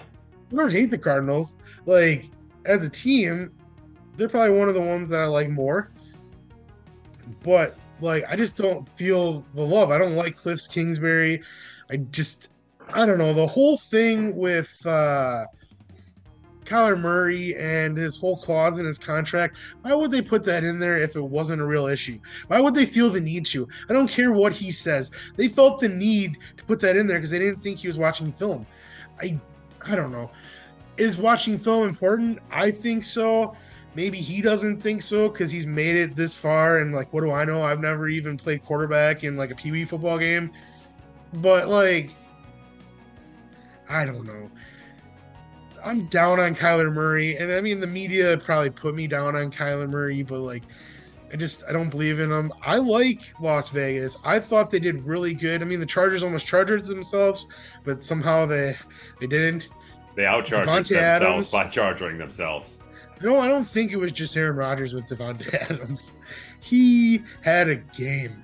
I 0.51 0.55
don't 0.55 0.71
hate 0.71 0.89
the 0.89 0.97
Cardinals. 0.97 1.57
Like, 1.86 2.29
as 2.65 2.86
a 2.86 2.89
team, 2.89 3.53
they're 4.17 4.29
probably 4.29 4.57
one 4.57 4.67
of 4.67 4.75
the 4.75 4.81
ones 4.81 5.09
that 5.09 5.21
I 5.21 5.25
like 5.25 5.49
more. 5.49 5.91
But 7.41 7.77
like 8.01 8.25
I 8.29 8.36
just 8.36 8.57
don't 8.57 8.88
feel 8.97 9.45
the 9.53 9.65
love. 9.65 9.91
I 9.91 9.97
don't 9.97 10.15
like 10.15 10.39
Kliff's 10.39 10.67
Kingsbury. 10.67 11.41
I 11.89 11.97
just 11.97 12.49
I 12.89 13.05
don't 13.05 13.17
know. 13.17 13.34
The 13.34 13.47
whole 13.47 13.77
thing 13.77 14.36
with 14.36 14.86
uh 14.86 15.45
Kyler 16.65 16.99
Murray 16.99 17.55
and 17.57 17.97
his 17.97 18.15
whole 18.15 18.38
clause 18.38 18.79
in 18.79 18.86
his 18.86 18.97
contract, 18.97 19.57
why 19.81 19.93
would 19.93 20.11
they 20.11 20.21
put 20.21 20.45
that 20.45 20.63
in 20.63 20.79
there 20.79 20.97
if 20.97 21.15
it 21.17 21.21
wasn't 21.21 21.61
a 21.61 21.65
real 21.65 21.88
issue? 21.88 22.19
Why 22.47 22.61
would 22.61 22.73
they 22.73 22.86
feel 22.86 23.09
the 23.09 23.19
need 23.19 23.45
to? 23.47 23.67
I 23.89 23.93
don't 23.93 24.09
care 24.09 24.31
what 24.31 24.53
he 24.53 24.71
says. 24.71 25.11
They 25.36 25.49
felt 25.49 25.79
the 25.81 25.89
need 25.89 26.38
to 26.57 26.63
put 26.65 26.79
that 26.79 26.95
in 26.95 27.05
there 27.05 27.17
because 27.17 27.31
they 27.31 27.39
didn't 27.39 27.61
think 27.61 27.79
he 27.79 27.88
was 27.88 27.97
watching 27.97 28.31
film. 28.31 28.65
I 29.21 29.39
I 29.86 29.95
don't 29.95 30.11
know. 30.11 30.31
Is 30.97 31.17
watching 31.17 31.57
film 31.57 31.88
important? 31.89 32.39
I 32.51 32.71
think 32.71 33.03
so. 33.03 33.55
maybe 33.95 34.17
he 34.19 34.41
doesn't 34.41 34.81
think 34.81 35.01
so 35.01 35.29
because 35.29 35.51
he's 35.51 35.65
made 35.65 35.95
it 35.95 36.15
this 36.15 36.36
far 36.36 36.79
and 36.79 36.93
like 36.93 37.11
what 37.13 37.21
do 37.21 37.31
I 37.31 37.45
know? 37.45 37.61
I've 37.63 37.81
never 37.81 38.07
even 38.07 38.38
played 38.38 38.63
quarterback 38.63 39.23
in 39.23 39.36
like 39.38 39.51
a 39.51 39.55
pee 39.55 39.71
wee 39.71 39.86
football 39.86 40.17
game. 40.17 40.51
But 41.34 41.67
like 41.67 42.11
I 43.93 44.05
don't 44.05 44.25
know. 44.25 44.49
I'm 45.85 46.05
down 46.07 46.39
on 46.39 46.55
Kyler 46.55 46.91
Murray, 46.91 47.37
and 47.37 47.51
I 47.51 47.61
mean 47.61 47.79
the 47.79 47.87
media 47.87 48.37
probably 48.37 48.69
put 48.69 48.95
me 48.95 49.05
down 49.05 49.35
on 49.35 49.51
Kyler 49.51 49.87
Murray, 49.87 50.23
but 50.23 50.39
like 50.39 50.63
I 51.31 51.35
just 51.35 51.63
I 51.69 51.73
don't 51.73 51.89
believe 51.89 52.19
in 52.19 52.29
them. 52.29 52.51
I 52.63 52.77
like 52.77 53.21
Las 53.39 53.69
Vegas. 53.69 54.17
I 54.23 54.39
thought 54.39 54.71
they 54.71 54.79
did 54.79 55.03
really 55.05 55.33
good. 55.33 55.61
I 55.61 55.65
mean 55.65 55.79
the 55.79 55.85
Chargers 55.85 56.23
almost 56.23 56.45
charged 56.47 56.85
themselves, 56.85 57.47
but 57.83 58.03
somehow 58.03 58.45
they 58.45 58.75
they 59.19 59.27
didn't. 59.27 59.69
They 60.15 60.25
outcharged 60.25 60.69
themselves 60.69 60.91
Adams. 60.91 61.51
by 61.51 61.67
charging 61.67 62.17
themselves. 62.17 62.79
No, 63.21 63.39
I 63.39 63.47
don't 63.47 63.65
think 63.65 63.91
it 63.91 63.97
was 63.97 64.11
just 64.11 64.35
Aaron 64.35 64.57
Rodgers 64.57 64.93
with 64.93 65.05
Davante 65.05 65.53
Adams. 65.69 66.13
He 66.59 67.23
had 67.41 67.69
a 67.69 67.75
game. 67.77 68.43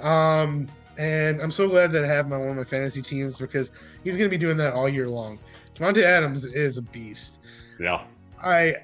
Um, 0.00 0.68
and 0.98 1.40
I'm 1.40 1.50
so 1.50 1.68
glad 1.68 1.92
that 1.92 2.04
I 2.04 2.08
have 2.08 2.28
my 2.28 2.36
one 2.36 2.50
of 2.50 2.56
my 2.56 2.64
fantasy 2.64 3.02
teams 3.02 3.36
because 3.36 3.70
he's 4.04 4.16
going 4.16 4.28
to 4.28 4.34
be 4.34 4.38
doing 4.38 4.56
that 4.58 4.74
all 4.74 4.88
year 4.88 5.08
long. 5.08 5.38
Davante 5.74 6.02
Adams 6.02 6.44
is 6.44 6.78
a 6.78 6.82
beast. 6.82 7.40
Yeah. 7.78 8.04
I 8.42 8.74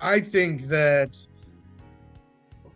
I 0.00 0.20
think 0.20 0.62
that 0.62 1.16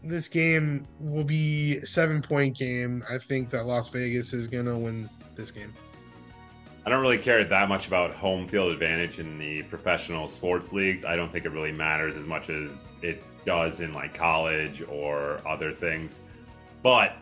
this 0.02 0.28
game 0.28 0.86
will 0.98 1.24
be 1.24 1.76
a 1.78 1.86
seven 1.86 2.22
point 2.22 2.56
game. 2.56 3.04
I 3.08 3.18
think 3.18 3.50
that 3.50 3.66
Las 3.66 3.88
Vegas 3.88 4.32
is 4.32 4.46
going 4.46 4.66
to 4.66 4.76
win 4.76 5.08
this 5.36 5.50
game. 5.50 5.72
I 6.86 6.88
don't 6.88 7.02
really 7.02 7.18
care 7.18 7.44
that 7.44 7.68
much 7.68 7.86
about 7.86 8.14
home 8.14 8.46
field 8.46 8.72
advantage 8.72 9.18
in 9.18 9.38
the 9.38 9.62
professional 9.64 10.28
sports 10.28 10.72
leagues. 10.72 11.04
I 11.04 11.14
don't 11.14 11.30
think 11.30 11.44
it 11.44 11.50
really 11.50 11.72
matters 11.72 12.16
as 12.16 12.26
much 12.26 12.48
as 12.48 12.82
it 13.02 13.22
does 13.44 13.80
in 13.80 13.92
like 13.92 14.14
college 14.14 14.82
or 14.88 15.46
other 15.46 15.72
things. 15.72 16.22
But 16.82 17.16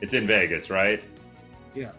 it's 0.00 0.14
in 0.14 0.28
Vegas, 0.28 0.70
right? 0.70 1.02
Yeah. 1.74 1.90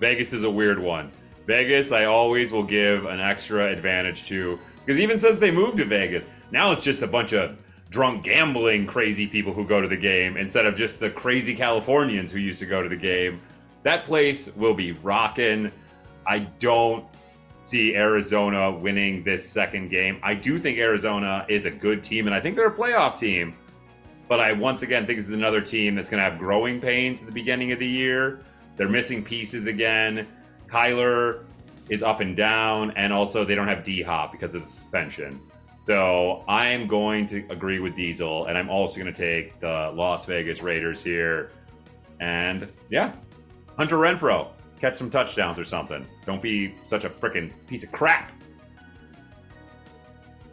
Vegas 0.00 0.32
is 0.32 0.44
a 0.44 0.50
weird 0.50 0.78
one. 0.78 1.12
Vegas, 1.46 1.92
I 1.92 2.06
always 2.06 2.52
will 2.52 2.64
give 2.64 3.04
an 3.04 3.20
extra 3.20 3.70
advantage 3.70 4.26
to 4.28 4.58
because 4.84 4.98
even 4.98 5.18
since 5.18 5.38
they 5.38 5.50
moved 5.50 5.76
to 5.76 5.84
Vegas, 5.84 6.26
now 6.50 6.72
it's 6.72 6.82
just 6.82 7.02
a 7.02 7.06
bunch 7.06 7.32
of 7.32 7.56
drunk 7.90 8.24
gambling 8.24 8.86
crazy 8.86 9.26
people 9.26 9.52
who 9.52 9.66
go 9.66 9.80
to 9.80 9.88
the 9.88 9.96
game 9.96 10.36
instead 10.36 10.64
of 10.64 10.74
just 10.76 11.00
the 11.00 11.10
crazy 11.10 11.54
Californians 11.54 12.32
who 12.32 12.38
used 12.38 12.60
to 12.60 12.66
go 12.66 12.82
to 12.82 12.88
the 12.88 12.96
game. 12.96 13.40
That 13.82 14.04
place 14.04 14.54
will 14.56 14.74
be 14.74 14.92
rocking. 14.92 15.70
I 16.26 16.40
don't 16.58 17.04
see 17.58 17.94
Arizona 17.94 18.70
winning 18.70 19.22
this 19.22 19.46
second 19.46 19.90
game. 19.90 20.18
I 20.22 20.34
do 20.34 20.58
think 20.58 20.78
Arizona 20.78 21.44
is 21.48 21.66
a 21.66 21.70
good 21.70 22.02
team, 22.02 22.26
and 22.26 22.34
I 22.34 22.40
think 22.40 22.56
they're 22.56 22.68
a 22.68 22.74
playoff 22.74 23.18
team. 23.18 23.54
But 24.28 24.40
I 24.40 24.52
once 24.52 24.82
again 24.82 25.06
think 25.06 25.18
this 25.18 25.28
is 25.28 25.34
another 25.34 25.60
team 25.60 25.94
that's 25.94 26.08
going 26.08 26.22
to 26.22 26.30
have 26.30 26.38
growing 26.38 26.80
pains 26.80 27.20
at 27.20 27.26
the 27.26 27.32
beginning 27.32 27.72
of 27.72 27.80
the 27.80 27.86
year. 27.86 28.40
They're 28.80 28.88
missing 28.88 29.22
pieces 29.22 29.66
again. 29.66 30.26
Kyler 30.66 31.44
is 31.90 32.02
up 32.02 32.20
and 32.20 32.34
down, 32.34 32.92
and 32.92 33.12
also 33.12 33.44
they 33.44 33.54
don't 33.54 33.68
have 33.68 33.84
D 33.84 34.00
Hop 34.00 34.32
because 34.32 34.54
of 34.54 34.62
the 34.62 34.68
suspension. 34.68 35.38
So 35.80 36.42
I'm 36.48 36.86
going 36.86 37.26
to 37.26 37.44
agree 37.50 37.78
with 37.78 37.94
Diesel, 37.94 38.46
and 38.46 38.56
I'm 38.56 38.70
also 38.70 38.98
going 38.98 39.12
to 39.12 39.20
take 39.20 39.60
the 39.60 39.92
Las 39.94 40.24
Vegas 40.24 40.62
Raiders 40.62 41.04
here. 41.04 41.50
And 42.20 42.72
yeah, 42.88 43.12
Hunter 43.76 43.96
Renfrow, 43.98 44.48
catch 44.80 44.94
some 44.94 45.10
touchdowns 45.10 45.58
or 45.58 45.66
something. 45.66 46.06
Don't 46.24 46.40
be 46.40 46.74
such 46.82 47.04
a 47.04 47.10
freaking 47.10 47.52
piece 47.66 47.84
of 47.84 47.92
crap. 47.92 48.32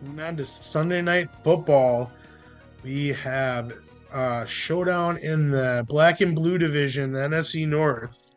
Moving 0.02 0.20
on 0.20 0.36
to 0.36 0.44
Sunday 0.44 1.02
night 1.02 1.30
football, 1.46 2.12
we 2.84 3.08
have 3.14 3.72
uh 4.12 4.46
showdown 4.46 5.18
in 5.18 5.52
the 5.52 5.86
black 5.88 6.22
and 6.22 6.36
blue 6.36 6.58
division, 6.58 7.12
the 7.12 7.20
NFC 7.20 7.68
North. 7.68 8.36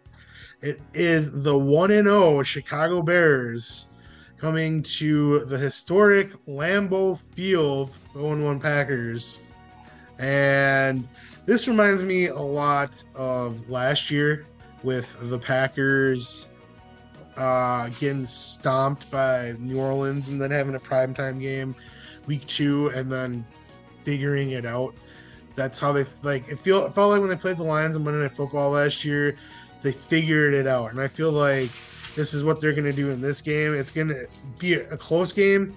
It 0.62 0.80
is 0.92 1.42
the 1.42 1.56
1 1.56 1.90
and 1.90 2.06
0 2.06 2.42
Chicago 2.42 3.00
Bears 3.00 3.92
coming 4.38 4.82
to 4.82 5.44
the 5.46 5.58
historic 5.58 6.32
Lambeau 6.46 7.18
Field, 7.34 7.94
0 8.12 8.44
1 8.44 8.60
Packers. 8.60 9.42
And 10.18 11.08
this 11.46 11.66
reminds 11.66 12.04
me 12.04 12.26
a 12.26 12.38
lot 12.38 13.02
of 13.14 13.68
last 13.70 14.10
year 14.10 14.46
with 14.82 15.16
the 15.30 15.38
Packers 15.38 16.46
uh, 17.36 17.88
getting 17.98 18.26
stomped 18.26 19.10
by 19.10 19.54
New 19.58 19.80
Orleans 19.80 20.28
and 20.28 20.40
then 20.40 20.50
having 20.50 20.74
a 20.74 20.80
primetime 20.80 21.40
game 21.40 21.74
week 22.26 22.46
two 22.46 22.88
and 22.88 23.10
then 23.10 23.44
figuring 24.04 24.50
it 24.50 24.66
out. 24.66 24.94
That's 25.54 25.78
how 25.78 25.92
they 25.92 26.04
like 26.22 26.48
it 26.48 26.58
feel 26.58 26.86
it 26.86 26.92
felt 26.92 27.10
like 27.10 27.20
when 27.20 27.28
they 27.28 27.36
played 27.36 27.56
the 27.56 27.64
Lions 27.64 27.96
in 27.96 28.04
Monday 28.04 28.20
Night 28.20 28.32
Football 28.32 28.70
last 28.70 29.04
year, 29.04 29.36
they 29.82 29.92
figured 29.92 30.54
it 30.54 30.66
out. 30.66 30.90
And 30.90 31.00
I 31.00 31.08
feel 31.08 31.32
like 31.32 31.70
this 32.14 32.34
is 32.34 32.44
what 32.44 32.60
they're 32.60 32.72
gonna 32.72 32.92
do 32.92 33.10
in 33.10 33.20
this 33.20 33.40
game. 33.40 33.74
It's 33.74 33.90
gonna 33.90 34.24
be 34.58 34.74
a, 34.74 34.88
a 34.90 34.96
close 34.96 35.32
game, 35.32 35.76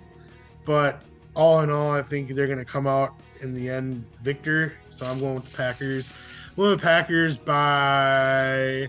but 0.65 1.01
all 1.35 1.61
in 1.61 1.69
all, 1.69 1.91
I 1.91 2.01
think 2.01 2.29
they're 2.29 2.47
gonna 2.47 2.65
come 2.65 2.87
out 2.87 3.15
in 3.41 3.53
the 3.53 3.69
end 3.69 4.05
victor. 4.21 4.73
So 4.89 5.05
I'm 5.05 5.19
going 5.19 5.35
with 5.35 5.49
the 5.51 5.57
Packers. 5.57 6.11
I'm 6.49 6.55
going 6.55 6.69
with 6.71 6.79
the 6.79 6.85
Packers 6.85 7.37
by 7.37 8.87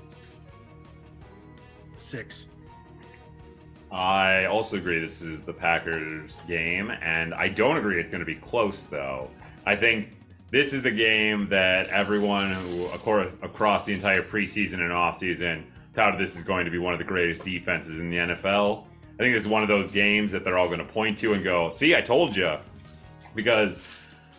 six. 1.99 2.49
I 3.95 4.47
also 4.47 4.77
agree 4.77 4.99
this 4.99 5.23
is 5.23 5.43
the 5.43 5.53
Packers 5.53 6.43
game, 6.49 6.91
and 7.01 7.33
I 7.33 7.47
don't 7.47 7.77
agree 7.77 8.01
it's 8.01 8.11
going 8.11 8.21
to 8.21 8.27
be 8.27 8.35
close, 8.35 8.83
though. 8.83 9.31
I 9.67 9.77
think 9.77 10.11
this 10.55 10.73
is 10.73 10.83
the 10.83 10.91
game 10.91 11.49
that 11.49 11.89
everyone 11.89 12.53
who, 12.53 12.87
across 12.87 13.87
the 13.87 13.93
entire 13.93 14.23
preseason 14.23 14.75
and 14.75 14.93
offseason, 14.93 15.65
touted 15.95 16.21
this 16.21 16.37
is 16.37 16.45
going 16.45 16.65
to 16.65 16.71
be 16.71 16.79
one 16.79 16.93
of 16.93 17.01
the 17.01 17.05
greatest 17.05 17.43
defenses 17.43 17.99
in 17.99 18.09
the 18.09 18.19
NFL. 18.19 18.85
I 19.15 19.17
think 19.17 19.37
it's 19.37 19.49
one 19.49 19.63
of 19.63 19.69
those 19.69 19.91
games 19.91 20.31
that 20.31 20.45
they're 20.45 20.57
all 20.57 20.69
going 20.69 20.79
to 20.79 20.85
point 20.85 21.19
to 21.19 21.33
and 21.33 21.43
go, 21.43 21.71
see, 21.71 21.97
I 21.97 22.01
told 22.01 22.37
you. 22.37 22.57
Because 23.35 23.83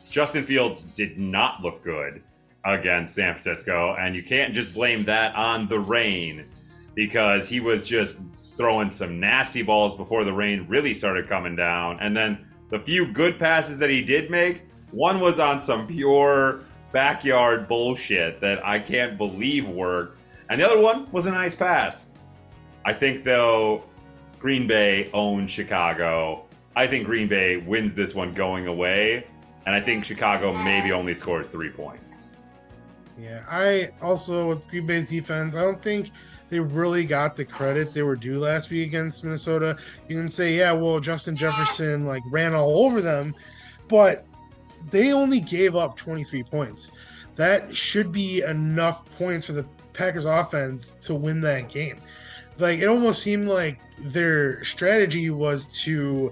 Justin 0.10 0.46
Fields 0.46 0.84
did 0.84 1.20
not 1.20 1.62
look 1.62 1.84
good 1.84 2.24
against 2.64 3.14
San 3.14 3.34
Francisco, 3.34 3.98
and 4.00 4.16
you 4.16 4.24
can't 4.24 4.54
just 4.54 4.74
blame 4.74 5.04
that 5.04 5.36
on 5.36 5.68
the 5.68 5.80
rain 5.80 6.46
because 6.94 7.50
he 7.50 7.60
was 7.60 7.86
just 7.86 8.20
throwing 8.56 8.90
some 8.90 9.20
nasty 9.20 9.64
balls 9.64 9.96
before 9.96 10.24
the 10.24 10.32
rain 10.32 10.66
really 10.70 10.94
started 10.94 11.28
coming 11.28 11.58
down. 11.58 12.00
And 12.00 12.16
then 12.16 12.48
the 12.70 12.80
few 12.80 13.12
good 13.12 13.38
passes 13.38 13.78
that 13.80 13.90
he 13.90 14.02
did 14.02 14.32
make, 14.32 14.64
one 14.92 15.20
was 15.20 15.40
on 15.40 15.60
some 15.60 15.88
pure 15.88 16.62
backyard 16.92 17.68
bullshit 17.68 18.40
that 18.42 18.66
I 18.66 18.80
can't 18.80 19.18
believe 19.18 19.68
worked. 19.68 20.18
And 20.50 20.62
the 20.62 20.66
other 20.66 20.80
one 20.80 21.12
was 21.12 21.26
a 21.26 21.32
nice 21.32 21.56
pass. 21.56 22.08
I 22.86 22.94
think, 22.94 23.24
though, 23.24 23.84
Green 24.40 24.68
Bay 24.68 25.10
owns 25.14 25.52
Chicago. 25.52 26.46
I 26.76 26.88
think 26.88 27.06
Green 27.06 27.28
Bay 27.28 27.58
wins 27.58 27.96
this 27.96 28.14
one 28.14 28.34
going 28.34 28.68
away. 28.68 29.28
And 29.66 29.74
I 29.74 29.82
think 29.82 30.06
Chicago 30.06 30.54
maybe 30.54 30.92
only 30.92 31.16
scores 31.16 31.48
three 31.48 31.72
points. 31.72 32.32
Yeah, 33.18 33.44
I 33.50 33.92
also 34.02 34.48
with 34.48 34.68
Green 34.70 34.86
Bay's 34.86 35.10
defense, 35.10 35.56
I 35.56 35.62
don't 35.62 35.82
think 35.82 36.12
they 36.50 36.60
really 36.60 37.06
got 37.06 37.36
the 37.36 37.46
credit 37.46 37.92
they 37.92 38.04
were 38.04 38.16
due 38.16 38.40
last 38.40 38.70
week 38.70 38.88
against 38.88 39.24
Minnesota. 39.24 39.78
You 40.08 40.18
can 40.18 40.30
say, 40.30 40.56
yeah, 40.56 40.72
well, 40.72 41.00
Justin 41.00 41.36
Jefferson 41.36 42.06
like 42.06 42.22
ran 42.30 42.54
all 42.54 42.86
over 42.86 43.02
them, 43.02 43.34
but 43.88 44.26
they 44.90 45.14
only 45.14 45.40
gave 45.40 45.76
up 45.76 45.98
23 45.98 46.44
points. 46.44 46.92
That 47.36 47.76
should 47.76 48.12
be 48.12 48.42
enough 48.44 49.06
points 49.18 49.46
for 49.46 49.54
the 49.54 49.66
Packers 49.94 50.26
offense 50.26 50.92
to 51.02 51.16
win 51.16 51.42
that 51.42 51.70
game. 51.70 52.00
Like 52.58 52.80
it 52.80 52.88
almost 52.88 53.22
seemed 53.22 53.48
like 53.48 53.80
their 54.00 54.64
strategy 54.64 55.30
was 55.30 55.68
to 55.84 56.32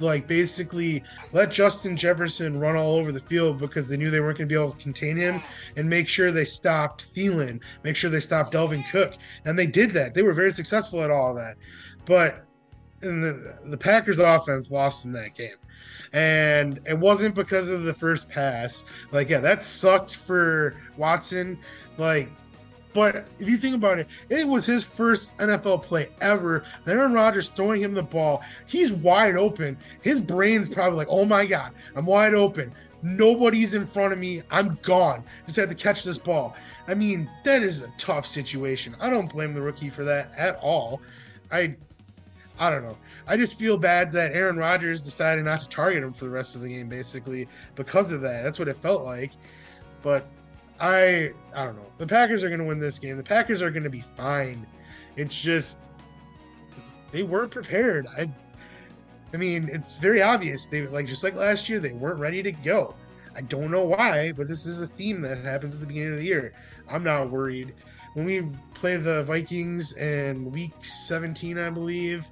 like 0.00 0.26
basically 0.26 1.02
let 1.32 1.50
Justin 1.50 1.96
Jefferson 1.96 2.60
run 2.60 2.76
all 2.76 2.94
over 2.94 3.12
the 3.12 3.20
field 3.20 3.58
because 3.58 3.88
they 3.88 3.96
knew 3.96 4.10
they 4.10 4.20
weren't 4.20 4.38
going 4.38 4.48
to 4.48 4.52
be 4.52 4.60
able 4.60 4.72
to 4.72 4.82
contain 4.82 5.16
him 5.16 5.42
and 5.76 5.88
make 5.88 6.08
sure 6.08 6.30
they 6.30 6.44
stopped 6.44 7.14
Thielen, 7.14 7.60
make 7.82 7.96
sure 7.96 8.10
they 8.10 8.20
stopped 8.20 8.52
Dalvin 8.52 8.88
Cook. 8.90 9.16
And 9.44 9.58
they 9.58 9.66
did 9.66 9.90
that. 9.92 10.14
They 10.14 10.22
were 10.22 10.34
very 10.34 10.52
successful 10.52 11.02
at 11.02 11.10
all 11.10 11.34
that. 11.34 11.56
But 12.04 12.44
the, 13.00 13.58
the 13.64 13.76
Packers 13.76 14.18
offense 14.18 14.70
lost 14.70 15.04
in 15.04 15.12
that 15.12 15.34
game. 15.34 15.56
And 16.12 16.80
it 16.86 16.98
wasn't 16.98 17.34
because 17.34 17.70
of 17.70 17.84
the 17.84 17.94
first 17.94 18.28
pass. 18.28 18.84
Like, 19.12 19.28
yeah, 19.28 19.40
that 19.40 19.62
sucked 19.62 20.14
for 20.14 20.76
Watson. 20.96 21.58
Like, 21.98 22.30
but 22.94 23.28
if 23.38 23.48
you 23.48 23.56
think 23.56 23.76
about 23.76 23.98
it, 23.98 24.08
it 24.28 24.46
was 24.46 24.64
his 24.66 24.82
first 24.82 25.36
NFL 25.38 25.82
play 25.82 26.08
ever. 26.20 26.64
Aaron 26.86 27.12
Rodgers 27.12 27.48
throwing 27.48 27.80
him 27.80 27.94
the 27.94 28.02
ball. 28.02 28.42
He's 28.66 28.92
wide 28.92 29.36
open. 29.36 29.76
His 30.02 30.20
brain's 30.20 30.68
probably 30.68 30.96
like, 30.96 31.08
oh 31.10 31.24
my 31.24 31.46
God, 31.46 31.72
I'm 31.94 32.06
wide 32.06 32.34
open. 32.34 32.72
Nobody's 33.02 33.74
in 33.74 33.86
front 33.86 34.12
of 34.12 34.18
me. 34.18 34.42
I'm 34.50 34.78
gone. 34.82 35.22
Just 35.46 35.58
had 35.58 35.68
to 35.68 35.74
catch 35.74 36.02
this 36.02 36.18
ball. 36.18 36.56
I 36.88 36.94
mean, 36.94 37.30
that 37.44 37.62
is 37.62 37.82
a 37.82 37.92
tough 37.98 38.26
situation. 38.26 38.96
I 39.00 39.10
don't 39.10 39.30
blame 39.30 39.54
the 39.54 39.62
rookie 39.62 39.90
for 39.90 40.04
that 40.04 40.32
at 40.36 40.56
all. 40.56 41.00
I 41.52 41.76
I 42.58 42.70
don't 42.70 42.82
know. 42.82 42.96
I 43.28 43.36
just 43.36 43.58
feel 43.58 43.76
bad 43.76 44.10
that 44.12 44.32
Aaron 44.32 44.56
Rodgers 44.56 45.02
decided 45.02 45.44
not 45.44 45.60
to 45.60 45.68
target 45.68 46.02
him 46.02 46.14
for 46.14 46.24
the 46.24 46.30
rest 46.30 46.56
of 46.56 46.62
the 46.62 46.68
game, 46.68 46.88
basically 46.88 47.46
because 47.74 48.10
of 48.10 48.22
that. 48.22 48.42
That's 48.42 48.58
what 48.58 48.68
it 48.68 48.76
felt 48.78 49.04
like. 49.04 49.32
But 50.02 50.26
I, 50.80 51.32
I 51.54 51.64
don't 51.66 51.76
know. 51.76 51.90
The 51.98 52.06
Packers 52.06 52.42
are 52.42 52.48
going 52.48 52.60
to 52.60 52.66
win 52.66 52.78
this 52.78 52.98
game. 52.98 53.18
The 53.18 53.22
Packers 53.22 53.60
are 53.60 53.70
going 53.70 53.82
to 53.84 53.90
be 53.90 54.00
fine. 54.00 54.66
It's 55.16 55.40
just 55.42 55.78
they 57.12 57.22
weren't 57.22 57.50
prepared. 57.50 58.06
I, 58.06 58.30
I 59.34 59.36
mean, 59.36 59.68
it's 59.70 59.98
very 59.98 60.22
obvious. 60.22 60.66
They 60.66 60.86
like 60.86 61.06
just 61.06 61.22
like 61.22 61.34
last 61.34 61.68
year, 61.68 61.80
they 61.80 61.92
weren't 61.92 62.20
ready 62.20 62.42
to 62.42 62.52
go. 62.52 62.94
I 63.36 63.42
don't 63.42 63.70
know 63.70 63.84
why, 63.84 64.32
but 64.32 64.48
this 64.48 64.66
is 64.66 64.80
a 64.80 64.86
theme 64.86 65.20
that 65.22 65.38
happens 65.44 65.74
at 65.74 65.80
the 65.80 65.86
beginning 65.86 66.12
of 66.14 66.18
the 66.18 66.24
year. 66.24 66.54
I'm 66.90 67.04
not 67.04 67.30
worried. 67.30 67.74
When 68.14 68.24
we 68.24 68.48
play 68.74 68.96
the 68.96 69.22
Vikings 69.24 69.92
in 69.96 70.50
week 70.50 70.72
17, 70.82 71.58
I 71.58 71.70
believe, 71.70 72.26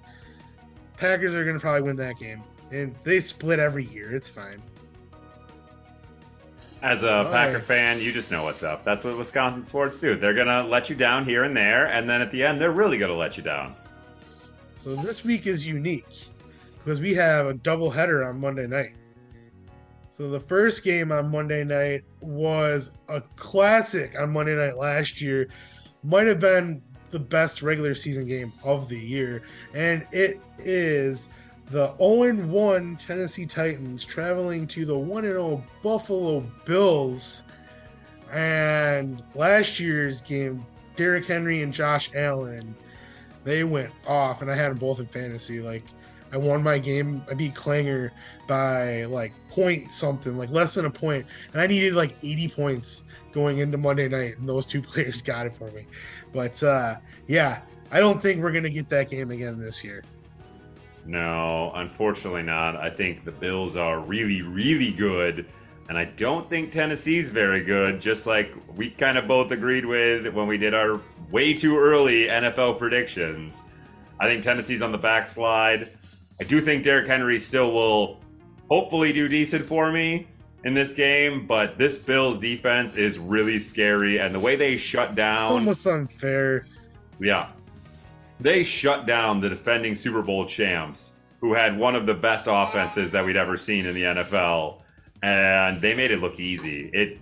Packers 0.96 1.34
are 1.34 1.44
going 1.44 1.56
to 1.56 1.60
probably 1.60 1.82
win 1.82 1.96
that 1.96 2.18
game. 2.18 2.42
And 2.70 2.94
they 3.04 3.20
split 3.20 3.58
every 3.58 3.84
year. 3.86 4.14
It's 4.14 4.28
fine. 4.28 4.62
As 6.82 7.02
a 7.02 7.10
All 7.10 7.24
Packer 7.26 7.54
right. 7.54 7.62
fan, 7.62 8.00
you 8.00 8.12
just 8.12 8.30
know 8.30 8.44
what's 8.44 8.62
up. 8.62 8.84
That's 8.84 9.04
what 9.04 9.16
Wisconsin 9.16 9.64
sports 9.64 9.98
do. 9.98 10.16
They're 10.16 10.34
going 10.34 10.46
to 10.46 10.62
let 10.62 10.90
you 10.90 10.96
down 10.96 11.24
here 11.24 11.44
and 11.44 11.56
there, 11.56 11.86
and 11.86 12.08
then 12.08 12.20
at 12.20 12.30
the 12.30 12.44
end, 12.44 12.60
they're 12.60 12.72
really 12.72 12.98
going 12.98 13.10
to 13.10 13.16
let 13.16 13.36
you 13.36 13.42
down. 13.42 13.74
So 14.74 14.94
this 14.94 15.24
week 15.24 15.46
is 15.46 15.66
unique 15.66 16.06
because 16.84 17.00
we 17.00 17.14
have 17.14 17.46
a 17.46 17.54
double 17.54 17.90
header 17.90 18.24
on 18.24 18.40
Monday 18.40 18.66
night. 18.66 18.94
So 20.10 20.30
the 20.30 20.40
first 20.40 20.84
game 20.84 21.12
on 21.12 21.30
Monday 21.30 21.64
night 21.64 22.04
was 22.20 22.92
a 23.08 23.20
classic 23.36 24.14
on 24.18 24.32
Monday 24.32 24.54
night 24.54 24.76
last 24.76 25.20
year. 25.20 25.48
Might 26.04 26.26
have 26.26 26.38
been 26.38 26.80
the 27.10 27.18
best 27.18 27.62
regular 27.62 27.94
season 27.94 28.26
game 28.26 28.52
of 28.64 28.88
the 28.88 28.98
year, 28.98 29.42
and 29.74 30.06
it 30.12 30.40
is 30.58 31.28
the 31.66 31.94
0 31.96 32.34
1 32.46 32.96
Tennessee 32.96 33.46
Titans 33.46 34.04
traveling 34.04 34.66
to 34.68 34.84
the 34.84 34.96
1 34.96 35.24
0 35.24 35.64
Buffalo 35.82 36.40
Bills. 36.64 37.44
And 38.32 39.22
last 39.34 39.78
year's 39.78 40.20
game, 40.20 40.66
Derrick 40.96 41.26
Henry 41.26 41.62
and 41.62 41.72
Josh 41.72 42.10
Allen 42.14 42.74
they 43.46 43.62
went 43.62 43.92
off, 44.08 44.42
and 44.42 44.50
I 44.50 44.56
had 44.56 44.72
them 44.72 44.78
both 44.78 44.98
in 44.98 45.06
fantasy. 45.06 45.60
Like 45.60 45.84
I 46.32 46.36
won 46.36 46.62
my 46.62 46.78
game. 46.78 47.24
I 47.30 47.34
beat 47.34 47.54
Clanger 47.54 48.12
by 48.46 49.04
like 49.04 49.32
point 49.50 49.90
something, 49.90 50.36
like 50.36 50.50
less 50.50 50.74
than 50.74 50.84
a 50.84 50.90
point, 50.90 51.26
and 51.52 51.60
I 51.60 51.66
needed 51.66 51.94
like 51.94 52.16
80 52.22 52.48
points 52.48 53.04
going 53.32 53.58
into 53.58 53.78
Monday 53.78 54.08
night, 54.08 54.38
and 54.38 54.48
those 54.48 54.66
two 54.66 54.82
players 54.90 55.22
got 55.22 55.46
it 55.46 55.54
for 55.54 55.70
me. 55.72 55.86
But 56.32 56.62
uh, 56.62 56.96
yeah, 57.26 57.60
I 57.90 58.00
don't 58.00 58.20
think 58.20 58.42
we're 58.42 58.52
gonna 58.52 58.70
get 58.70 58.88
that 58.88 59.10
game 59.10 59.30
again 59.30 59.58
this 59.58 59.84
year. 59.84 60.02
No, 61.06 61.70
unfortunately 61.74 62.42
not. 62.42 62.76
I 62.76 62.90
think 62.90 63.24
the 63.24 63.32
Bills 63.32 63.76
are 63.76 64.00
really, 64.00 64.42
really 64.42 64.92
good. 64.92 65.46
And 65.88 65.96
I 65.96 66.06
don't 66.06 66.50
think 66.50 66.72
Tennessee's 66.72 67.30
very 67.30 67.62
good, 67.62 68.00
just 68.00 68.26
like 68.26 68.52
we 68.74 68.90
kind 68.90 69.16
of 69.16 69.28
both 69.28 69.52
agreed 69.52 69.86
with 69.86 70.26
when 70.34 70.48
we 70.48 70.58
did 70.58 70.74
our 70.74 71.00
way 71.30 71.54
too 71.54 71.78
early 71.78 72.26
NFL 72.26 72.78
predictions. 72.78 73.62
I 74.18 74.26
think 74.26 74.42
Tennessee's 74.42 74.82
on 74.82 74.90
the 74.90 74.98
backslide. 74.98 75.92
I 76.40 76.44
do 76.44 76.60
think 76.60 76.84
Derrick 76.84 77.06
Henry 77.06 77.38
still 77.38 77.72
will 77.72 78.20
hopefully 78.68 79.12
do 79.12 79.28
decent 79.28 79.64
for 79.64 79.90
me 79.90 80.26
in 80.64 80.74
this 80.74 80.92
game, 80.92 81.46
but 81.46 81.78
this 81.78 81.96
Bills 81.96 82.38
defense 82.38 82.94
is 82.94 83.18
really 83.18 83.58
scary, 83.58 84.18
and 84.18 84.34
the 84.34 84.40
way 84.40 84.56
they 84.56 84.76
shut 84.76 85.14
down 85.14 85.52
almost 85.52 85.86
unfair. 85.86 86.66
Yeah, 87.20 87.48
they 88.40 88.62
shut 88.64 89.06
down 89.06 89.40
the 89.40 89.48
defending 89.48 89.94
Super 89.94 90.22
Bowl 90.22 90.46
champs, 90.46 91.14
who 91.40 91.54
had 91.54 91.78
one 91.78 91.94
of 91.94 92.04
the 92.06 92.14
best 92.14 92.46
offenses 92.48 93.10
that 93.12 93.24
we'd 93.24 93.36
ever 93.36 93.56
seen 93.56 93.86
in 93.86 93.94
the 93.94 94.02
NFL, 94.02 94.82
and 95.22 95.80
they 95.80 95.94
made 95.94 96.10
it 96.10 96.20
look 96.20 96.38
easy. 96.38 96.90
It 96.92 97.18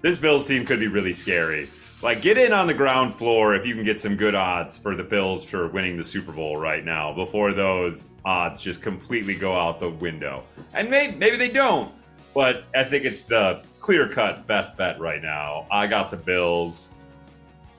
this 0.00 0.16
Bills 0.16 0.46
team 0.46 0.64
could 0.64 0.80
be 0.80 0.88
really 0.88 1.12
scary. 1.12 1.68
Like, 2.02 2.20
get 2.20 2.36
in 2.36 2.52
on 2.52 2.66
the 2.66 2.74
ground 2.74 3.14
floor 3.14 3.54
if 3.54 3.66
you 3.66 3.74
can 3.74 3.82
get 3.82 3.98
some 3.98 4.16
good 4.16 4.34
odds 4.34 4.76
for 4.76 4.94
the 4.94 5.02
Bills 5.02 5.44
for 5.44 5.68
winning 5.68 5.96
the 5.96 6.04
Super 6.04 6.30
Bowl 6.30 6.58
right 6.58 6.84
now 6.84 7.12
before 7.14 7.54
those 7.54 8.06
odds 8.24 8.62
just 8.62 8.82
completely 8.82 9.34
go 9.34 9.58
out 9.58 9.80
the 9.80 9.90
window. 9.90 10.44
And 10.74 10.90
maybe, 10.90 11.16
maybe 11.16 11.36
they 11.38 11.48
don't, 11.48 11.94
but 12.34 12.64
I 12.74 12.84
think 12.84 13.06
it's 13.06 13.22
the 13.22 13.62
clear 13.80 14.08
cut 14.08 14.46
best 14.46 14.76
bet 14.76 15.00
right 15.00 15.22
now. 15.22 15.66
I 15.70 15.86
got 15.86 16.10
the 16.10 16.18
Bills. 16.18 16.90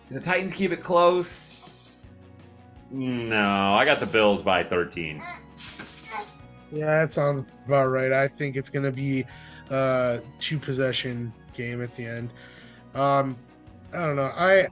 The 0.09 0.19
Titans 0.19 0.53
keep 0.53 0.71
it 0.71 0.81
close. 0.81 1.69
No, 2.89 3.73
I 3.73 3.85
got 3.85 3.99
the 3.99 4.07
Bills 4.07 4.41
by 4.41 4.63
13. 4.63 5.21
Yeah, 6.71 7.01
that 7.01 7.11
sounds 7.11 7.43
about 7.65 7.87
right. 7.87 8.11
I 8.11 8.27
think 8.27 8.55
it's 8.55 8.69
going 8.69 8.85
to 8.85 8.91
be 8.91 9.25
a 9.69 10.21
two 10.39 10.57
possession 10.57 11.31
game 11.53 11.83
at 11.83 11.93
the 11.95 12.05
end. 12.05 12.33
Um, 12.95 13.37
I 13.93 14.01
don't 14.01 14.15
know. 14.15 14.31
I 14.35 14.67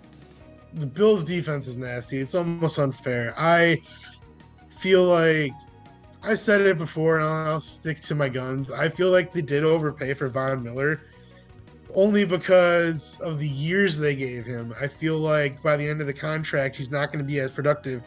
the 0.74 0.86
Bills 0.86 1.24
defense 1.24 1.68
is 1.68 1.78
nasty. 1.78 2.18
It's 2.18 2.36
almost 2.36 2.80
unfair. 2.80 3.34
I 3.38 3.82
feel 4.68 5.04
like 5.04 5.54
I 6.22 6.34
said 6.34 6.62
it 6.62 6.78
before 6.78 7.20
and 7.20 7.28
I'll, 7.28 7.60
stick 7.60 8.02
to 8.02 8.16
my 8.16 8.28
guns. 8.28 8.72
I 8.72 8.90
feel 8.90 9.12
like 9.12 9.32
they 9.32 9.42
did 9.42 9.64
overpay 9.64 10.14
for 10.16 10.28
Von 10.28 10.64
Miller 10.64 11.02
only 11.94 12.26
because 12.26 13.20
of 13.22 13.40
the 13.40 13.48
years 13.48 13.98
they 13.98 14.16
gave 14.16 14.46
him. 14.46 14.76
I 14.82 14.88
feel 14.88 15.18
like 15.18 15.64
by 15.64 15.78
the 15.78 15.88
end 15.88 16.02
of 16.02 16.08
the 16.08 16.14
contract, 16.14 16.76
he's 16.76 16.92
not 16.92 17.12
going 17.12 17.24
to 17.24 17.26
be 17.26 17.40
as 17.40 17.52
productive 17.52 18.04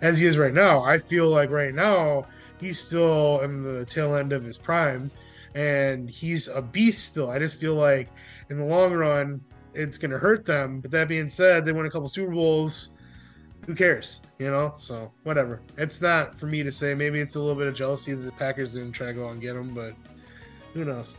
as 0.00 0.18
he 0.18 0.26
is 0.26 0.38
right 0.38 0.54
now. 0.54 0.82
I 0.82 0.98
feel 0.98 1.28
like 1.28 1.50
right 1.50 1.74
now 1.74 2.26
he's 2.60 2.78
still 2.78 3.40
in 3.40 3.62
the 3.62 3.84
tail 3.84 4.14
end 4.14 4.32
of 4.32 4.44
his 4.44 4.58
prime 4.58 5.10
and 5.54 6.08
he's 6.08 6.48
a 6.48 6.62
beast 6.62 7.06
still. 7.06 7.30
I 7.30 7.38
just 7.38 7.58
feel 7.58 7.74
like 7.74 8.08
in 8.48 8.58
the 8.58 8.64
long 8.64 8.92
run, 8.92 9.40
it's 9.74 9.98
going 9.98 10.10
to 10.10 10.18
hurt 10.18 10.44
them. 10.44 10.80
But 10.80 10.90
that 10.90 11.08
being 11.08 11.28
said, 11.28 11.64
they 11.64 11.72
won 11.72 11.86
a 11.86 11.90
couple 11.90 12.08
Super 12.08 12.32
Bowls. 12.32 12.90
Who 13.66 13.74
cares? 13.74 14.20
You 14.38 14.50
know, 14.50 14.72
so 14.76 15.12
whatever. 15.22 15.60
It's 15.78 16.00
not 16.00 16.34
for 16.38 16.46
me 16.46 16.62
to 16.62 16.72
say. 16.72 16.94
Maybe 16.94 17.20
it's 17.20 17.36
a 17.36 17.40
little 17.40 17.54
bit 17.54 17.68
of 17.68 17.74
jealousy 17.74 18.12
that 18.12 18.22
the 18.22 18.32
Packers 18.32 18.72
didn't 18.72 18.92
try 18.92 19.08
to 19.08 19.12
go 19.12 19.28
and 19.28 19.40
get 19.40 19.54
them, 19.54 19.72
but 19.74 19.94
who 20.74 20.84
knows? 20.84 21.16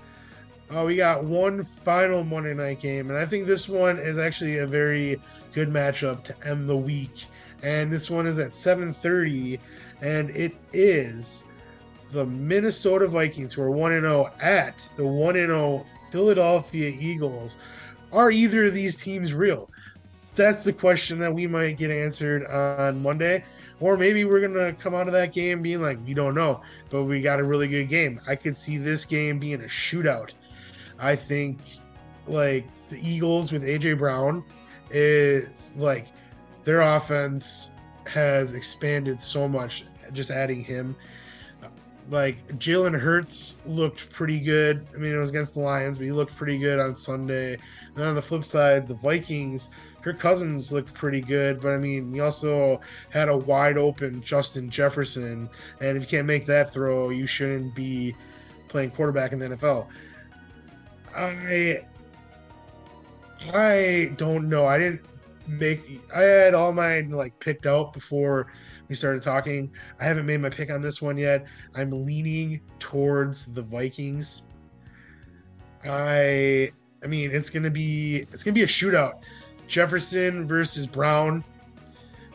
Oh, 0.70 0.86
we 0.86 0.96
got 0.96 1.24
one 1.24 1.64
final 1.64 2.24
Monday 2.24 2.54
night 2.54 2.80
game, 2.80 3.10
and 3.10 3.18
I 3.18 3.26
think 3.26 3.46
this 3.46 3.70
one 3.70 3.98
is 3.98 4.18
actually 4.18 4.58
a 4.58 4.68
very 4.68 5.22
good 5.54 5.70
matchup 5.70 6.24
to 6.24 6.48
end 6.48 6.68
the 6.68 6.76
week. 6.76 7.26
And 7.62 7.92
this 7.92 8.10
one 8.10 8.28
is 8.28 8.40
at 8.40 8.52
7:30, 8.52 9.60
and 10.02 10.30
it 10.32 10.56
is 10.74 11.46
the 12.12 12.26
Minnesota 12.26 13.08
Vikings, 13.08 13.54
who 13.54 13.62
are 13.62 13.72
1 13.72 13.92
0 13.92 14.32
at 14.42 14.78
the 14.98 15.06
1 15.06 15.36
0 15.36 15.86
Philadelphia 16.12 16.96
Eagles. 17.00 17.58
Are 18.14 18.30
either 18.30 18.66
of 18.66 18.74
these 18.74 19.04
teams 19.04 19.34
real? 19.34 19.70
That's 20.36 20.64
the 20.64 20.72
question 20.72 21.20
that 21.20 21.34
we 21.34 21.48
might 21.48 21.78
get 21.78 21.92
answered 21.92 22.46
on 22.46 23.02
Monday. 23.02 23.44
Or 23.80 23.98
maybe 23.98 24.24
we're 24.24 24.40
going 24.40 24.54
to 24.54 24.74
come 24.80 24.94
out 24.94 25.08
of 25.08 25.14
that 25.14 25.34
game 25.34 25.62
being 25.62 25.82
like, 25.82 25.98
we 26.06 26.14
don't 26.14 26.36
know, 26.36 26.62
but 26.90 27.04
we 27.04 27.22
got 27.22 27.40
a 27.40 27.44
really 27.44 27.68
good 27.68 27.90
game. 27.90 28.22
I 28.28 28.36
could 28.36 28.56
see 28.56 28.78
this 28.78 29.04
game 29.04 29.40
being 29.40 29.62
a 29.62 29.66
shootout. 29.66 30.32
I 31.00 31.16
think, 31.16 31.60
like, 32.28 32.66
the 32.88 32.98
Eagles 33.06 33.52
with 33.52 33.64
A.J. 33.64 33.94
Brown 33.94 34.44
is 34.92 35.72
like 35.76 36.08
their 36.64 36.82
offense 36.82 37.72
has 38.06 38.54
expanded 38.54 39.20
so 39.20 39.48
much 39.48 39.86
just 40.14 40.30
adding 40.30 40.64
him 40.64 40.96
like 42.10 42.46
Jalen 42.60 42.98
Hurts 43.00 43.62
looked 43.66 44.10
pretty 44.12 44.40
good. 44.40 44.86
I 44.94 44.98
mean, 44.98 45.14
it 45.14 45.18
was 45.18 45.30
against 45.30 45.54
the 45.54 45.62
Lions, 45.62 45.98
but 45.98 46.06
he 46.06 46.12
looked 46.12 46.36
pretty 46.36 46.58
good 46.58 46.80
on 46.80 46.96
Sunday. 46.96 47.58
And 47.96 48.04
on 48.04 48.16
the 48.16 48.22
flip 48.22 48.44
side, 48.44 48.88
the 48.88 48.96
Vikings, 48.96 49.70
Kirk 50.02 50.20
Cousins 50.20 50.72
looked 50.72 50.94
pretty 50.94 51.22
good, 51.22 51.62
but 51.62 51.72
I 51.72 51.78
mean, 51.78 52.14
he 52.14 52.20
also 52.20 52.82
had 53.10 53.30
a 53.30 53.38
wide 53.38 53.78
open 53.78 54.22
Justin 54.22 54.70
Jefferson. 54.70 55.50
And 55.80 55.98
if 55.98 56.04
you 56.04 56.10
can't 56.10 56.28
make 56.28 56.46
that 56.48 56.74
throw, 56.74 57.10
you 57.10 57.28
shouldn't 57.28 57.76
be 57.76 58.16
playing 58.68 58.92
quarterback 58.92 59.32
in 59.32 59.40
the 59.40 59.50
NFL. 59.50 59.88
I 61.16 61.86
I 63.54 64.14
don't 64.18 64.50
know. 64.50 64.66
I 64.66 64.78
didn't 64.78 65.02
make 65.48 66.02
I 66.14 66.22
had 66.22 66.54
all 66.54 66.74
mine 66.74 67.12
like 67.12 67.38
picked 67.40 67.66
out 67.66 67.94
before 67.94 68.52
we 68.90 68.96
started 68.96 69.22
talking. 69.22 69.72
I 70.00 70.06
haven't 70.06 70.26
made 70.26 70.42
my 70.42 70.50
pick 70.50 70.72
on 70.72 70.82
this 70.82 71.02
one 71.02 71.18
yet. 71.18 71.46
I'm 71.76 72.06
leaning 72.06 72.62
towards 72.80 73.54
the 73.54 73.62
Vikings. 73.62 74.42
I 75.86 76.72
I 77.04 77.08
mean 77.08 77.32
it's 77.32 77.50
gonna 77.50 77.70
be 77.70 78.26
it's 78.32 78.44
gonna 78.44 78.56
be 78.56 78.64
a 78.64 78.68
shootout. 78.68 79.20
Jefferson 79.68 80.48
versus 80.48 80.88
Brown. 80.88 81.44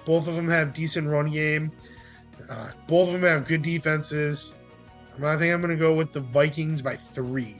Both 0.04 0.28
of 0.28 0.34
them 0.34 0.48
have 0.48 0.72
decent 0.72 1.08
run 1.08 1.30
game. 1.30 1.70
Uh, 2.48 2.70
both 2.86 3.08
of 3.08 3.12
them 3.12 3.22
have 3.22 3.46
good 3.46 3.62
defenses. 3.62 4.54
I 5.22 5.36
think 5.36 5.52
I'm 5.52 5.60
gonna 5.60 5.76
go 5.76 5.94
with 5.94 6.12
the 6.12 6.20
Vikings 6.20 6.80
by 6.82 6.96
three. 6.96 7.56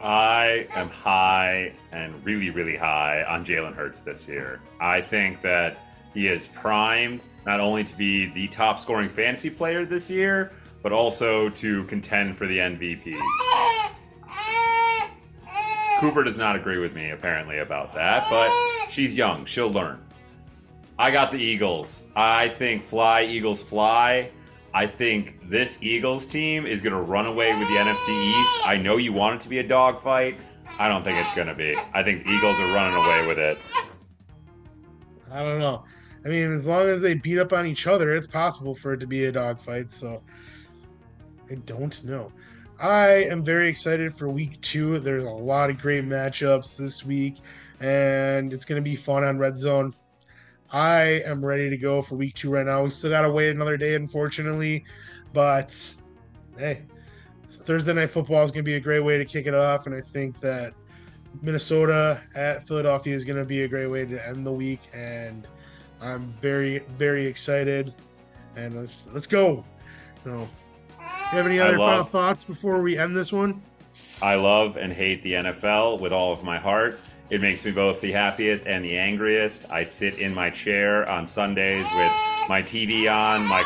I 0.00 0.68
am 0.74 0.88
high 0.88 1.72
and 1.92 2.24
really, 2.24 2.50
really 2.50 2.76
high 2.76 3.24
on 3.24 3.44
Jalen 3.44 3.74
Hurts 3.74 4.00
this 4.00 4.28
year. 4.28 4.60
I 4.80 5.00
think 5.00 5.42
that 5.42 5.78
he 6.14 6.28
is 6.28 6.46
primed 6.48 7.20
not 7.46 7.60
only 7.60 7.84
to 7.84 7.96
be 7.96 8.26
the 8.32 8.48
top 8.48 8.78
scoring 8.78 9.08
fantasy 9.08 9.50
player 9.50 9.84
this 9.84 10.10
year, 10.10 10.52
but 10.82 10.92
also 10.92 11.48
to 11.50 11.84
contend 11.84 12.36
for 12.36 12.46
the 12.46 12.58
MVP. 12.58 13.16
Cooper 16.02 16.24
does 16.24 16.36
not 16.36 16.56
agree 16.56 16.78
with 16.78 16.96
me, 16.96 17.10
apparently, 17.10 17.60
about 17.60 17.94
that, 17.94 18.26
but 18.28 18.50
she's 18.90 19.16
young. 19.16 19.44
She'll 19.44 19.70
learn. 19.70 20.04
I 20.98 21.12
got 21.12 21.30
the 21.30 21.38
Eagles. 21.38 22.08
I 22.16 22.48
think 22.48 22.82
fly, 22.82 23.22
Eagles 23.22 23.62
fly. 23.62 24.32
I 24.74 24.84
think 24.84 25.38
this 25.48 25.78
Eagles 25.80 26.26
team 26.26 26.66
is 26.66 26.82
going 26.82 26.92
to 26.92 27.00
run 27.00 27.26
away 27.26 27.56
with 27.56 27.68
the 27.68 27.74
NFC 27.74 28.08
East. 28.08 28.58
I 28.64 28.78
know 28.78 28.96
you 28.96 29.12
want 29.12 29.36
it 29.36 29.40
to 29.42 29.48
be 29.48 29.60
a 29.60 29.62
dogfight. 29.62 30.38
I 30.76 30.88
don't 30.88 31.04
think 31.04 31.18
it's 31.18 31.32
going 31.36 31.46
to 31.46 31.54
be. 31.54 31.78
I 31.94 32.02
think 32.02 32.26
Eagles 32.26 32.58
are 32.58 32.74
running 32.74 32.96
away 32.96 33.28
with 33.28 33.38
it. 33.38 33.58
I 35.30 35.38
don't 35.38 35.60
know. 35.60 35.84
I 36.24 36.28
mean, 36.28 36.52
as 36.52 36.66
long 36.66 36.88
as 36.88 37.00
they 37.00 37.14
beat 37.14 37.38
up 37.38 37.52
on 37.52 37.64
each 37.64 37.86
other, 37.86 38.12
it's 38.16 38.26
possible 38.26 38.74
for 38.74 38.94
it 38.94 38.98
to 38.98 39.06
be 39.06 39.26
a 39.26 39.30
dogfight. 39.30 39.92
So 39.92 40.20
I 41.48 41.54
don't 41.54 42.02
know. 42.02 42.32
I 42.82 43.26
am 43.30 43.44
very 43.44 43.68
excited 43.68 44.12
for 44.12 44.28
week 44.28 44.60
two. 44.60 44.98
There's 44.98 45.22
a 45.22 45.30
lot 45.30 45.70
of 45.70 45.80
great 45.80 46.04
matchups 46.04 46.76
this 46.76 47.04
week, 47.04 47.36
and 47.78 48.52
it's 48.52 48.64
going 48.64 48.82
to 48.82 48.82
be 48.82 48.96
fun 48.96 49.22
on 49.22 49.38
Red 49.38 49.56
Zone. 49.56 49.94
I 50.72 51.22
am 51.24 51.46
ready 51.46 51.70
to 51.70 51.76
go 51.76 52.02
for 52.02 52.16
week 52.16 52.34
two 52.34 52.50
right 52.50 52.66
now. 52.66 52.82
We 52.82 52.90
still 52.90 53.10
got 53.10 53.22
to 53.22 53.30
wait 53.30 53.50
another 53.50 53.76
day, 53.76 53.94
unfortunately, 53.94 54.84
but 55.32 55.72
hey, 56.58 56.82
Thursday 57.48 57.92
night 57.92 58.10
football 58.10 58.42
is 58.42 58.50
going 58.50 58.64
to 58.64 58.68
be 58.68 58.74
a 58.74 58.80
great 58.80 58.98
way 58.98 59.16
to 59.16 59.24
kick 59.24 59.46
it 59.46 59.54
off, 59.54 59.86
and 59.86 59.94
I 59.94 60.00
think 60.00 60.40
that 60.40 60.74
Minnesota 61.40 62.20
at 62.34 62.66
Philadelphia 62.66 63.14
is 63.14 63.24
going 63.24 63.38
to 63.38 63.44
be 63.44 63.62
a 63.62 63.68
great 63.68 63.86
way 63.86 64.06
to 64.06 64.26
end 64.26 64.44
the 64.44 64.50
week, 64.50 64.80
and 64.92 65.46
I'm 66.00 66.34
very, 66.40 66.80
very 66.98 67.26
excited. 67.26 67.94
And 68.56 68.74
let's 68.74 69.06
let's 69.12 69.28
go. 69.28 69.64
So, 70.24 70.48
you 71.32 71.38
have 71.38 71.46
any 71.46 71.58
other 71.58 71.78
love, 71.78 71.90
final 71.90 72.04
thoughts 72.04 72.44
before 72.44 72.82
we 72.82 72.98
end 72.98 73.16
this 73.16 73.32
one? 73.32 73.62
I 74.20 74.34
love 74.34 74.76
and 74.76 74.92
hate 74.92 75.22
the 75.22 75.32
NFL 75.32 75.98
with 75.98 76.12
all 76.12 76.32
of 76.32 76.44
my 76.44 76.58
heart. 76.58 77.00
It 77.30 77.40
makes 77.40 77.64
me 77.64 77.72
both 77.72 78.02
the 78.02 78.12
happiest 78.12 78.66
and 78.66 78.84
the 78.84 78.98
angriest. 78.98 79.70
I 79.70 79.82
sit 79.82 80.18
in 80.18 80.34
my 80.34 80.50
chair 80.50 81.08
on 81.10 81.26
Sundays 81.26 81.86
with 81.94 82.12
my 82.48 82.62
TV 82.62 83.10
on, 83.10 83.46
my 83.46 83.64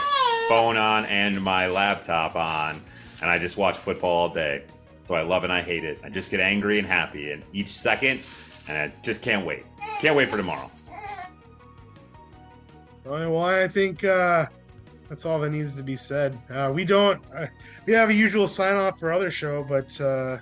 phone 0.48 0.76
on, 0.76 1.06
and 1.06 1.42
my 1.42 1.66
laptop 1.66 2.36
on, 2.36 2.80
and 3.20 3.28
I 3.28 3.38
just 3.38 3.56
watch 3.56 3.76
football 3.76 4.10
all 4.10 4.28
day. 4.28 4.62
So 5.02 5.16
I 5.16 5.22
love 5.22 5.42
and 5.42 5.52
I 5.52 5.62
hate 5.62 5.84
it. 5.84 5.98
I 6.04 6.08
just 6.08 6.30
get 6.30 6.38
angry 6.38 6.78
and 6.78 6.86
happy 6.86 7.32
in 7.32 7.42
each 7.52 7.68
second, 7.68 8.20
and 8.68 8.78
I 8.78 8.92
just 9.02 9.22
can't 9.22 9.44
wait. 9.44 9.64
Can't 10.00 10.14
wait 10.14 10.28
for 10.28 10.36
tomorrow. 10.36 10.70
Well, 13.04 13.42
I 13.42 13.68
think 13.68 14.04
uh, 14.04 14.46
that's 15.09 15.24
all 15.24 15.38
that 15.40 15.50
needs 15.50 15.76
to 15.76 15.82
be 15.82 15.96
said. 15.96 16.38
Uh, 16.50 16.70
we 16.74 16.84
don't. 16.84 17.22
Uh, 17.34 17.46
we 17.86 17.92
have 17.92 18.11
a 18.11 18.14
usual 18.14 18.48
sign 18.48 18.74
off 18.74 18.98
for 18.98 19.12
other 19.12 19.30
show, 19.30 19.64
but 19.64 19.98
uh, 20.00 20.38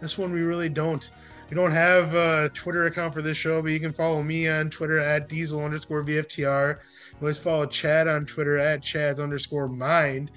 this 0.00 0.18
one 0.18 0.32
we 0.32 0.40
really 0.40 0.68
don't. 0.68 1.10
We 1.48 1.54
don't 1.54 1.72
have 1.72 2.14
a 2.14 2.48
Twitter 2.54 2.86
account 2.86 3.14
for 3.14 3.22
this 3.22 3.36
show, 3.36 3.62
but 3.62 3.70
you 3.70 3.78
can 3.78 3.92
follow 3.92 4.22
me 4.22 4.48
on 4.48 4.68
Twitter 4.68 4.98
at 4.98 5.28
diesel 5.28 5.64
underscore 5.64 6.02
VFTR. 6.02 6.78
You 6.78 7.16
always 7.20 7.38
follow 7.38 7.66
Chad 7.66 8.08
on 8.08 8.26
Twitter 8.26 8.58
at 8.58 8.82
Chad's 8.82 9.20
underscore 9.20 9.68
mind. 9.68 10.32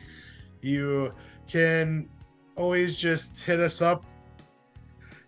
You 0.62 1.12
can 1.48 2.08
always 2.56 2.98
just 2.98 3.44
hit 3.44 3.60
us 3.60 3.82
up. 3.82 4.04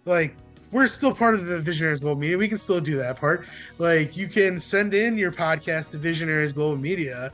Like, 0.06 0.36
we're 0.72 0.88
still 0.88 1.14
part 1.14 1.34
of 1.34 1.48
the 1.48 1.60
Visionaries 1.60 2.00
Global 2.00 2.20
Media. 2.20 2.38
We 2.38 2.48
can 2.48 2.58
still 2.58 2.80
do 2.80 2.96
that 2.98 3.18
part. 3.18 3.46
Like, 3.78 4.16
you 4.16 4.28
can 4.28 4.60
send 4.60 4.94
in 4.94 5.18
your 5.18 5.32
podcast 5.32 5.92
to 5.92 5.98
Visionaries 5.98 6.54
Global 6.54 6.78
Media 6.78 7.32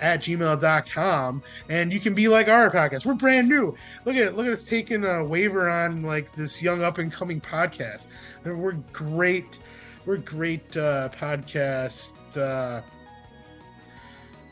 at 0.00 0.20
gmail.com 0.20 1.42
and 1.68 1.92
you 1.92 1.98
can 1.98 2.14
be 2.14 2.28
like 2.28 2.48
our 2.48 2.70
podcast 2.70 3.06
we're 3.06 3.14
brand 3.14 3.48
new 3.48 3.74
look 4.04 4.16
at 4.16 4.36
look 4.36 4.46
at 4.46 4.52
us 4.52 4.64
taking 4.64 5.04
a 5.04 5.24
waiver 5.24 5.70
on 5.70 6.02
like 6.02 6.30
this 6.32 6.62
young 6.62 6.82
up 6.82 6.98
and 6.98 7.10
coming 7.10 7.40
podcast 7.40 8.08
we're 8.44 8.72
great 8.92 9.58
we're 10.04 10.18
great 10.18 10.76
uh 10.76 11.08
podcast 11.10 12.14
uh 12.36 12.82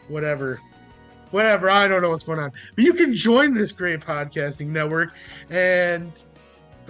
whatever 0.08 0.60
whatever. 1.34 1.68
I 1.68 1.88
don't 1.88 2.00
know 2.00 2.10
what's 2.10 2.22
going 2.22 2.38
on. 2.38 2.52
But 2.76 2.84
you 2.84 2.94
can 2.94 3.12
join 3.12 3.54
this 3.54 3.72
great 3.72 4.00
podcasting 4.00 4.68
network. 4.68 5.14
And 5.50 6.12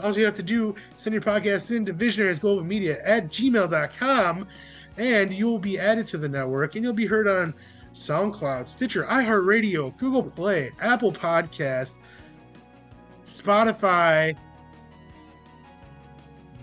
all 0.02 0.14
you 0.14 0.24
have 0.26 0.36
to 0.36 0.42
do, 0.42 0.74
send 0.96 1.14
your 1.14 1.22
podcast 1.22 1.74
in 1.74 1.86
to 1.86 1.94
Visionaries 1.94 2.38
Global 2.38 2.62
Media 2.62 2.98
at 3.06 3.28
gmail.com. 3.28 4.46
And 4.98 5.32
you 5.32 5.46
will 5.46 5.58
be 5.58 5.78
added 5.78 6.06
to 6.08 6.18
the 6.18 6.28
network 6.28 6.76
and 6.76 6.84
you'll 6.84 6.92
be 6.92 7.06
heard 7.06 7.26
on 7.26 7.54
SoundCloud, 7.94 8.66
Stitcher, 8.66 9.04
iHeartRadio, 9.04 9.96
Google 9.98 10.24
Play, 10.24 10.72
Apple 10.80 11.12
Podcast, 11.12 11.94
Spotify, 13.24 14.36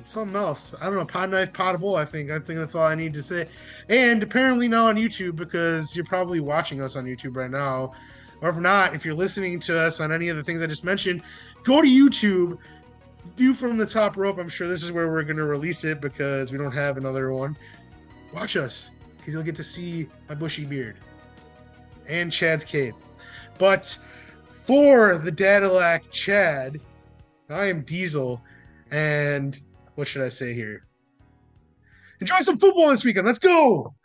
something 0.06 0.36
else. 0.36 0.76
I 0.80 0.86
don't 0.86 0.96
know, 0.96 1.06
pod 1.06 1.30
knife, 1.30 1.54
potable. 1.54 1.96
I 1.96 2.06
think. 2.06 2.32
I 2.32 2.40
think 2.40 2.60
that's 2.60 2.76
all 2.76 2.86
I 2.86 2.96
need 2.96 3.14
to 3.14 3.24
say. 3.24 3.48
And 3.90 4.22
apparently 4.22 4.68
now 4.68 4.88
on 4.88 4.98
YouTube 4.98 5.38
because 5.38 5.96
you're 5.96 6.06
probably 6.06 6.42
watching 6.42 6.82
us 6.82 6.96
on 6.98 7.06
YouTube 7.06 7.36
right 7.36 7.50
now. 7.50 7.94
Or 8.42 8.50
if 8.50 8.58
not, 8.58 8.94
if 8.94 9.06
you're 9.06 9.16
listening 9.16 9.60
to 9.62 9.80
us 9.80 10.02
on 10.02 10.12
any 10.12 10.30
of 10.30 10.36
the 10.36 10.44
things 10.44 10.62
I 10.62 10.68
just 10.68 10.84
mentioned, 10.84 11.22
go 11.64 11.82
to 11.82 11.88
YouTube, 11.88 12.58
view 13.38 13.54
from 13.54 13.78
the 13.78 13.86
top 13.86 14.18
rope. 14.18 14.38
I'm 14.38 14.50
sure 14.50 14.68
this 14.68 14.84
is 14.84 14.92
where 14.92 15.10
we're 15.10 15.24
going 15.24 15.38
to 15.38 15.46
release 15.46 15.84
it 15.86 16.02
because 16.02 16.52
we 16.52 16.58
don't 16.58 16.72
have 16.72 16.98
another 16.98 17.32
one. 17.32 17.56
Watch 18.34 18.58
us 18.58 18.92
because 19.18 19.34
you'll 19.34 19.44
get 19.44 19.56
to 19.56 19.64
see 19.64 20.10
my 20.28 20.36
bushy 20.36 20.66
beard 20.66 20.98
and 22.12 22.32
Chad's 22.32 22.64
cave. 22.64 22.94
But 23.58 23.98
for 24.46 25.18
the 25.18 25.32
Dadilac 25.32 26.12
Chad, 26.12 26.80
I 27.50 27.66
am 27.66 27.82
Diesel, 27.82 28.42
and 28.92 29.60
what 29.96 30.08
should 30.08 30.22
I 30.22 30.30
say 30.30 30.54
here? 30.54 30.86
Enjoy 32.20 32.40
some 32.42 32.58
football 32.58 32.90
this 32.90 33.04
weekend. 33.04 33.26
Let's 33.26 33.40
go. 33.40 33.96